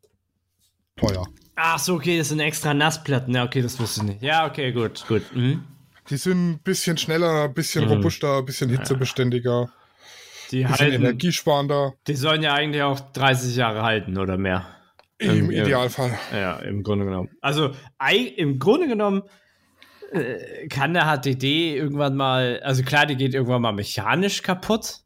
teuer. 0.96 1.26
Ach 1.56 1.78
so, 1.78 1.94
okay, 1.94 2.18
das 2.18 2.28
sind 2.28 2.40
extra 2.40 2.74
Nassplatten. 2.74 3.34
Ja, 3.34 3.44
okay, 3.44 3.62
das 3.62 3.80
wusste 3.80 4.00
ich 4.02 4.06
nicht. 4.06 4.22
Ja, 4.22 4.46
okay, 4.46 4.72
gut, 4.72 5.04
gut. 5.08 5.22
Mhm. 5.34 5.64
Die 6.10 6.16
sind 6.16 6.52
ein 6.52 6.58
bisschen 6.60 6.96
schneller, 6.96 7.44
ein 7.44 7.54
bisschen 7.54 7.84
Mhm. 7.84 7.90
robuster, 7.92 8.38
ein 8.38 8.44
bisschen 8.46 8.70
hitzebeständiger, 8.70 9.70
Die 10.50 10.64
ein 10.64 10.70
bisschen 10.72 10.86
halten, 10.92 11.02
energiesparender. 11.04 11.94
die 12.06 12.14
sollen 12.14 12.42
ja 12.42 12.54
eigentlich 12.54 12.82
auch 12.82 12.98
30 13.00 13.54
Jahre 13.56 13.82
halten 13.82 14.18
oder 14.18 14.36
mehr. 14.38 14.66
Im 15.18 15.30
Ähm, 15.46 15.50
ja. 15.50 15.64
Idealfall. 15.64 16.16
Ja, 16.32 16.56
im 16.58 16.82
Grunde 16.82 17.04
genommen. 17.04 17.28
Also 17.40 17.72
im 18.36 18.58
Grunde 18.58 18.86
genommen 18.88 19.22
äh, 20.12 20.68
kann 20.68 20.94
der 20.94 21.04
HDD 21.04 21.76
irgendwann 21.76 22.16
mal, 22.16 22.60
also 22.62 22.82
klar, 22.82 23.04
die 23.04 23.16
geht 23.16 23.34
irgendwann 23.34 23.60
mal 23.62 23.72
mechanisch 23.72 24.42
kaputt, 24.42 25.00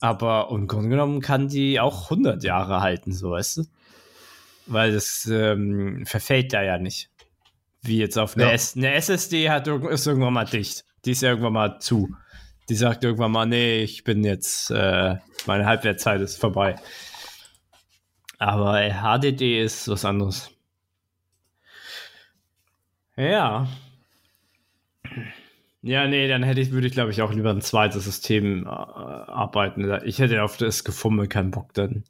aber 0.00 0.48
im 0.50 0.66
Grunde 0.66 0.90
genommen 0.90 1.20
kann 1.22 1.48
die 1.48 1.80
auch 1.80 2.10
100 2.10 2.42
Jahre 2.44 2.80
halten, 2.82 3.12
so 3.12 3.30
weißt 3.30 3.58
du? 3.58 3.62
Weil 4.66 4.92
das 4.92 5.26
ähm, 5.32 6.04
verfällt 6.04 6.52
da 6.52 6.62
ja 6.62 6.78
nicht. 6.78 7.08
Wie 7.84 7.98
jetzt 7.98 8.18
auf 8.18 8.36
einer 8.36 8.46
Ja. 8.46 8.52
S 8.52 8.76
eine 8.76 8.92
SSD 8.94 9.50
hat, 9.50 9.68
ist 9.68 10.06
irgendwann 10.06 10.32
mal 10.32 10.44
dicht. 10.46 10.84
Die 11.04 11.10
ist 11.10 11.22
ja 11.22 11.30
irgendwann 11.30 11.52
mal 11.52 11.78
zu. 11.80 12.14
Die 12.68 12.74
sagt 12.74 13.04
irgendwann 13.04 13.30
mal, 13.32 13.46
nee, 13.46 13.82
ich 13.82 14.04
bin 14.04 14.24
jetzt, 14.24 14.70
äh, 14.70 15.16
meine 15.46 15.66
Halbwertszeit 15.66 16.20
ist 16.22 16.40
vorbei. 16.40 16.76
Aber 18.38 18.80
HDD 18.80 19.62
ist 19.62 19.86
was 19.88 20.04
anderes. 20.04 20.50
Ja. 23.16 23.68
Ja, 25.82 26.06
nee, 26.08 26.26
dann 26.28 26.42
hätte 26.42 26.62
ich, 26.62 26.70
würde 26.70 26.86
ich 26.86 26.94
glaube 26.94 27.10
ich 27.10 27.20
auch 27.20 27.32
lieber 27.32 27.50
ein 27.50 27.60
zweites 27.60 28.04
System 28.04 28.64
äh, 28.64 28.68
arbeiten. 28.68 30.00
Ich 30.04 30.18
hätte 30.18 30.42
auf 30.42 30.56
das 30.56 30.84
Gefummel 30.84 31.28
keinen 31.28 31.50
Bock 31.50 31.74
dann. 31.74 32.04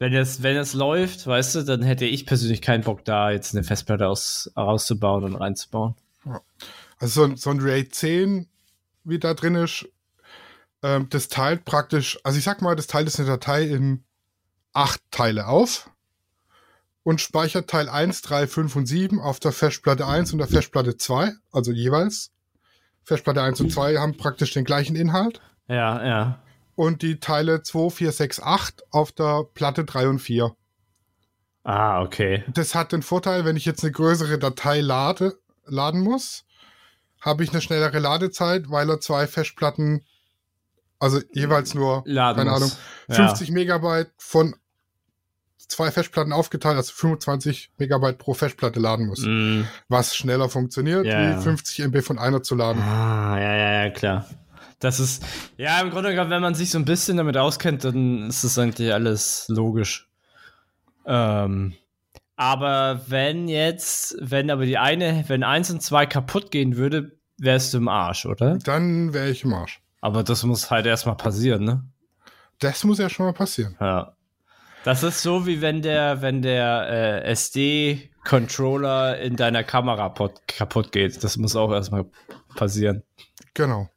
Wenn 0.00 0.14
es, 0.14 0.42
wenn 0.42 0.56
es 0.56 0.74
läuft, 0.74 1.26
weißt 1.26 1.56
du, 1.56 1.62
dann 1.64 1.82
hätte 1.82 2.04
ich 2.04 2.24
persönlich 2.24 2.62
keinen 2.62 2.84
Bock, 2.84 3.04
da 3.04 3.30
jetzt 3.30 3.54
eine 3.54 3.64
Festplatte 3.64 4.06
aus, 4.08 4.50
rauszubauen 4.56 5.24
und 5.24 5.34
reinzubauen. 5.34 5.94
Also 6.98 7.22
so, 7.22 7.24
ein- 7.28 7.36
so 7.36 7.50
ein 7.50 7.60
RAID 7.60 7.94
10, 7.94 8.48
wie 9.04 9.18
da 9.18 9.34
drin 9.34 9.56
ist, 9.56 9.88
ähm, 10.82 11.08
das 11.10 11.28
teilt 11.28 11.64
praktisch, 11.64 12.18
also 12.22 12.38
ich 12.38 12.44
sag 12.44 12.62
mal, 12.62 12.76
das 12.76 12.86
teilt 12.86 13.08
ist 13.08 13.18
eine 13.18 13.28
Datei 13.28 13.64
in 13.64 14.04
acht 14.72 15.00
Teile 15.10 15.48
auf 15.48 15.90
und 17.02 17.20
speichert 17.20 17.68
Teil 17.68 17.88
1, 17.88 18.22
3, 18.22 18.46
5 18.46 18.76
und 18.76 18.86
7 18.86 19.18
auf 19.20 19.40
der 19.40 19.50
Festplatte 19.52 20.06
1 20.06 20.32
und 20.32 20.38
der 20.38 20.46
Festplatte 20.48 20.96
2, 20.96 21.32
also 21.50 21.72
jeweils. 21.72 22.30
Festplatte 23.02 23.42
1 23.42 23.60
und 23.60 23.72
2 23.72 23.96
haben 23.96 24.16
praktisch 24.16 24.52
den 24.52 24.64
gleichen 24.64 24.94
Inhalt 24.94 25.40
Ja, 25.66 26.04
ja. 26.06 26.42
Und 26.78 27.02
die 27.02 27.18
Teile 27.18 27.64
2, 27.64 27.90
4, 27.90 28.12
6, 28.12 28.40
8 28.40 28.84
auf 28.92 29.10
der 29.10 29.42
Platte 29.52 29.84
3 29.84 30.10
und 30.10 30.18
4. 30.20 30.54
Ah, 31.64 32.00
okay. 32.02 32.44
Das 32.54 32.76
hat 32.76 32.92
den 32.92 33.02
Vorteil, 33.02 33.44
wenn 33.44 33.56
ich 33.56 33.64
jetzt 33.64 33.82
eine 33.82 33.90
größere 33.90 34.38
Datei 34.38 34.80
lade, 34.80 35.36
laden 35.66 36.00
muss, 36.02 36.44
habe 37.20 37.42
ich 37.42 37.50
eine 37.50 37.60
schnellere 37.62 37.98
Ladezeit, 37.98 38.70
weil 38.70 38.88
er 38.88 39.00
zwei 39.00 39.26
Festplatten, 39.26 40.04
also 41.00 41.20
jeweils 41.32 41.74
nur, 41.74 42.04
Laden 42.06 42.38
keine 42.38 42.50
muss. 42.50 42.62
Ahnung, 42.62 42.72
Ja. 43.08 43.14
50 43.28 43.50
Megabyte 43.50 44.12
von 44.16 44.54
zwei 45.56 45.90
Festplatten 45.90 46.32
aufgeteilt, 46.32 46.76
also 46.76 46.92
25 46.94 47.72
Megabyte 47.76 48.18
pro 48.18 48.34
Festplatte 48.34 48.78
laden 48.78 49.08
muss. 49.08 49.24
Mm. 49.26 49.62
Was 49.88 50.14
schneller 50.16 50.48
funktioniert, 50.48 51.04
Ja, 51.06 51.18
wie 51.20 51.30
ja. 51.32 51.40
50 51.40 51.80
MB 51.80 52.02
von 52.02 52.20
einer 52.20 52.44
zu 52.44 52.54
laden. 52.54 52.80
Ah, 52.80 53.36
ja, 53.36 53.56
ja, 53.56 53.84
ja, 53.84 53.90
klar. 53.90 54.26
Das 54.80 55.00
ist, 55.00 55.24
ja, 55.56 55.80
im 55.80 55.90
Grunde 55.90 56.10
genommen, 56.10 56.30
wenn 56.30 56.42
man 56.42 56.54
sich 56.54 56.70
so 56.70 56.78
ein 56.78 56.84
bisschen 56.84 57.16
damit 57.16 57.36
auskennt, 57.36 57.84
dann 57.84 58.28
ist 58.28 58.44
das 58.44 58.58
eigentlich 58.58 58.92
alles 58.92 59.46
logisch. 59.48 60.08
Ähm, 61.04 61.74
aber 62.36 63.00
wenn 63.08 63.48
jetzt, 63.48 64.16
wenn 64.20 64.50
aber 64.50 64.64
die 64.64 64.78
eine, 64.78 65.24
wenn 65.26 65.42
eins 65.42 65.70
und 65.70 65.82
zwei 65.82 66.06
kaputt 66.06 66.52
gehen 66.52 66.76
würde, 66.76 67.18
wärst 67.38 67.74
du 67.74 67.78
im 67.78 67.88
Arsch, 67.88 68.26
oder? 68.26 68.58
Dann 68.58 69.12
wäre 69.12 69.30
ich 69.30 69.42
im 69.42 69.54
Arsch. 69.54 69.80
Aber 70.00 70.22
das 70.22 70.44
muss 70.44 70.70
halt 70.70 70.86
erstmal 70.86 71.16
passieren, 71.16 71.64
ne? 71.64 71.84
Das 72.60 72.84
muss 72.84 72.98
ja 72.98 73.08
schon 73.08 73.26
mal 73.26 73.32
passieren. 73.32 73.76
Ja. 73.80 74.14
Das 74.84 75.02
ist 75.02 75.22
so, 75.22 75.46
wie 75.46 75.60
wenn 75.60 75.82
der, 75.82 76.22
wenn 76.22 76.40
der 76.40 77.22
äh, 77.24 77.30
SD-Controller 77.32 79.18
in 79.18 79.34
deiner 79.34 79.64
Kamera 79.64 80.14
kaputt 80.46 80.92
geht. 80.92 81.24
Das 81.24 81.36
muss 81.36 81.56
auch 81.56 81.72
erstmal 81.72 82.06
passieren. 82.54 83.02
Genau. 83.54 83.90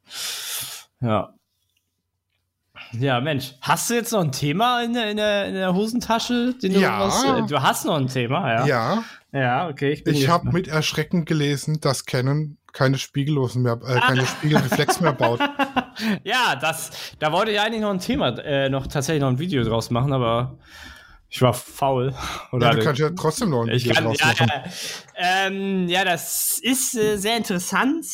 Ja. 1.01 1.33
Ja, 2.93 3.21
Mensch, 3.21 3.53
hast 3.61 3.89
du 3.89 3.93
jetzt 3.93 4.11
noch 4.11 4.21
ein 4.21 4.31
Thema 4.31 4.81
in 4.83 4.93
der, 4.93 5.11
in 5.11 5.17
der, 5.17 5.45
in 5.47 5.53
der 5.53 5.73
Hosentasche? 5.73 6.55
Den 6.61 6.73
du, 6.73 6.79
Ja. 6.79 6.99
was, 6.99 7.23
äh, 7.23 7.47
du 7.47 7.61
hast 7.61 7.85
noch 7.85 7.95
ein 7.95 8.07
Thema, 8.07 8.51
ja? 8.51 8.65
Ja, 8.65 9.03
Ja, 9.31 9.69
okay. 9.69 9.91
Ich, 9.91 10.05
ich 10.05 10.27
habe 10.29 10.51
mit 10.51 10.67
Erschrecken 10.67 11.25
gelesen, 11.25 11.79
dass 11.79 12.05
Canon 12.05 12.57
keine 12.73 12.97
Spiegellosen 12.97 13.61
mehr, 13.63 13.79
äh, 13.85 13.99
keine 13.99 14.25
Spiegelreflex 14.25 15.01
mehr 15.01 15.13
baut. 15.13 15.39
Ja, 16.23 16.55
das, 16.55 16.89
da 17.19 17.31
wollte 17.33 17.51
ich 17.51 17.59
eigentlich 17.59 17.81
noch 17.81 17.91
ein 17.91 17.99
Thema, 17.99 18.29
äh, 18.39 18.69
noch 18.69 18.87
tatsächlich 18.87 19.21
noch 19.21 19.27
ein 19.27 19.39
Video 19.39 19.63
draus 19.63 19.91
machen, 19.91 20.13
aber 20.13 20.57
ich 21.29 21.41
war 21.41 21.53
faul. 21.53 22.15
Oder 22.53 22.67
Ja, 22.67 22.73
du 22.73 22.83
kannst 22.83 23.01
ja 23.01 23.09
trotzdem 23.11 23.49
noch 23.49 23.63
ein 23.63 23.67
Video 23.67 23.93
kann, 23.93 24.05
draus 24.05 24.17
ja, 24.19 24.27
machen. 24.27 24.47
ja, 24.49 24.63
ähm, 25.47 25.89
ja, 25.89 26.05
das 26.05 26.59
ist 26.61 26.95
äh, 26.95 27.17
sehr 27.17 27.35
interessant, 27.37 28.05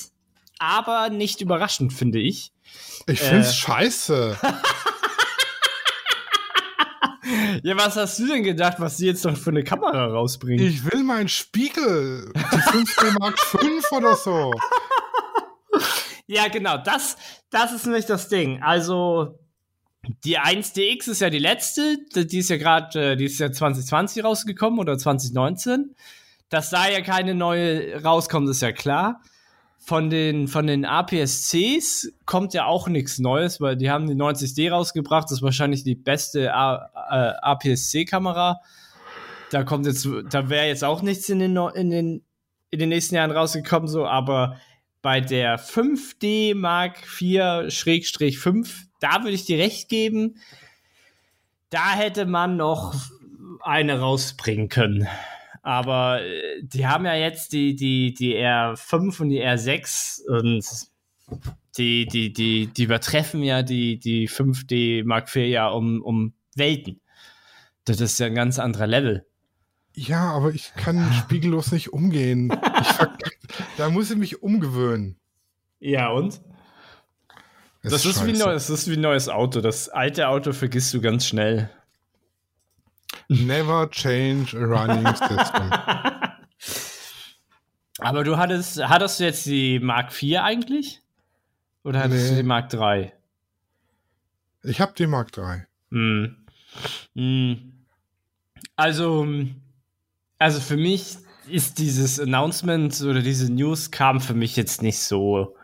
aber 0.60 1.10
nicht 1.10 1.40
überraschend, 1.40 1.94
finde 1.94 2.20
ich. 2.20 2.52
Ich 3.08 3.20
find's 3.20 3.50
äh, 3.50 3.54
scheiße. 3.54 4.38
Ja, 7.64 7.76
was 7.76 7.98
hast 7.98 8.20
du 8.20 8.28
denn 8.28 8.44
gedacht, 8.44 8.76
was 8.80 8.98
sie 8.98 9.08
jetzt 9.08 9.26
noch 9.26 9.36
für 9.36 9.50
eine 9.50 9.64
Kamera 9.64 10.06
rausbringen? 10.06 10.66
Ich 10.66 10.90
will 10.90 11.04
meinen 11.04 11.28
Spiegel. 11.28 12.32
Die 12.34 12.40
5D 12.40 13.20
Mark 13.20 13.38
5 13.40 13.92
oder 13.92 14.16
so. 14.16 14.54
Ja, 16.30 16.50
genau, 16.50 16.78
das, 16.78 17.16
das 17.50 17.72
ist 17.72 17.86
nämlich 17.86 18.06
das 18.06 18.28
Ding. 18.28 18.62
Also, 18.62 19.40
die 20.26 20.38
1DX 20.38 21.10
ist 21.12 21.22
ja 21.22 21.30
die 21.30 21.40
letzte, 21.40 21.98
die 22.14 22.40
ist 22.40 22.50
ja 22.50 22.58
gerade, 22.58 23.16
die 23.16 23.24
ist 23.24 23.40
ja 23.40 23.50
2020 23.50 24.26
rausgekommen 24.26 24.78
oder 24.78 24.98
2019. 24.98 25.96
Dass 26.50 26.70
da 26.70 26.90
ja 26.90 27.00
keine 27.00 27.34
neue 27.34 28.04
rauskommt, 28.04 28.50
ist 28.50 28.62
ja 28.62 28.74
klar. 28.74 29.22
Von 29.88 30.10
den, 30.10 30.50
von 30.50 30.68
den 30.68 30.84
APS-Cs 30.84 32.12
kommt 32.26 32.54
ja 32.54 32.66
auch 32.66 32.90
nichts 32.90 33.20
Neues, 33.20 33.62
weil 33.62 33.78
die 33.78 33.90
haben 33.90 34.06
die 34.06 34.16
90D 34.16 34.70
rausgebracht. 34.70 35.24
Das 35.30 35.38
ist 35.38 35.42
wahrscheinlich 35.42 35.86
die 35.86 35.96
beste 35.96 36.54
A- 36.54 36.90
äh, 37.10 37.34
APS-C-Kamera. 37.42 38.60
Da 39.50 39.64
kommt 39.64 39.86
jetzt, 39.86 40.06
da 40.30 40.50
wäre 40.50 40.68
jetzt 40.68 40.84
auch 40.84 41.02
nichts 41.02 41.30
in 41.30 41.40
den, 41.40 41.56
in 41.56 41.90
den, 41.90 42.22
in 42.70 42.80
den 42.80 42.90
nächsten 42.90 43.16
Jahren 43.16 43.32
rausgekommen, 43.32 43.88
so, 43.88 44.06
aber 44.06 44.60
bei 45.02 45.22
der 45.22 45.58
5D 45.58 46.54
Mark 46.54 46.98
IV 47.22 47.72
Schrägstrich 47.74 48.40
5, 48.40 48.88
da 49.00 49.22
würde 49.24 49.36
ich 49.36 49.46
dir 49.46 49.58
recht 49.58 49.88
geben, 49.88 50.36
da 51.70 51.92
hätte 51.92 52.26
man 52.26 52.58
noch 52.58 52.94
eine 53.62 54.02
rausbringen 54.02 54.68
können. 54.68 55.08
Aber 55.68 56.22
äh, 56.22 56.64
die 56.64 56.88
haben 56.88 57.04
ja 57.04 57.14
jetzt 57.14 57.52
die, 57.52 57.76
die, 57.76 58.14
die 58.14 58.38
R5 58.38 59.22
und 59.22 59.28
die 59.28 59.44
R6 59.44 60.26
und 60.26 60.66
die, 61.78 62.06
die, 62.06 62.32
die, 62.32 62.68
die 62.68 62.84
übertreffen 62.84 63.44
ja 63.44 63.64
die, 63.64 64.00
die 64.00 64.30
5D 64.30 65.04
Mark 65.04 65.28
IV 65.36 65.48
ja 65.48 65.68
um, 65.68 66.02
um 66.02 66.34
Welten. 66.56 67.02
Das 67.84 68.00
ist 68.00 68.18
ja 68.18 68.28
ein 68.28 68.36
ganz 68.36 68.60
anderer 68.60 68.88
Level. 68.88 69.26
Ja, 69.94 70.32
aber 70.32 70.52
ich 70.52 70.74
kann 70.76 71.12
spiegellos 71.20 71.74
nicht 71.74 71.92
umgehen. 71.92 72.48
Da 73.76 73.90
muss 73.90 74.10
ich 74.10 74.18
mich 74.18 74.42
umgewöhnen. 74.42 75.20
Ja, 75.82 76.12
und? 76.12 76.40
Das 77.84 78.06
ist, 78.06 78.26
wie 78.26 78.32
neues, 78.32 78.68
das 78.68 78.70
ist 78.70 78.90
wie 78.90 78.96
ein 78.96 79.02
neues 79.02 79.28
Auto. 79.28 79.60
Das 79.60 79.90
alte 79.90 80.30
Auto 80.30 80.54
vergisst 80.54 80.94
du 80.94 81.02
ganz 81.02 81.26
schnell. 81.26 81.70
Never 83.30 83.90
change 83.92 84.56
a 84.56 84.64
running 84.66 85.06
system. 85.08 85.70
Aber 88.00 88.24
du 88.24 88.38
hattest, 88.38 88.78
hattest 88.88 89.20
du 89.20 89.24
jetzt 89.26 89.46
die 89.46 89.80
Mark 89.80 90.12
IV 90.22 90.40
eigentlich? 90.40 91.02
Oder 91.84 92.00
hattest 92.04 92.24
Nee. 92.26 92.30
du 92.30 92.36
die 92.38 92.44
Mark 92.48 92.74
III? 92.74 93.12
Ich 94.64 94.80
habe 94.82 94.94
die 94.98 95.08
Mark 95.08 95.32
3. 95.32 95.66
Hm. 95.92 96.36
Hm. 97.16 97.74
Also, 98.76 99.28
also 100.38 100.60
für 100.60 100.78
mich 100.78 101.18
ist 101.50 101.80
dieses 101.80 102.20
Announcement 102.20 103.02
oder 103.02 103.22
diese 103.22 103.52
News 103.52 103.90
kam 103.92 104.20
für 104.20 104.34
mich 104.34 104.56
jetzt 104.56 104.82
nicht 104.82 105.00
so 105.00 105.56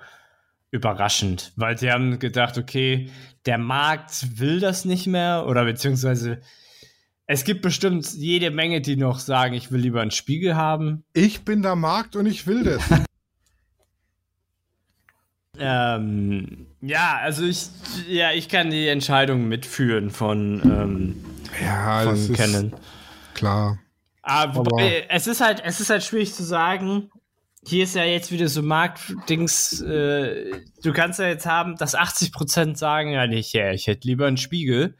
überraschend, 0.72 1.52
weil 1.56 1.78
sie 1.78 1.92
haben 1.92 2.18
gedacht, 2.20 2.58
okay, 2.58 3.12
der 3.46 3.58
Markt 3.58 4.40
will 4.40 4.60
das 4.60 4.86
nicht 4.86 5.06
mehr 5.06 5.46
oder 5.48 5.66
beziehungsweise 5.66 6.42
es 7.26 7.44
gibt 7.46 7.62
bestimmt 7.62 8.14
jede 8.14 8.52
Menge, 8.52 8.82
die 8.82 8.96
noch 8.96 9.20
sagen, 9.20 9.54
ich 9.54 9.72
will 9.72 9.82
lieber 9.82 10.02
einen 10.02 10.12
Spiegel 10.12 10.56
haben. 10.56 11.04
Ich 11.14 11.44
bin 11.46 11.62
der 11.62 11.76
Markt 11.76 12.16
und 12.16 12.26
ich 12.26 12.48
will 12.48 12.64
das. 12.64 12.84
Ähm, 15.60 16.66
ja, 16.82 17.20
also 17.22 17.46
ich, 17.46 17.68
ja, 18.10 18.32
ich 18.32 18.50
kann 18.50 18.72
die 18.72 18.88
Entscheidung 18.88 19.48
mitführen 19.48 20.10
von, 20.10 20.62
ähm, 20.64 21.26
Ja, 21.64 22.02
von 22.02 22.10
das 22.12 22.20
ist 22.22 22.34
Canon. 22.36 22.74
klar. 23.36 23.78
Aber, 24.24 24.56
wobei, 24.56 25.06
es 25.10 25.28
ist 25.28 25.42
halt, 25.42 25.62
es 25.64 25.80
ist 25.80 25.90
halt 25.90 26.04
schwierig 26.04 26.34
zu 26.34 26.44
sagen. 26.44 27.12
Hier 27.66 27.84
ist 27.84 27.96
ja 27.96 28.04
jetzt 28.04 28.32
wieder 28.32 28.48
so 28.48 28.64
Marktdings, 28.64 29.80
äh, 29.82 30.52
du 30.82 30.92
kannst 30.92 31.20
ja 31.20 31.28
jetzt 31.28 31.46
haben, 31.46 31.78
dass 31.78 31.96
80% 31.96 32.76
sagen, 32.76 33.12
ja 33.12 33.28
nicht, 33.28 33.54
ja, 33.54 33.72
ich 33.72 33.88
hätte 33.88 34.08
lieber 34.08 34.26
einen 34.26 34.38
Spiegel. 34.38 34.98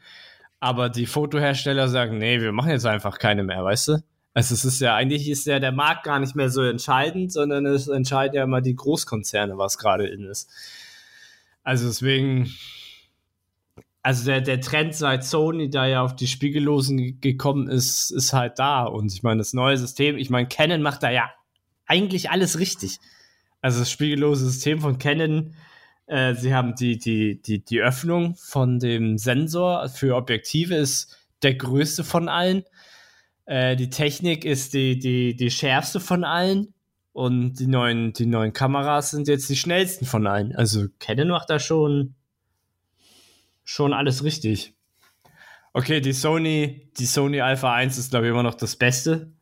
Aber 0.64 0.88
die 0.88 1.04
Fotohersteller 1.04 1.88
sagen, 1.88 2.16
nee, 2.16 2.40
wir 2.40 2.50
machen 2.52 2.70
jetzt 2.70 2.86
einfach 2.86 3.18
keine 3.18 3.42
mehr, 3.44 3.62
weißt 3.62 3.88
du? 3.88 3.92
Also 4.32 4.54
es 4.54 4.64
ist 4.64 4.80
ja, 4.80 4.96
eigentlich 4.96 5.28
ist 5.28 5.44
ja 5.46 5.60
der 5.60 5.72
Markt 5.72 6.04
gar 6.04 6.18
nicht 6.18 6.34
mehr 6.34 6.48
so 6.48 6.62
entscheidend, 6.62 7.30
sondern 7.30 7.66
es 7.66 7.86
entscheiden 7.86 8.34
ja 8.34 8.44
immer 8.44 8.62
die 8.62 8.74
Großkonzerne, 8.74 9.58
was 9.58 9.76
gerade 9.76 10.06
in 10.06 10.24
ist. 10.24 10.48
Also 11.64 11.86
deswegen, 11.86 12.50
also 14.00 14.24
der, 14.24 14.40
der 14.40 14.62
Trend 14.62 14.94
seit 14.94 15.22
Sony 15.24 15.68
da 15.68 15.86
ja 15.86 16.00
auf 16.00 16.16
die 16.16 16.26
Spiegellosen 16.26 16.96
ge- 16.96 17.12
gekommen 17.20 17.68
ist, 17.68 18.10
ist 18.10 18.32
halt 18.32 18.58
da. 18.58 18.84
Und 18.84 19.12
ich 19.12 19.22
meine, 19.22 19.38
das 19.38 19.52
neue 19.52 19.76
System, 19.76 20.16
ich 20.16 20.30
meine, 20.30 20.48
Canon 20.48 20.80
macht 20.80 21.02
da 21.02 21.10
ja 21.10 21.28
eigentlich 21.84 22.30
alles 22.30 22.58
richtig. 22.58 23.00
Also 23.60 23.80
das 23.80 23.90
spiegellose 23.90 24.46
System 24.46 24.80
von 24.80 24.96
Canon, 24.98 25.54
äh, 26.06 26.34
sie 26.34 26.54
haben 26.54 26.74
die, 26.74 26.98
die, 26.98 27.40
die, 27.40 27.64
die 27.64 27.80
Öffnung 27.80 28.36
von 28.36 28.78
dem 28.78 29.18
Sensor 29.18 29.88
für 29.88 30.16
Objektive 30.16 30.74
ist 30.74 31.18
der 31.42 31.54
größte 31.54 32.04
von 32.04 32.28
allen. 32.28 32.64
Äh, 33.46 33.76
die 33.76 33.90
Technik 33.90 34.44
ist 34.44 34.74
die, 34.74 34.98
die, 34.98 35.36
die 35.36 35.50
schärfste 35.50 36.00
von 36.00 36.24
allen. 36.24 36.74
Und 37.12 37.60
die 37.60 37.68
neuen, 37.68 38.12
die 38.12 38.26
neuen 38.26 38.52
Kameras 38.52 39.12
sind 39.12 39.28
jetzt 39.28 39.48
die 39.48 39.56
schnellsten 39.56 40.04
von 40.04 40.26
allen. 40.26 40.54
Also 40.56 40.86
Canon 40.98 41.28
macht 41.28 41.48
da 41.48 41.60
schon, 41.60 42.16
schon 43.62 43.92
alles 43.92 44.24
richtig. 44.24 44.74
Okay, 45.72 46.00
die 46.00 46.12
Sony, 46.12 46.90
die 46.98 47.06
Sony 47.06 47.40
Alpha 47.40 47.72
1 47.72 47.98
ist, 47.98 48.10
glaube 48.10 48.26
ich, 48.26 48.30
immer 48.30 48.42
noch 48.42 48.56
das 48.56 48.74
Beste. 48.74 49.32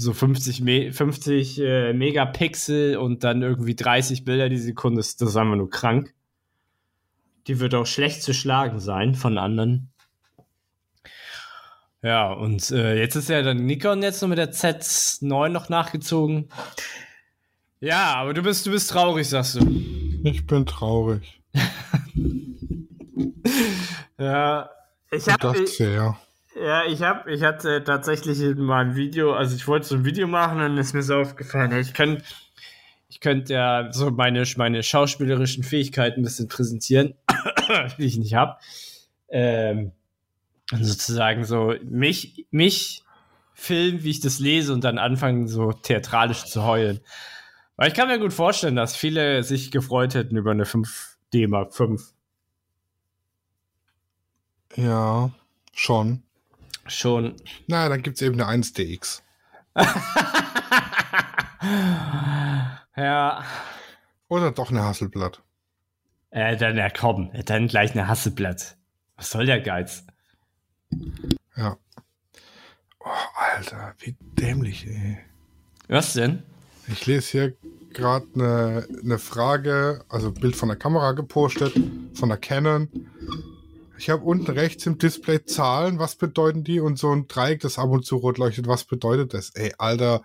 So 0.00 0.12
50, 0.12 0.60
Me 0.60 0.92
50 0.92 1.58
äh, 1.58 1.92
Megapixel 1.92 2.96
und 2.96 3.24
dann 3.24 3.42
irgendwie 3.42 3.74
30 3.74 4.24
Bilder 4.24 4.48
die 4.48 4.58
Sekunde, 4.58 4.98
das 4.98 5.16
das 5.16 5.30
ist 5.30 5.36
einfach 5.36 5.56
nur 5.56 5.70
krank. 5.70 6.14
Die 7.48 7.58
wird 7.58 7.74
auch 7.74 7.86
schlecht 7.86 8.22
zu 8.22 8.32
schlagen 8.32 8.78
sein 8.78 9.16
von 9.16 9.38
anderen. 9.38 9.90
Ja, 12.00 12.32
und 12.32 12.70
äh, 12.70 12.96
jetzt 12.96 13.16
ist 13.16 13.28
ja 13.28 13.42
dann 13.42 13.66
Nikon 13.66 14.00
jetzt 14.02 14.22
noch 14.22 14.28
mit 14.28 14.38
der 14.38 14.52
Z9 14.52 15.48
noch 15.48 15.68
nachgezogen. 15.68 16.48
Ja, 17.80 18.14
aber 18.14 18.34
du 18.34 18.42
bist, 18.42 18.66
du 18.66 18.70
bist 18.70 18.90
traurig, 18.90 19.28
sagst 19.28 19.56
du. 19.56 19.66
Ich 20.22 20.46
bin 20.46 20.64
traurig. 20.64 21.42
Ja, 24.18 24.70
ich 25.12 25.28
habe 25.28 25.54
das 25.54 25.76
sehr. 25.76 26.18
Ja, 26.60 26.84
ich 26.86 27.02
habe, 27.02 27.32
ich 27.32 27.42
hatte 27.42 27.84
tatsächlich 27.84 28.38
mal 28.56 28.84
ein 28.84 28.96
Video, 28.96 29.32
also 29.32 29.54
ich 29.54 29.68
wollte 29.68 29.86
so 29.86 29.94
ein 29.94 30.04
Video 30.04 30.26
machen 30.26 30.60
und 30.60 30.76
ist 30.76 30.92
mir 30.92 31.02
so 31.02 31.16
aufgefallen, 31.16 31.76
ich 31.78 31.94
könnte, 31.94 32.24
ich 33.08 33.20
könnte 33.20 33.52
ja 33.52 33.92
so 33.92 34.10
meine, 34.10 34.44
meine 34.56 34.82
schauspielerischen 34.82 35.62
Fähigkeiten 35.62 36.20
ein 36.20 36.24
bisschen 36.24 36.48
präsentieren, 36.48 37.14
die 37.98 38.04
ich 38.04 38.18
nicht 38.18 38.34
habe. 38.34 38.56
Ähm, 39.28 39.92
sozusagen 40.70 41.44
so 41.44 41.74
mich, 41.84 42.46
mich 42.50 43.04
filmen, 43.54 44.02
wie 44.02 44.10
ich 44.10 44.20
das 44.20 44.38
lese 44.38 44.72
und 44.72 44.84
dann 44.84 44.98
anfangen, 44.98 45.48
so 45.48 45.72
theatralisch 45.72 46.44
zu 46.44 46.64
heulen. 46.64 47.00
Weil 47.76 47.88
ich 47.88 47.94
kann 47.94 48.08
mir 48.08 48.18
gut 48.18 48.32
vorstellen, 48.32 48.76
dass 48.76 48.96
viele 48.96 49.44
sich 49.44 49.70
gefreut 49.70 50.14
hätten 50.14 50.36
über 50.36 50.50
eine 50.50 50.64
5D 50.64 51.48
Mark 51.48 51.74
5. 51.74 52.12
Ja, 54.76 55.30
schon. 55.72 56.22
Schon. 56.88 57.36
Na, 57.66 57.88
dann 57.88 58.02
gibt's 58.02 58.22
eben 58.22 58.40
eine 58.40 58.62
1DX. 58.62 59.22
ja. 62.96 63.44
Oder 64.28 64.50
doch 64.52 64.70
eine 64.70 64.82
Hasselblatt. 64.82 65.42
Äh, 66.30 66.56
dann, 66.56 66.76
ja 66.76 66.90
komm, 66.90 67.30
dann 67.46 67.68
gleich 67.68 67.92
eine 67.92 68.08
Hasseblatt. 68.08 68.76
Was 69.16 69.30
soll 69.30 69.46
der 69.46 69.60
Geiz? 69.60 70.04
Ja. 71.56 71.76
Oh, 73.00 73.08
Alter, 73.36 73.94
wie 73.98 74.16
dämlich, 74.20 74.86
ey. 74.86 75.18
Was 75.88 76.12
denn? 76.12 76.42
Ich 76.86 77.06
lese 77.06 77.30
hier 77.30 77.56
gerade 77.92 78.26
eine 78.34 78.86
ne 79.02 79.18
Frage, 79.18 80.04
also 80.08 80.30
Bild 80.30 80.56
von 80.56 80.68
der 80.68 80.76
Kamera 80.76 81.12
gepostet, 81.12 81.72
von 82.14 82.28
der 82.28 82.38
Canon. 82.38 82.88
Ich 83.98 84.10
habe 84.10 84.22
unten 84.22 84.52
rechts 84.52 84.86
im 84.86 84.96
Display 84.96 85.44
Zahlen, 85.44 85.98
was 85.98 86.14
bedeuten 86.14 86.62
die? 86.62 86.78
Und 86.78 86.98
so 86.98 87.10
ein 87.10 87.26
Dreieck, 87.26 87.60
das 87.60 87.78
ab 87.78 87.90
und 87.90 88.06
zu 88.06 88.16
rot 88.16 88.38
leuchtet, 88.38 88.68
was 88.68 88.84
bedeutet 88.84 89.34
das? 89.34 89.50
Ey, 89.50 89.74
Alter, 89.76 90.22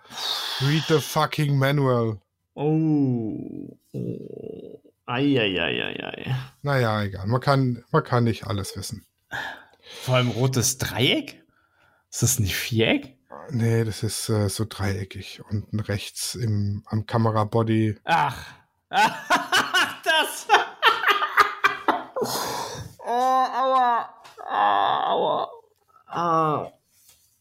read 0.60 0.84
the 0.86 1.00
fucking 1.00 1.58
manual. 1.58 2.20
Oh. 2.54 3.76
oh. 3.92 4.80
Eieieiei. 5.06 6.36
Naja, 6.62 7.02
egal, 7.02 7.26
man 7.26 7.40
kann, 7.40 7.84
man 7.90 8.04
kann 8.04 8.24
nicht 8.24 8.46
alles 8.46 8.76
wissen. 8.76 9.04
Vor 10.02 10.14
allem 10.14 10.30
rotes 10.30 10.78
Dreieck? 10.78 11.42
Ist 12.10 12.22
das 12.22 12.38
nicht 12.38 12.54
Viereck? 12.54 13.18
Nee, 13.50 13.84
das 13.84 14.04
ist 14.04 14.28
äh, 14.28 14.48
so 14.48 14.64
dreieckig. 14.68 15.42
Unten 15.50 15.80
rechts 15.80 16.36
im, 16.36 16.84
am 16.86 17.06
Kamerabody. 17.06 17.96
Ach. 18.04 18.46
das. 18.88 20.46
oh, 23.04 23.10
aua. 23.10 24.08
Ah, 24.46 25.10
aua. 25.12 25.48
Ah. 26.06 26.70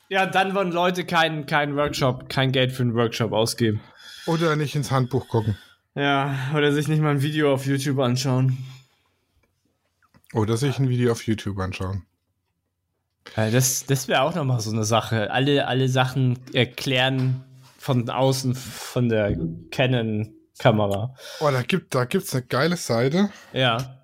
Ja, 0.09 0.26
dann 0.26 0.53
wollen 0.53 0.72
Leute 0.72 1.05
keinen 1.05 1.45
keinen 1.45 1.76
Workshop, 1.76 2.30
kein 2.30 2.51
Geld 2.51 2.72
für 2.72 2.84
einen 2.84 2.95
Workshop 2.95 3.32
ausgeben. 3.32 3.82
Oder 4.26 4.55
nicht 4.55 4.76
ins 4.76 4.91
Handbuch 4.91 5.28
gucken. 5.28 5.57
Ja, 5.95 6.36
oder 6.55 6.72
sich 6.72 6.88
nicht 6.88 7.01
mal 7.01 7.11
ein 7.11 7.22
Video 7.22 7.53
auf 7.53 7.66
YouTube 7.66 7.99
anschauen. 7.99 8.57
Oder 10.34 10.57
sich 10.57 10.80
ein 10.80 10.89
Video 10.89 11.11
auf 11.11 11.26
YouTube 11.26 11.59
anschauen. 11.59 12.05
Ja, 13.36 13.49
das 13.49 13.86
das 13.86 14.07
wäre 14.07 14.22
auch 14.22 14.36
nochmal 14.36 14.59
so 14.59 14.72
eine 14.72 14.84
Sache. 14.84 15.32
Alle, 15.32 15.68
alle 15.68 15.88
Sachen 15.88 16.39
erklären 16.53 17.43
von 17.78 18.09
außen 18.09 18.55
von 18.55 19.09
der 19.09 19.38
Canon-Kamera. 19.72 21.16
Oh, 21.39 21.49
da 21.51 21.61
gibt 21.61 21.93
da 21.95 22.05
gibt's 22.05 22.34
eine 22.34 22.43
geile 22.45 22.78
Seite. 22.78 23.30
Ja. 23.51 24.02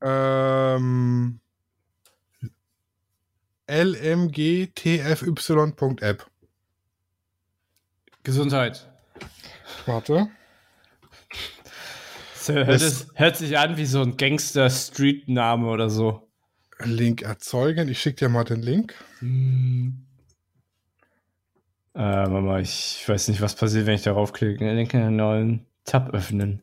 Ähm, 0.00 1.40
lmgtfy.app. 4.88 6.26
Gesundheit. 8.22 8.88
Warte. 9.86 10.28
Das 12.34 12.48
hört, 12.48 12.68
Das- 12.68 12.82
es, 12.82 13.08
hört 13.14 13.36
sich 13.36 13.58
an 13.58 13.76
wie 13.76 13.86
so 13.86 14.02
ein 14.02 14.16
Gangster-Street-Name 14.16 15.68
oder 15.68 15.90
so. 15.90 16.28
Link 16.84 17.22
erzeugen. 17.22 17.88
Ich 17.88 18.00
schicke 18.00 18.26
dir 18.26 18.28
mal 18.28 18.44
den 18.44 18.62
Link. 18.62 18.94
Äh, 19.20 19.90
warte 21.94 22.30
mal, 22.30 22.62
ich 22.62 23.02
weiß 23.06 23.28
nicht, 23.28 23.40
was 23.40 23.56
passiert, 23.56 23.86
wenn 23.86 23.96
ich 23.96 24.02
darauf 24.02 24.32
klicke. 24.32 24.64
Einen 24.68 25.16
neuen 25.16 25.66
Tab 25.84 26.14
öffnen. 26.14 26.62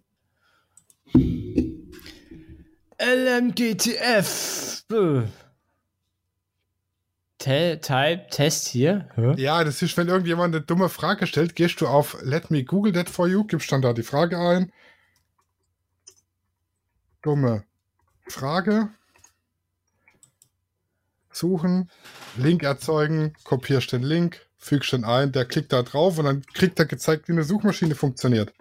LMGTF. 2.97 4.83
Te 7.37 7.79
Type 7.81 8.27
Test 8.31 8.67
hier. 8.67 9.09
Hä? 9.15 9.33
Ja, 9.37 9.63
das 9.63 9.81
ist, 9.81 9.97
wenn 9.97 10.07
irgendjemand 10.07 10.55
eine 10.55 10.63
dumme 10.63 10.89
Frage 10.89 11.27
stellt, 11.27 11.55
gehst 11.55 11.81
du 11.81 11.87
auf 11.87 12.17
Let 12.21 12.49
me 12.49 12.63
Google 12.63 12.93
that 12.93 13.09
for 13.09 13.27
you, 13.27 13.43
gibst 13.43 13.71
dann 13.71 13.81
da 13.81 13.93
die 13.93 14.03
Frage 14.03 14.39
ein. 14.39 14.71
Dumme 17.21 17.65
Frage. 18.27 18.89
Suchen, 21.31 21.91
Link 22.37 22.63
erzeugen, 22.63 23.33
kopierst 23.43 23.91
den 23.91 24.03
Link, 24.03 24.39
fügst 24.57 24.93
den 24.93 25.03
ein, 25.03 25.33
der 25.33 25.45
klickt 25.45 25.73
da 25.73 25.83
drauf 25.83 26.17
und 26.17 26.25
dann 26.25 26.45
kriegt 26.53 26.79
er 26.79 26.85
gezeigt, 26.85 27.27
wie 27.27 27.33
eine 27.33 27.43
Suchmaschine 27.43 27.93
funktioniert. 27.93 28.53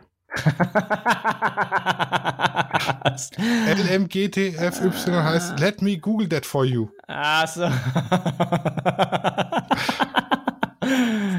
LMGTFY 3.66 5.12
heißt 5.12 5.60
Let 5.60 5.82
me 5.82 5.98
Google 5.98 6.28
that 6.28 6.44
for 6.44 6.64
you. 6.64 6.88
Ach 7.06 7.46
so. 7.46 7.62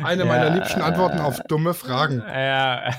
Eine 0.04 0.26
meiner 0.26 0.52
liebsten 0.52 0.82
Antworten 0.82 1.20
auf 1.20 1.40
dumme 1.48 1.74
Fragen. 1.74 2.20
Ja. 2.20 2.94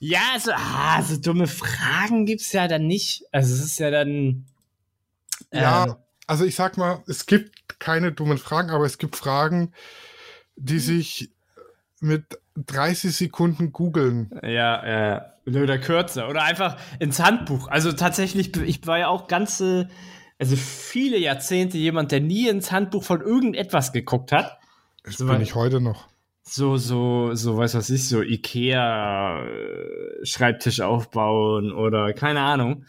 Ja, 0.00 0.20
also, 0.32 0.52
ah, 0.54 1.02
so 1.02 1.16
dumme 1.16 1.46
Fragen 1.48 2.24
gibt's 2.24 2.52
ja 2.52 2.68
dann 2.68 2.86
nicht. 2.86 3.24
Also 3.32 3.54
es 3.54 3.64
ist 3.64 3.78
ja 3.78 3.90
dann. 3.90 4.46
Ja, 5.52 5.84
ähm, 5.84 5.96
also 6.26 6.44
ich 6.44 6.54
sag 6.54 6.76
mal, 6.76 7.02
es 7.06 7.26
gibt 7.26 7.80
keine 7.80 8.12
dummen 8.12 8.38
Fragen, 8.38 8.70
aber 8.70 8.84
es 8.84 8.98
gibt 8.98 9.16
Fragen, 9.16 9.72
die 10.56 10.78
sich 10.78 11.30
mit 12.00 12.38
30 12.56 13.14
Sekunden 13.14 13.72
googeln. 13.72 14.30
Ja, 14.42 14.86
ja. 14.86 15.32
Oder 15.46 15.78
kürzer. 15.78 16.28
Oder 16.28 16.42
einfach 16.42 16.76
ins 16.98 17.20
Handbuch. 17.20 17.68
Also 17.68 17.92
tatsächlich, 17.92 18.54
ich 18.56 18.86
war 18.86 18.98
ja 18.98 19.08
auch 19.08 19.28
ganze, 19.28 19.88
also 20.38 20.56
viele 20.56 21.18
Jahrzehnte 21.18 21.78
jemand, 21.78 22.12
der 22.12 22.20
nie 22.20 22.48
ins 22.48 22.70
Handbuch 22.70 23.02
von 23.02 23.20
irgendetwas 23.20 23.92
geguckt 23.92 24.32
hat. 24.32 24.58
Das 25.04 25.16
so, 25.16 25.26
bin 25.26 25.40
ich 25.40 25.54
heute 25.54 25.80
noch. 25.80 26.08
So, 26.42 26.76
so, 26.76 27.34
so, 27.34 27.56
weiß 27.56 27.74
was 27.74 27.90
ich, 27.90 28.08
so 28.08 28.22
Ikea 28.22 29.44
äh, 29.44 30.24
Schreibtisch 30.24 30.80
aufbauen 30.80 31.72
oder 31.72 32.12
keine 32.12 32.40
Ahnung. 32.40 32.84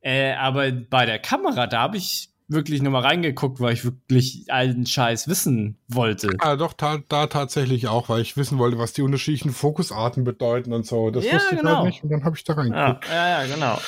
Äh, 0.00 0.32
aber 0.32 0.70
bei 0.72 1.06
der 1.06 1.18
Kamera, 1.18 1.66
da 1.66 1.80
habe 1.80 1.96
ich 1.96 2.31
wirklich 2.48 2.82
nochmal 2.82 3.02
reingeguckt, 3.02 3.60
weil 3.60 3.74
ich 3.74 3.84
wirklich 3.84 4.44
allen 4.48 4.86
Scheiß 4.86 5.28
wissen 5.28 5.78
wollte. 5.88 6.36
Ja, 6.42 6.56
doch, 6.56 6.72
ta 6.72 6.98
da 7.08 7.26
tatsächlich 7.26 7.88
auch, 7.88 8.08
weil 8.08 8.20
ich 8.20 8.36
wissen 8.36 8.58
wollte, 8.58 8.78
was 8.78 8.92
die 8.92 9.02
unterschiedlichen 9.02 9.52
Fokusarten 9.52 10.24
bedeuten 10.24 10.72
und 10.72 10.86
so. 10.86 11.10
Das 11.10 11.24
ja, 11.24 11.34
wusste 11.34 11.56
genau. 11.56 11.70
ich 11.70 11.76
halt 11.76 11.86
nicht 11.86 12.04
und 12.04 12.10
dann 12.10 12.24
habe 12.24 12.36
ich 12.36 12.44
da 12.44 12.54
reingeguckt. 12.54 13.08
Ja, 13.08 13.14
ja, 13.14 13.42
ja, 13.44 13.54
genau. 13.54 13.78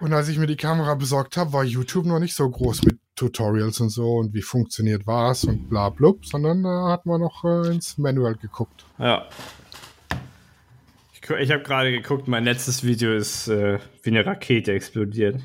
Und 0.00 0.14
als 0.14 0.28
ich 0.28 0.38
mir 0.38 0.46
die 0.46 0.56
Kamera 0.56 0.94
besorgt 0.94 1.36
habe, 1.36 1.52
war 1.52 1.62
YouTube 1.62 2.06
noch 2.06 2.18
nicht 2.18 2.34
so 2.34 2.48
groß 2.48 2.84
mit 2.84 2.98
Tutorials 3.16 3.80
und 3.80 3.90
so 3.90 4.14
und 4.16 4.32
wie 4.32 4.40
funktioniert 4.40 5.06
was 5.06 5.44
und 5.44 5.68
bla 5.68 5.90
blub, 5.90 6.24
sondern 6.24 6.62
da 6.62 6.88
äh, 6.88 6.92
hat 6.92 7.04
man 7.04 7.20
noch 7.20 7.44
äh, 7.44 7.70
ins 7.70 7.98
Manual 7.98 8.34
geguckt. 8.34 8.86
Ja. 8.98 9.28
Ich, 11.12 11.28
ich 11.28 11.50
habe 11.50 11.62
gerade 11.62 11.92
geguckt, 11.92 12.28
mein 12.28 12.44
letztes 12.44 12.82
Video 12.82 13.12
ist 13.14 13.48
äh, 13.48 13.78
wie 14.02 14.10
eine 14.10 14.24
Rakete 14.24 14.72
explodiert. 14.72 15.40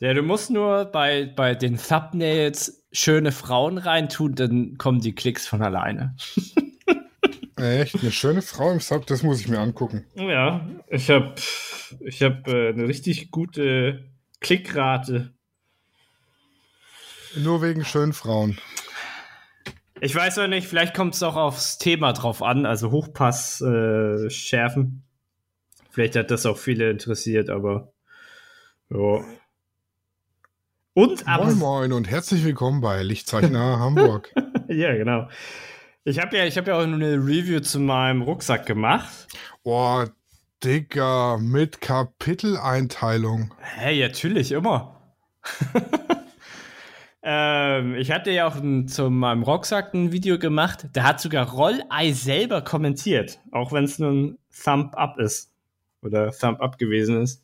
Ja, 0.00 0.14
du 0.14 0.22
musst 0.22 0.50
nur 0.50 0.84
bei, 0.84 1.32
bei 1.34 1.56
den 1.56 1.76
Thumbnails 1.76 2.86
schöne 2.92 3.32
Frauen 3.32 3.78
reintun, 3.78 4.34
dann 4.36 4.78
kommen 4.78 5.00
die 5.00 5.14
Klicks 5.14 5.46
von 5.46 5.60
alleine. 5.60 6.16
Echt? 7.56 7.96
Eine 8.00 8.12
schöne 8.12 8.42
Frau 8.42 8.70
im 8.70 8.78
Sub, 8.78 9.06
das 9.06 9.24
muss 9.24 9.40
ich 9.40 9.48
mir 9.48 9.58
angucken. 9.58 10.06
Ja, 10.14 10.64
ich 10.86 11.10
habe 11.10 11.34
ich 12.00 12.22
hab, 12.22 12.46
äh, 12.46 12.68
eine 12.68 12.86
richtig 12.86 13.32
gute 13.32 14.04
Klickrate. 14.40 15.34
Nur 17.36 17.60
wegen 17.60 17.84
schönen 17.84 18.12
Frauen. 18.12 18.58
Ich 20.00 20.14
weiß 20.14 20.38
auch 20.38 20.46
nicht, 20.46 20.68
vielleicht 20.68 20.94
kommt 20.94 21.14
es 21.14 21.24
auch 21.24 21.34
aufs 21.34 21.78
Thema 21.78 22.12
drauf 22.12 22.40
an, 22.40 22.66
also 22.66 22.92
Hochpass 22.92 23.60
äh, 23.60 24.30
schärfen. 24.30 25.02
Vielleicht 25.90 26.14
hat 26.14 26.30
das 26.30 26.46
auch 26.46 26.56
viele 26.56 26.88
interessiert, 26.88 27.50
aber 27.50 27.92
ja. 28.90 29.24
Und 30.98 31.28
aber. 31.28 31.44
Moin 31.44 31.58
Moin 31.58 31.92
und 31.92 32.10
herzlich 32.10 32.42
willkommen 32.44 32.80
bei 32.80 33.04
Lichtzeichner 33.04 33.60
Hamburg. 33.78 34.34
ja, 34.68 34.92
genau. 34.96 35.28
Ich 36.02 36.18
habe 36.18 36.36
ja, 36.36 36.44
hab 36.44 36.66
ja 36.66 36.76
auch 36.76 36.82
eine 36.82 37.14
Review 37.14 37.60
zu 37.60 37.78
meinem 37.78 38.22
Rucksack 38.22 38.66
gemacht. 38.66 39.28
Boah, 39.62 40.10
Digga, 40.64 41.38
mit 41.40 41.80
Kapiteleinteilung. 41.80 43.54
Hä, 43.60 43.80
hey, 43.80 44.00
natürlich, 44.00 44.50
immer. 44.50 45.00
ähm, 47.22 47.94
ich 47.94 48.10
hatte 48.10 48.32
ja 48.32 48.48
auch 48.48 48.56
ein, 48.56 48.88
zu 48.88 49.08
meinem 49.08 49.44
Rucksack 49.44 49.94
ein 49.94 50.10
Video 50.10 50.36
gemacht. 50.36 50.88
Da 50.94 51.04
hat 51.04 51.20
sogar 51.20 51.48
Rollei 51.48 52.10
selber 52.10 52.62
kommentiert. 52.62 53.38
Auch 53.52 53.70
wenn 53.70 53.84
es 53.84 54.00
nur 54.00 54.10
ein 54.10 54.38
Thumb 54.64 54.96
Up 54.96 55.16
ist. 55.20 55.52
Oder 56.02 56.32
Thumb 56.32 56.60
Up 56.60 56.76
gewesen 56.76 57.22
ist. 57.22 57.40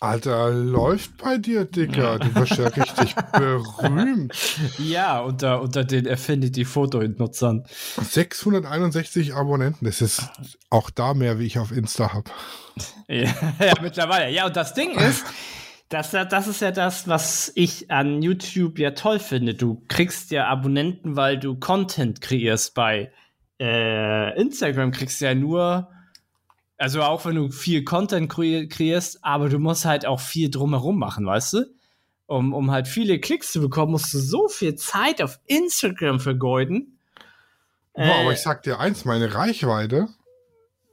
Alter, 0.00 0.50
läuft 0.50 1.16
bei 1.18 1.38
dir, 1.38 1.64
Digga. 1.64 2.18
Du 2.18 2.34
wirst 2.34 2.56
ja 2.56 2.68
richtig 2.68 3.14
berühmt. 3.32 4.32
Ja, 4.78 5.20
unter, 5.20 5.60
unter 5.60 5.84
den 5.84 6.08
Affinity-Foto-Nutzern. 6.08 7.64
661 8.00 9.34
Abonnenten. 9.34 9.86
Das 9.86 10.00
ist 10.00 10.30
auch 10.70 10.90
da 10.90 11.14
mehr, 11.14 11.38
wie 11.38 11.46
ich 11.46 11.58
auf 11.58 11.72
Insta 11.72 12.12
habe. 12.12 12.30
Ja, 13.08 13.34
ja, 13.58 13.74
mittlerweile. 13.80 14.30
Ja, 14.30 14.46
und 14.46 14.54
das 14.54 14.74
Ding 14.74 14.96
ist, 14.98 15.24
das, 15.88 16.10
das 16.10 16.46
ist 16.46 16.60
ja 16.60 16.70
das, 16.70 17.08
was 17.08 17.50
ich 17.54 17.90
an 17.90 18.22
YouTube 18.22 18.78
ja 18.78 18.92
toll 18.92 19.18
finde. 19.18 19.54
Du 19.54 19.82
kriegst 19.88 20.30
ja 20.30 20.46
Abonnenten, 20.46 21.16
weil 21.16 21.38
du 21.38 21.56
Content 21.56 22.20
kreierst. 22.20 22.74
Bei 22.74 23.10
äh, 23.58 24.38
Instagram 24.40 24.92
kriegst 24.92 25.20
du 25.20 25.24
ja 25.24 25.34
nur 25.34 25.88
also 26.78 27.02
auch 27.02 27.24
wenn 27.24 27.34
du 27.34 27.50
viel 27.50 27.84
Content 27.84 28.30
kre 28.30 28.66
kreierst, 28.68 29.18
aber 29.22 29.48
du 29.48 29.58
musst 29.58 29.84
halt 29.84 30.06
auch 30.06 30.20
viel 30.20 30.50
drumherum 30.50 30.98
machen, 30.98 31.26
weißt 31.26 31.52
du? 31.54 31.66
Um, 32.26 32.52
um 32.52 32.70
halt 32.70 32.88
viele 32.88 33.18
Klicks 33.20 33.52
zu 33.52 33.60
bekommen, 33.60 33.92
musst 33.92 34.12
du 34.12 34.18
so 34.18 34.48
viel 34.48 34.74
Zeit 34.76 35.22
auf 35.22 35.40
Instagram 35.46 36.20
vergeuden. 36.20 36.98
Boah, 37.94 38.02
äh, 38.02 38.20
aber 38.20 38.32
ich 38.32 38.40
sag 38.40 38.62
dir 38.62 38.78
eins, 38.78 39.04
meine 39.06 39.34
Reichweite, 39.34 40.08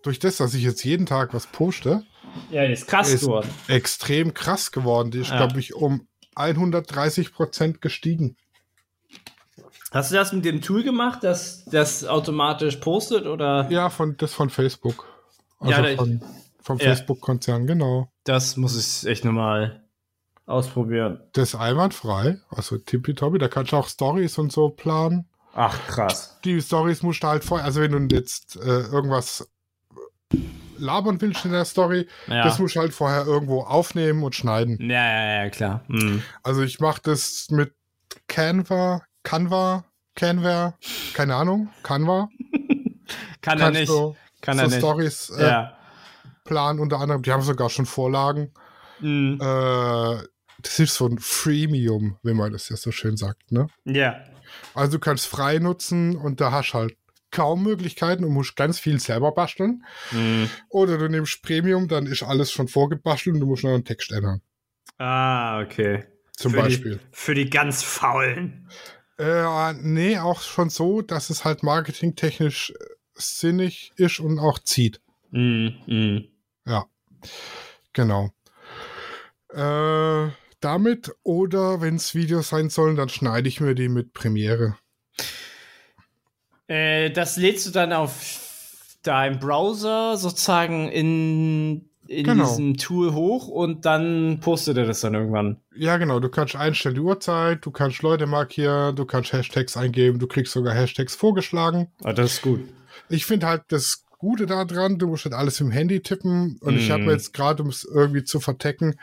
durch 0.01 0.17
das, 0.17 0.38
dass 0.38 0.53
ich 0.53 0.63
jetzt 0.63 0.83
jeden 0.83 1.05
Tag 1.05 1.33
was 1.33 1.47
poste, 1.47 2.03
ja, 2.51 2.63
ist 2.63 2.88
krass 2.88 3.11
ist 3.11 3.21
geworden. 3.21 3.49
Extrem 3.67 4.33
krass 4.33 4.71
geworden. 4.71 5.11
Die 5.11 5.19
ist, 5.19 5.29
ja. 5.29 5.38
glaube 5.38 5.59
ich, 5.59 5.73
um 5.73 6.07
130 6.36 7.33
Prozent 7.33 7.81
gestiegen. 7.81 8.38
Hast 9.91 10.11
du 10.11 10.15
das 10.15 10.33
mit 10.33 10.43
dem 10.43 10.61
Tool 10.61 10.83
gemacht, 10.83 11.23
dass 11.23 11.63
das 11.65 12.05
automatisch 12.05 12.77
postet 12.77 13.25
oder? 13.25 13.67
Ja, 13.69 13.89
von 13.89 14.17
das 14.17 14.33
von 14.33 14.49
Facebook. 14.49 15.07
Also 15.59 15.81
ja, 15.81 15.95
von, 15.95 16.21
vom 16.61 16.77
ja. 16.77 16.85
Facebook-Konzern, 16.85 17.67
genau. 17.67 18.11
Das 18.23 18.57
muss 18.57 18.75
ich 18.77 19.09
echt 19.09 19.25
nochmal 19.25 19.83
ausprobieren. 20.45 21.21
Das 21.33 21.49
ist 21.49 21.55
einwandfrei, 21.55 22.37
also 22.49 22.77
tippitoppi, 22.77 23.37
da 23.37 23.47
kannst 23.47 23.71
du 23.71 23.77
auch 23.77 23.87
Stories 23.87 24.37
und 24.37 24.51
so 24.51 24.69
planen. 24.69 25.27
Ach, 25.53 25.79
krass. 25.87 26.37
Die 26.43 26.61
Stories 26.61 27.01
musst 27.01 27.23
du 27.23 27.27
halt 27.27 27.43
vorher, 27.43 27.65
also 27.65 27.81
wenn 27.81 28.09
du 28.09 28.15
jetzt 28.15 28.57
äh, 28.57 28.81
irgendwas 28.81 29.49
labern 30.77 31.21
willst 31.21 31.45
in 31.45 31.51
der 31.51 31.65
Story, 31.65 32.07
ja. 32.27 32.43
das 32.43 32.59
musst 32.59 32.75
du 32.75 32.81
halt 32.81 32.93
vorher 32.93 33.25
irgendwo 33.25 33.61
aufnehmen 33.61 34.23
und 34.23 34.35
schneiden. 34.35 34.77
Ja, 34.81 35.05
ja, 35.05 35.43
ja, 35.43 35.49
klar. 35.49 35.83
Mhm. 35.87 36.23
Also 36.43 36.61
ich 36.63 36.79
mache 36.79 37.01
das 37.03 37.47
mit 37.49 37.73
Canva, 38.27 39.03
Canva, 39.23 39.85
Canva, 40.15 40.77
keine 41.13 41.35
Ahnung, 41.35 41.69
Canva. 41.83 42.29
Kann 43.41 43.59
er 43.59 43.71
nicht. 43.71 43.89
Du, 43.89 44.15
kann 44.45 44.57
so 44.57 44.69
Stories 44.69 45.29
äh, 45.31 45.43
ja. 45.43 45.77
planen 46.43 46.79
unter 46.79 46.99
anderem. 46.99 47.21
Die 47.21 47.31
haben 47.31 47.41
sogar 47.41 47.69
schon 47.69 47.85
Vorlagen. 47.85 48.53
Mhm. 48.99 49.39
Äh, 49.41 50.23
das 50.61 50.79
ist 50.79 50.95
so 50.95 51.07
ein 51.07 51.19
Freemium, 51.19 52.17
wie 52.23 52.33
man 52.33 52.51
das 52.51 52.69
ja 52.69 52.77
so 52.77 52.91
schön 52.91 53.17
sagt, 53.17 53.51
ne? 53.51 53.67
Ja. 53.83 54.19
Also 54.73 54.93
du 54.93 54.99
kannst 54.99 55.27
frei 55.27 55.59
nutzen 55.59 56.15
und 56.15 56.39
da 56.41 56.51
hast 56.51 56.73
halt 56.73 56.95
kaum 57.31 57.63
Möglichkeiten 57.63 58.23
und 58.23 58.31
musst 58.31 58.55
ganz 58.55 58.79
viel 58.79 58.99
selber 58.99 59.33
basteln. 59.33 59.83
Mhm. 60.11 60.49
Oder 60.69 60.97
du 60.97 61.09
nimmst 61.09 61.41
Premium, 61.41 61.87
dann 61.87 62.05
ist 62.05 62.23
alles 62.23 62.51
schon 62.51 62.67
vorgebastelt 62.67 63.35
und 63.35 63.41
du 63.41 63.47
musst 63.47 63.63
nur 63.63 63.73
einen 63.73 63.83
Text 63.83 64.11
ändern. 64.11 64.41
Ah, 64.97 65.61
okay. 65.61 66.05
Zum 66.37 66.51
für 66.51 66.61
Beispiel. 66.61 66.97
Die, 66.97 67.07
für 67.11 67.35
die 67.35 67.49
ganz 67.49 67.83
Faulen. 67.83 68.69
Äh, 69.17 69.73
nee, 69.73 70.17
auch 70.17 70.41
schon 70.41 70.69
so, 70.69 71.01
dass 71.01 71.29
es 71.29 71.45
halt 71.45 71.63
marketingtechnisch 71.63 72.71
äh, 72.71 72.94
sinnig 73.16 73.91
ist 73.95 74.20
und 74.20 74.39
auch 74.39 74.59
zieht. 74.59 75.01
Mm, 75.32 75.68
mm. 75.88 76.28
Ja, 76.68 76.86
genau. 77.93 78.32
Äh, 79.49 80.32
damit 80.59 81.11
oder 81.24 81.82
wenn 81.82 81.95
es 81.95 82.16
Videos 82.16 82.49
sein 82.49 82.70
sollen, 82.70 82.95
dann 82.95 83.09
schneide 83.09 83.47
ich 83.47 83.61
mir 83.61 83.76
die 83.76 83.89
mit 83.89 84.13
Premiere. 84.13 84.78
Äh, 86.68 87.11
das 87.11 87.38
lädst 87.38 87.68
du 87.68 87.72
dann 87.72 87.93
auf 87.93 88.97
deinem 89.03 89.39
Browser 89.39 90.18
sozusagen 90.18 90.89
in, 90.89 91.89
in 92.07 92.26
genau. 92.26 92.45
diesem 92.45 92.78
Tool 92.78 93.13
hoch 93.13 93.47
und 93.47 93.86
dann 93.86 94.39
postet 94.41 94.78
er 94.78 94.86
das 94.86 95.01
dann 95.01 95.13
irgendwann. 95.13 95.57
Ja, 95.76 95.97
genau. 95.97 96.20
Du 96.20 96.30
kannst 96.30 96.55
einstellen 96.55 96.95
die 96.95 97.01
Uhrzeit, 97.01 97.66
du 97.66 97.72
kannst 97.72 98.01
Leute 98.01 98.26
markieren, 98.26 98.95
du 98.95 99.05
kannst 99.05 99.32
Hashtags 99.32 99.78
eingeben, 99.78 100.20
du 100.20 100.28
kriegst 100.28 100.53
sogar 100.53 100.74
Hashtags 100.74 101.16
vorgeschlagen. 101.16 101.88
Ah, 102.03 102.13
das 102.13 102.34
ist 102.34 102.41
gut. 102.41 102.61
Ich 103.09 103.25
finde 103.25 103.47
halt 103.47 103.63
das 103.69 104.05
Gute 104.17 104.45
daran, 104.45 104.97
du 104.97 105.07
musst 105.07 105.25
halt 105.25 105.35
alles 105.35 105.59
im 105.61 105.71
Handy 105.71 106.01
tippen 106.01 106.57
und 106.61 106.75
mm. 106.75 106.77
ich 106.77 106.89
habe 106.89 107.03
mir 107.03 107.09
mhm. 107.09 107.17
jetzt 107.17 107.33
gerade, 107.33 107.61
um 107.63 107.69
es 107.69 107.83
irgendwie 107.83 108.23
zu 108.23 108.39
vertecken, 108.39 108.95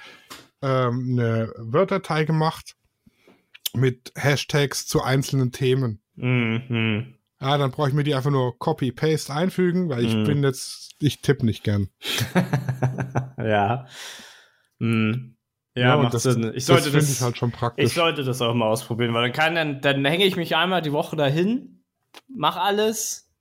ähm, 0.62 1.10
eine 1.12 1.52
Word-Datei 1.58 2.24
gemacht 2.24 2.74
mit 3.74 4.12
Hashtags 4.16 4.86
zu 4.86 5.02
einzelnen 5.02 5.52
Themen. 5.52 6.00
Mm 6.16 7.14
Ja, 7.40 7.58
dann 7.58 7.70
brauche 7.70 7.88
ich 7.88 7.94
mir 7.94 8.04
die 8.04 8.14
einfach 8.14 8.30
nur 8.30 8.58
Copy-Paste 8.58 9.32
einfügen, 9.32 9.88
weil 9.88 10.04
ich 10.04 10.14
mm. 10.14 10.24
bin 10.24 10.42
jetzt, 10.42 10.92
ich 10.98 11.20
tippe 11.20 11.44
nicht 11.44 11.64
gern. 11.64 11.88
ja. 13.38 13.86
Mm. 14.78 15.34
Ja, 15.74 15.82
ja 15.82 15.96
macht 15.96 16.14
das, 16.14 16.24
Sinn. 16.24 16.52
Ich 16.54 16.66
sollte 16.66 16.90
das, 16.90 17.06
das 17.06 17.16
ich 17.16 17.20
halt 17.22 17.38
schon 17.38 17.50
praktisch. 17.50 17.86
Ich 17.86 17.94
sollte 17.94 18.24
das 18.24 18.42
auch 18.42 18.54
mal 18.54 18.66
ausprobieren, 18.66 19.14
weil 19.14 19.22
dann 19.22 19.32
kann 19.32 19.54
dann, 19.54 19.80
dann 19.80 20.04
hänge 20.04 20.24
ich 20.24 20.36
mich 20.36 20.54
einmal 20.54 20.82
die 20.82 20.92
Woche 20.92 21.16
dahin, 21.16 21.82
mach 22.28 22.56
alles, 22.56 23.31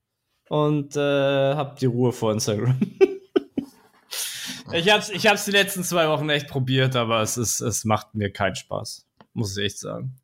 und 0.52 0.98
äh, 0.98 1.56
hab 1.56 1.78
die 1.78 1.86
Ruhe 1.86 2.12
vor 2.12 2.34
Instagram. 2.34 2.78
ich 4.74 4.92
hab's, 4.92 5.10
ich 5.10 5.26
hab's 5.26 5.46
die 5.46 5.52
letzten 5.52 5.82
zwei 5.82 6.10
Wochen 6.10 6.30
echt 6.30 6.50
probiert, 6.50 6.98
aber 6.98 7.22
es 7.22 7.38
ist, 7.38 7.62
es 7.62 7.86
macht 7.86 8.16
mir 8.16 8.34
keinen 8.34 8.56
Spaß. 8.56 9.08
Muss 9.32 9.56
ich 9.56 9.64
echt 9.64 9.80
sagen. 9.80 10.20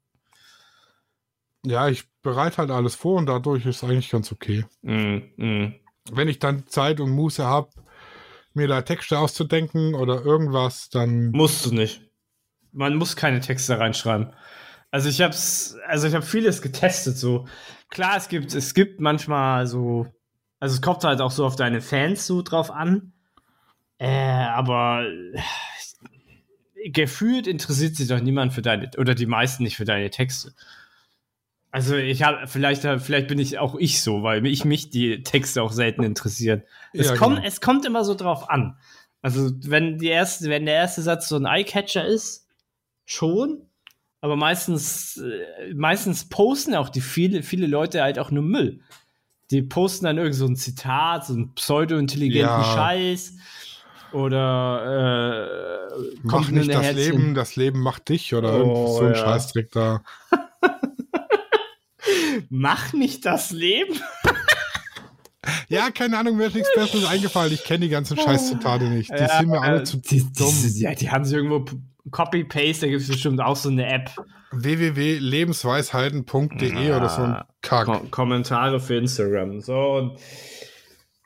Ja, 1.65 1.88
ich 1.88 2.03
bereite 2.23 2.57
halt 2.57 2.71
alles 2.71 2.95
vor 2.95 3.15
und 3.17 3.28
dadurch 3.28 3.65
ist 3.65 3.78
es 3.78 3.84
eigentlich 3.86 4.09
ganz 4.09 4.34
okay. 4.34 4.65
Mm, 4.82 5.19
mm. 5.38 5.75
Wenn 6.11 6.28
ich 6.28 6.39
dann 6.39 6.67
Zeit 6.67 6.99
und 6.99 7.11
Muße 7.11 7.45
habe, 7.45 7.69
mir 8.53 8.67
da 8.67 8.82
Texte 8.82 9.19
auszudenken 9.19 9.95
oder 9.95 10.25
irgendwas, 10.25 10.89
dann. 10.89 11.32
Musst 11.32 11.65
du 11.65 11.73
nicht. 11.73 12.01
Man 12.73 12.97
muss 12.97 13.15
keine 13.15 13.39
Texte 13.39 13.80
reinschreiben. 13.80 14.34
Also 14.91 15.07
ich 15.07 15.21
hab's, 15.21 15.78
also 15.88 16.05
ich 16.05 16.13
habe 16.13 16.25
vieles 16.25 16.61
getestet. 16.61 17.15
So 17.15 17.47
klar, 17.89 18.17
es 18.17 18.28
gibt, 18.28 18.53
es 18.53 18.73
gibt 18.73 18.99
manchmal 18.99 19.67
so, 19.67 20.07
also 20.60 20.76
es 20.76 20.82
kommt 20.82 21.03
halt 21.03 21.22
auch 21.22 21.32
so 21.32 21.45
auf 21.45 21.55
deine 21.55 21.82
Fans 21.82 22.26
so 22.26 22.41
drauf 22.41 22.72
an. 22.72 23.14
Äh, 23.99 24.08
aber 24.08 25.08
äh, 25.34 26.89
gefühlt 26.89 27.47
interessiert 27.47 27.95
sich 27.95 28.08
doch 28.08 28.20
niemand 28.20 28.53
für 28.53 28.62
deine 28.62 28.89
oder 28.97 29.16
die 29.16 29.26
meisten 29.26 29.64
nicht 29.64 29.78
für 29.78 29.86
deine 29.86 30.10
Texte. 30.10 30.53
Also 31.72 31.95
ich 31.95 32.24
habe 32.24 32.47
vielleicht 32.47 32.82
vielleicht 32.82 33.28
bin 33.28 33.39
ich 33.39 33.60
auch 33.60 33.76
ich 33.76 34.01
so, 34.01 34.24
weil 34.24 34.45
ich 34.45 34.66
mich 34.66 34.89
die 34.89 35.24
Texte 35.24 35.62
auch 35.62 35.72
selten 35.72 36.03
interessieren. 36.03 36.64
Es 36.93 37.08
Ja, 37.08 37.16
kommt 37.16 37.38
genau. 37.38 37.47
es 37.47 37.62
kommt 37.62 37.86
immer 37.86 38.03
so 38.03 38.16
drauf 38.16 38.49
an. 38.49 38.78
Also 39.22 39.51
wenn 39.64 39.97
die 39.97 40.08
erste 40.08 40.49
wenn 40.49 40.66
der 40.66 40.76
erste 40.76 41.01
Satz 41.01 41.28
so 41.28 41.36
ein 41.36 41.45
Eyecatcher 41.45 42.05
ist, 42.05 42.47
schon, 43.05 43.64
aber 44.22 44.36
meistens 44.36 45.18
äh, 45.18 45.74
meistens 45.74 46.30
posten 46.30 46.76
auch 46.76 46.89
die 46.89 47.01
viele 47.01 47.43
viele 47.43 47.68
Leute 47.68 48.01
halt 48.01 48.18
auch 48.20 48.32
nur 48.32 48.43
Müll. 48.43 48.82
Die 49.52 49.62
posten 49.62 50.06
dann 50.06 50.18
irgend 50.18 50.36
so 50.36 50.45
ein 50.45 50.56
Zitat, 50.56 51.26
so 51.26 51.34
einen 51.34 51.54
pseudo-intelligenten 51.54 52.50
Ja. 52.50 52.64
Scheiß 52.64 53.34
oder 54.14 55.89
äh, 55.89 56.18
Mach 56.24 56.50
nicht 56.50 56.70
das 56.74 56.84
Herzchen- 56.84 56.95
Leben, 56.95 57.34
das 57.36 57.56
Leben 57.56 57.80
macht 57.82 58.10
dich 58.10 58.34
oder 58.36 58.64
Oh, 58.66 58.98
so 58.98 59.06
ein 59.06 59.14
ja. 59.14 59.16
Scheißdreck 59.16 59.72
da. 59.72 60.02
Mach 62.50 62.93
nicht 62.93 63.26
das 63.26 63.52
Leben. 63.52 63.95
Ja, 65.70 65.91
keine 65.91 66.18
Ahnung, 66.18 66.36
mir 66.36 66.48
ist 66.48 66.56
nichts 66.56 66.70
Besseres 66.76 67.06
eingefallen. 67.06 67.54
Ich 67.54 67.64
kenne 67.64 67.80
die 67.86 67.89
ganzen 67.89 68.18
Scheißzitate 68.22 68.86
nicht. 68.86 69.10
Die 69.12 69.16
Ja, 69.16 69.38
sind 69.39 69.50
mir 69.50 69.62
alle 69.62 69.80
äh, 69.80 69.84
zu 69.86 69.95
die, 69.98 70.20
dumm. 70.34 70.54
Die, 70.62 70.80
ja, 70.82 70.93
die 70.93 71.10
haben 71.10 71.24
sie 71.24 71.36
irgendwo 71.38 71.64
Copy-Paste, 72.12 72.82
da 72.82 72.88
gibt 72.88 73.01
es 73.01 73.08
bestimmt 73.08 73.41
auch 73.41 73.55
so 73.55 73.70
eine 73.70 73.88
App. 73.88 74.12
www.lebensweisheiten.de 74.51 76.88
Ja. 76.88 76.97
oder 76.97 77.10
so 77.10 77.22
ein 77.24 77.41
Kack. 77.62 77.86
Ko 77.86 77.99
Kommentare 78.12 78.80
für 78.80 78.95
Instagram. 78.95 79.62
So 79.62 79.93
und 79.97 80.20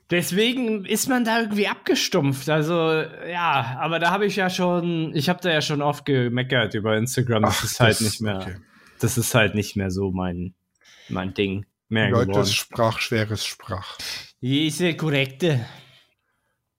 deswegen 0.09 0.85
ist 0.85 1.07
man 1.09 1.25
da 1.25 1.41
irgendwie 1.41 1.67
abgestumpft. 1.67 2.49
Also, 2.49 3.03
ja, 3.29 3.77
aber 3.79 3.99
da 3.99 4.11
habe 4.11 4.25
ich 4.25 4.35
ja 4.35 4.49
schon, 4.49 5.15
ich 5.15 5.29
habe 5.29 5.39
da 5.41 5.51
ja 5.51 5.61
schon 5.61 5.81
oft 5.81 6.05
gemeckert 6.05 6.73
über 6.73 6.97
Instagram. 6.97 7.43
Das 7.43 7.57
Ach, 7.59 7.63
ist 7.65 7.79
halt 7.79 7.91
das- 7.93 8.01
nicht 8.01 8.21
mehr, 8.21 8.37
okay. 8.37 8.55
das 8.99 9.17
ist 9.17 9.33
halt 9.35 9.55
nicht 9.55 9.75
mehr 9.75 9.91
so 9.91 10.11
mein, 10.11 10.53
mein 11.09 11.33
Ding 11.33 11.65
mehr 11.89 12.09
Leute, 12.09 12.27
geworden. 12.31 12.47
Sprach, 12.47 12.99
schweres 12.99 13.45
Sprach. 13.45 13.97
Diese 14.41 14.93
korrekte. 14.95 15.65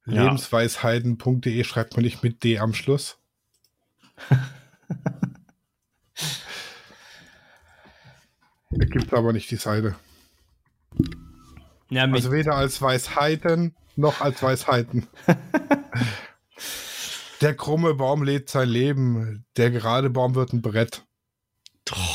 Lebensweisheiten.de 0.04 1.62
schreibt 1.64 1.94
man 1.94 2.04
nicht 2.04 2.22
mit 2.24 2.42
D 2.42 2.58
am 2.58 2.74
Schluss. 2.74 3.18
Da 8.70 8.84
gibt 8.86 9.12
aber 9.12 9.32
nicht 9.32 9.50
die 9.50 9.56
Seite. 9.56 9.94
Ja, 11.90 12.04
Also 12.04 12.32
weder 12.32 12.54
als 12.54 12.80
Weisheiten 12.80 13.74
noch 13.96 14.20
als 14.22 14.42
Weisheiten. 14.42 15.06
der 17.42 17.54
krumme 17.54 17.94
Baum 17.94 18.22
lädt 18.22 18.48
sein 18.48 18.68
Leben, 18.68 19.44
der 19.56 19.70
gerade 19.70 20.08
Baum 20.10 20.34
wird 20.34 20.52
ein 20.54 20.62
Brett. 20.62 21.02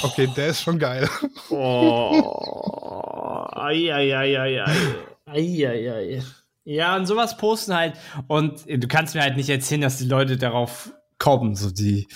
Okay, 0.01 0.27
der 0.35 0.47
ist 0.47 0.61
schon 0.63 0.79
geil. 0.79 1.07
Oh, 1.49 3.45
ei, 3.53 3.93
ei, 3.93 4.17
ei, 4.17 4.39
ei, 4.39 4.63
ei. 4.63 4.95
Ei, 5.25 5.67
ei, 5.67 5.91
ei. 5.91 6.23
Ja, 6.63 6.95
und 6.95 7.05
sowas 7.05 7.37
posten 7.37 7.75
halt. 7.75 7.93
Und 8.27 8.65
du 8.67 8.87
kannst 8.87 9.13
mir 9.13 9.21
halt 9.21 9.35
nicht 9.37 9.49
erzählen, 9.49 9.81
dass 9.81 9.97
die 9.97 10.05
Leute 10.07 10.37
darauf 10.37 10.91
kommen, 11.19 11.55
so 11.55 11.71
die. 11.71 12.07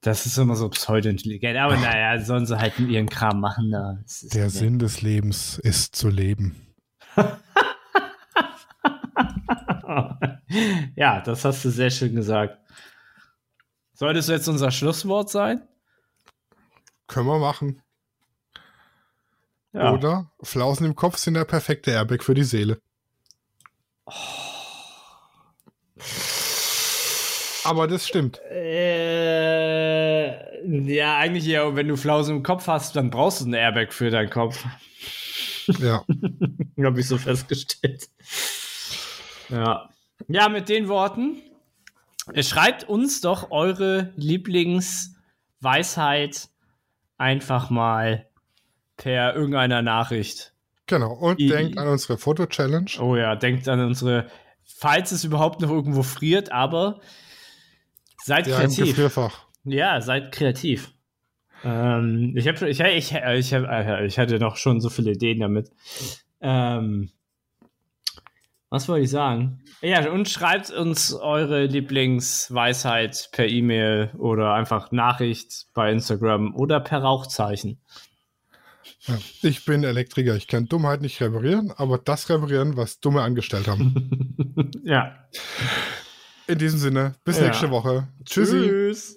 Das 0.00 0.26
ist 0.26 0.38
immer 0.38 0.54
so 0.54 0.68
pseudo-intelligent. 0.68 1.56
Aber 1.58 1.76
naja, 1.76 2.22
sollen 2.24 2.46
sie 2.46 2.56
halt 2.58 2.78
ihren 2.78 3.08
Kram 3.08 3.40
machen 3.40 3.70
da. 3.72 3.98
Das 4.02 4.22
ist 4.22 4.34
Der 4.34 4.44
mir- 4.44 4.50
Sinn 4.50 4.78
des 4.78 5.02
Lebens 5.02 5.58
ist 5.58 5.96
zu 5.96 6.08
leben. 6.08 6.54
ja, 10.96 11.20
das 11.20 11.44
hast 11.44 11.64
du 11.64 11.70
sehr 11.70 11.90
schön 11.90 12.14
gesagt. 12.14 12.58
Soll 13.94 14.14
das 14.14 14.28
jetzt 14.28 14.48
unser 14.48 14.70
Schlusswort 14.70 15.28
sein? 15.30 15.66
Können 17.08 17.26
wir 17.26 17.38
machen. 17.38 17.82
Ja. 19.72 19.92
Oder 19.92 20.30
Flausen 20.42 20.86
im 20.86 20.94
Kopf 20.94 21.18
sind 21.18 21.34
der 21.34 21.44
perfekte 21.44 21.90
Airbag 21.90 22.22
für 22.22 22.34
die 22.34 22.44
Seele. 22.44 22.80
Aber 27.68 27.86
das 27.86 28.06
stimmt. 28.08 28.40
Äh, 28.50 30.28
ja, 30.92 31.16
eigentlich 31.18 31.46
ja, 31.46 31.74
wenn 31.76 31.88
du 31.88 31.96
Flausen 31.96 32.36
im 32.36 32.42
Kopf 32.42 32.66
hast, 32.66 32.96
dann 32.96 33.10
brauchst 33.10 33.40
du 33.40 33.46
ein 33.46 33.54
Airbag 33.54 33.92
für 33.92 34.10
deinen 34.10 34.30
Kopf. 34.30 34.64
Ja. 35.78 36.04
Habe 36.82 37.00
ich 37.00 37.06
so 37.08 37.18
festgestellt. 37.18 38.08
Ja. 39.50 39.88
Ja, 40.28 40.48
mit 40.48 40.68
den 40.68 40.88
Worten. 40.88 41.36
äh, 42.32 42.42
Schreibt 42.42 42.84
uns 42.88 43.20
doch 43.20 43.50
eure 43.50 44.12
Lieblingsweisheit 44.16 46.48
einfach 47.18 47.70
mal 47.70 48.26
per 48.96 49.34
irgendeiner 49.34 49.82
Nachricht. 49.82 50.52
Genau. 50.86 51.12
Und 51.12 51.40
I- 51.40 51.48
denkt 51.48 51.76
an 51.78 51.88
unsere 51.88 52.16
Foto-Challenge. 52.18 52.90
Oh 53.00 53.16
ja, 53.16 53.36
denkt 53.36 53.68
an 53.68 53.80
unsere, 53.80 54.28
falls 54.64 55.12
es 55.12 55.24
überhaupt 55.24 55.60
noch 55.60 55.70
irgendwo 55.70 56.02
friert, 56.02 56.50
aber 56.52 57.00
seid 58.22 58.46
Ja, 58.46 58.56
kreativ. 58.56 59.30
Ja, 59.64 60.00
seid 60.00 60.32
kreativ. 60.32 60.92
Ähm, 61.64 62.34
ich 62.36 62.46
habe 62.46 62.68
ich, 62.68 62.80
ich, 62.80 63.12
ich, 63.12 63.54
hab, 63.54 64.02
ich 64.02 64.18
hatte 64.18 64.38
noch 64.38 64.56
schon 64.56 64.80
so 64.80 64.90
viele 64.90 65.12
Ideen 65.12 65.40
damit. 65.40 65.70
Ähm, 66.40 67.10
was 68.70 68.88
wollte 68.88 69.04
ich 69.04 69.10
sagen? 69.10 69.62
Ja, 69.80 70.10
und 70.10 70.28
schreibt 70.28 70.70
uns 70.70 71.14
eure 71.14 71.64
Lieblingsweisheit 71.64 73.30
per 73.32 73.46
E-Mail 73.46 74.10
oder 74.18 74.52
einfach 74.52 74.92
Nachricht 74.92 75.68
bei 75.72 75.90
Instagram 75.90 76.54
oder 76.54 76.80
per 76.80 76.98
Rauchzeichen. 76.98 77.80
Ja. 79.06 79.18
Ich 79.42 79.64
bin 79.64 79.84
Elektriker. 79.84 80.36
Ich 80.36 80.48
kann 80.48 80.66
Dummheit 80.66 81.00
nicht 81.00 81.20
reparieren, 81.20 81.72
aber 81.76 81.98
das 81.98 82.28
reparieren, 82.28 82.76
was 82.76 83.00
Dumme 83.00 83.22
angestellt 83.22 83.68
haben. 83.68 84.70
ja. 84.84 85.14
In 86.48 86.58
diesem 86.58 86.78
Sinne, 86.80 87.14
bis 87.24 87.36
Ja. 87.36 87.44
nächste 87.48 87.70
Woche. 87.70 88.08
Tschüssi. 88.24 88.56
Tschüss. 88.68 89.16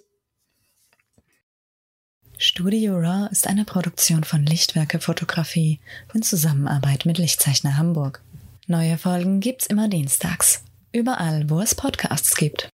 Studio 2.37 2.97
Raw 2.97 3.29
ist 3.31 3.47
eine 3.47 3.63
Produktion 3.63 4.25
von 4.25 4.45
Lichtwerke 4.45 4.99
Fotografie 4.99 5.79
in 6.13 6.23
Zusammenarbeit 6.23 7.05
mit 7.05 7.17
Lichtzeichner 7.17 7.77
Hamburg. 7.77 8.21
Neue 8.67 8.97
Folgen 8.97 9.39
gibt's 9.39 9.65
immer 9.65 9.87
dienstags. 9.87 10.63
Überall, 10.91 11.49
wo 11.49 11.61
es 11.61 11.73
Podcasts 11.73 12.35
gibt. 12.35 12.69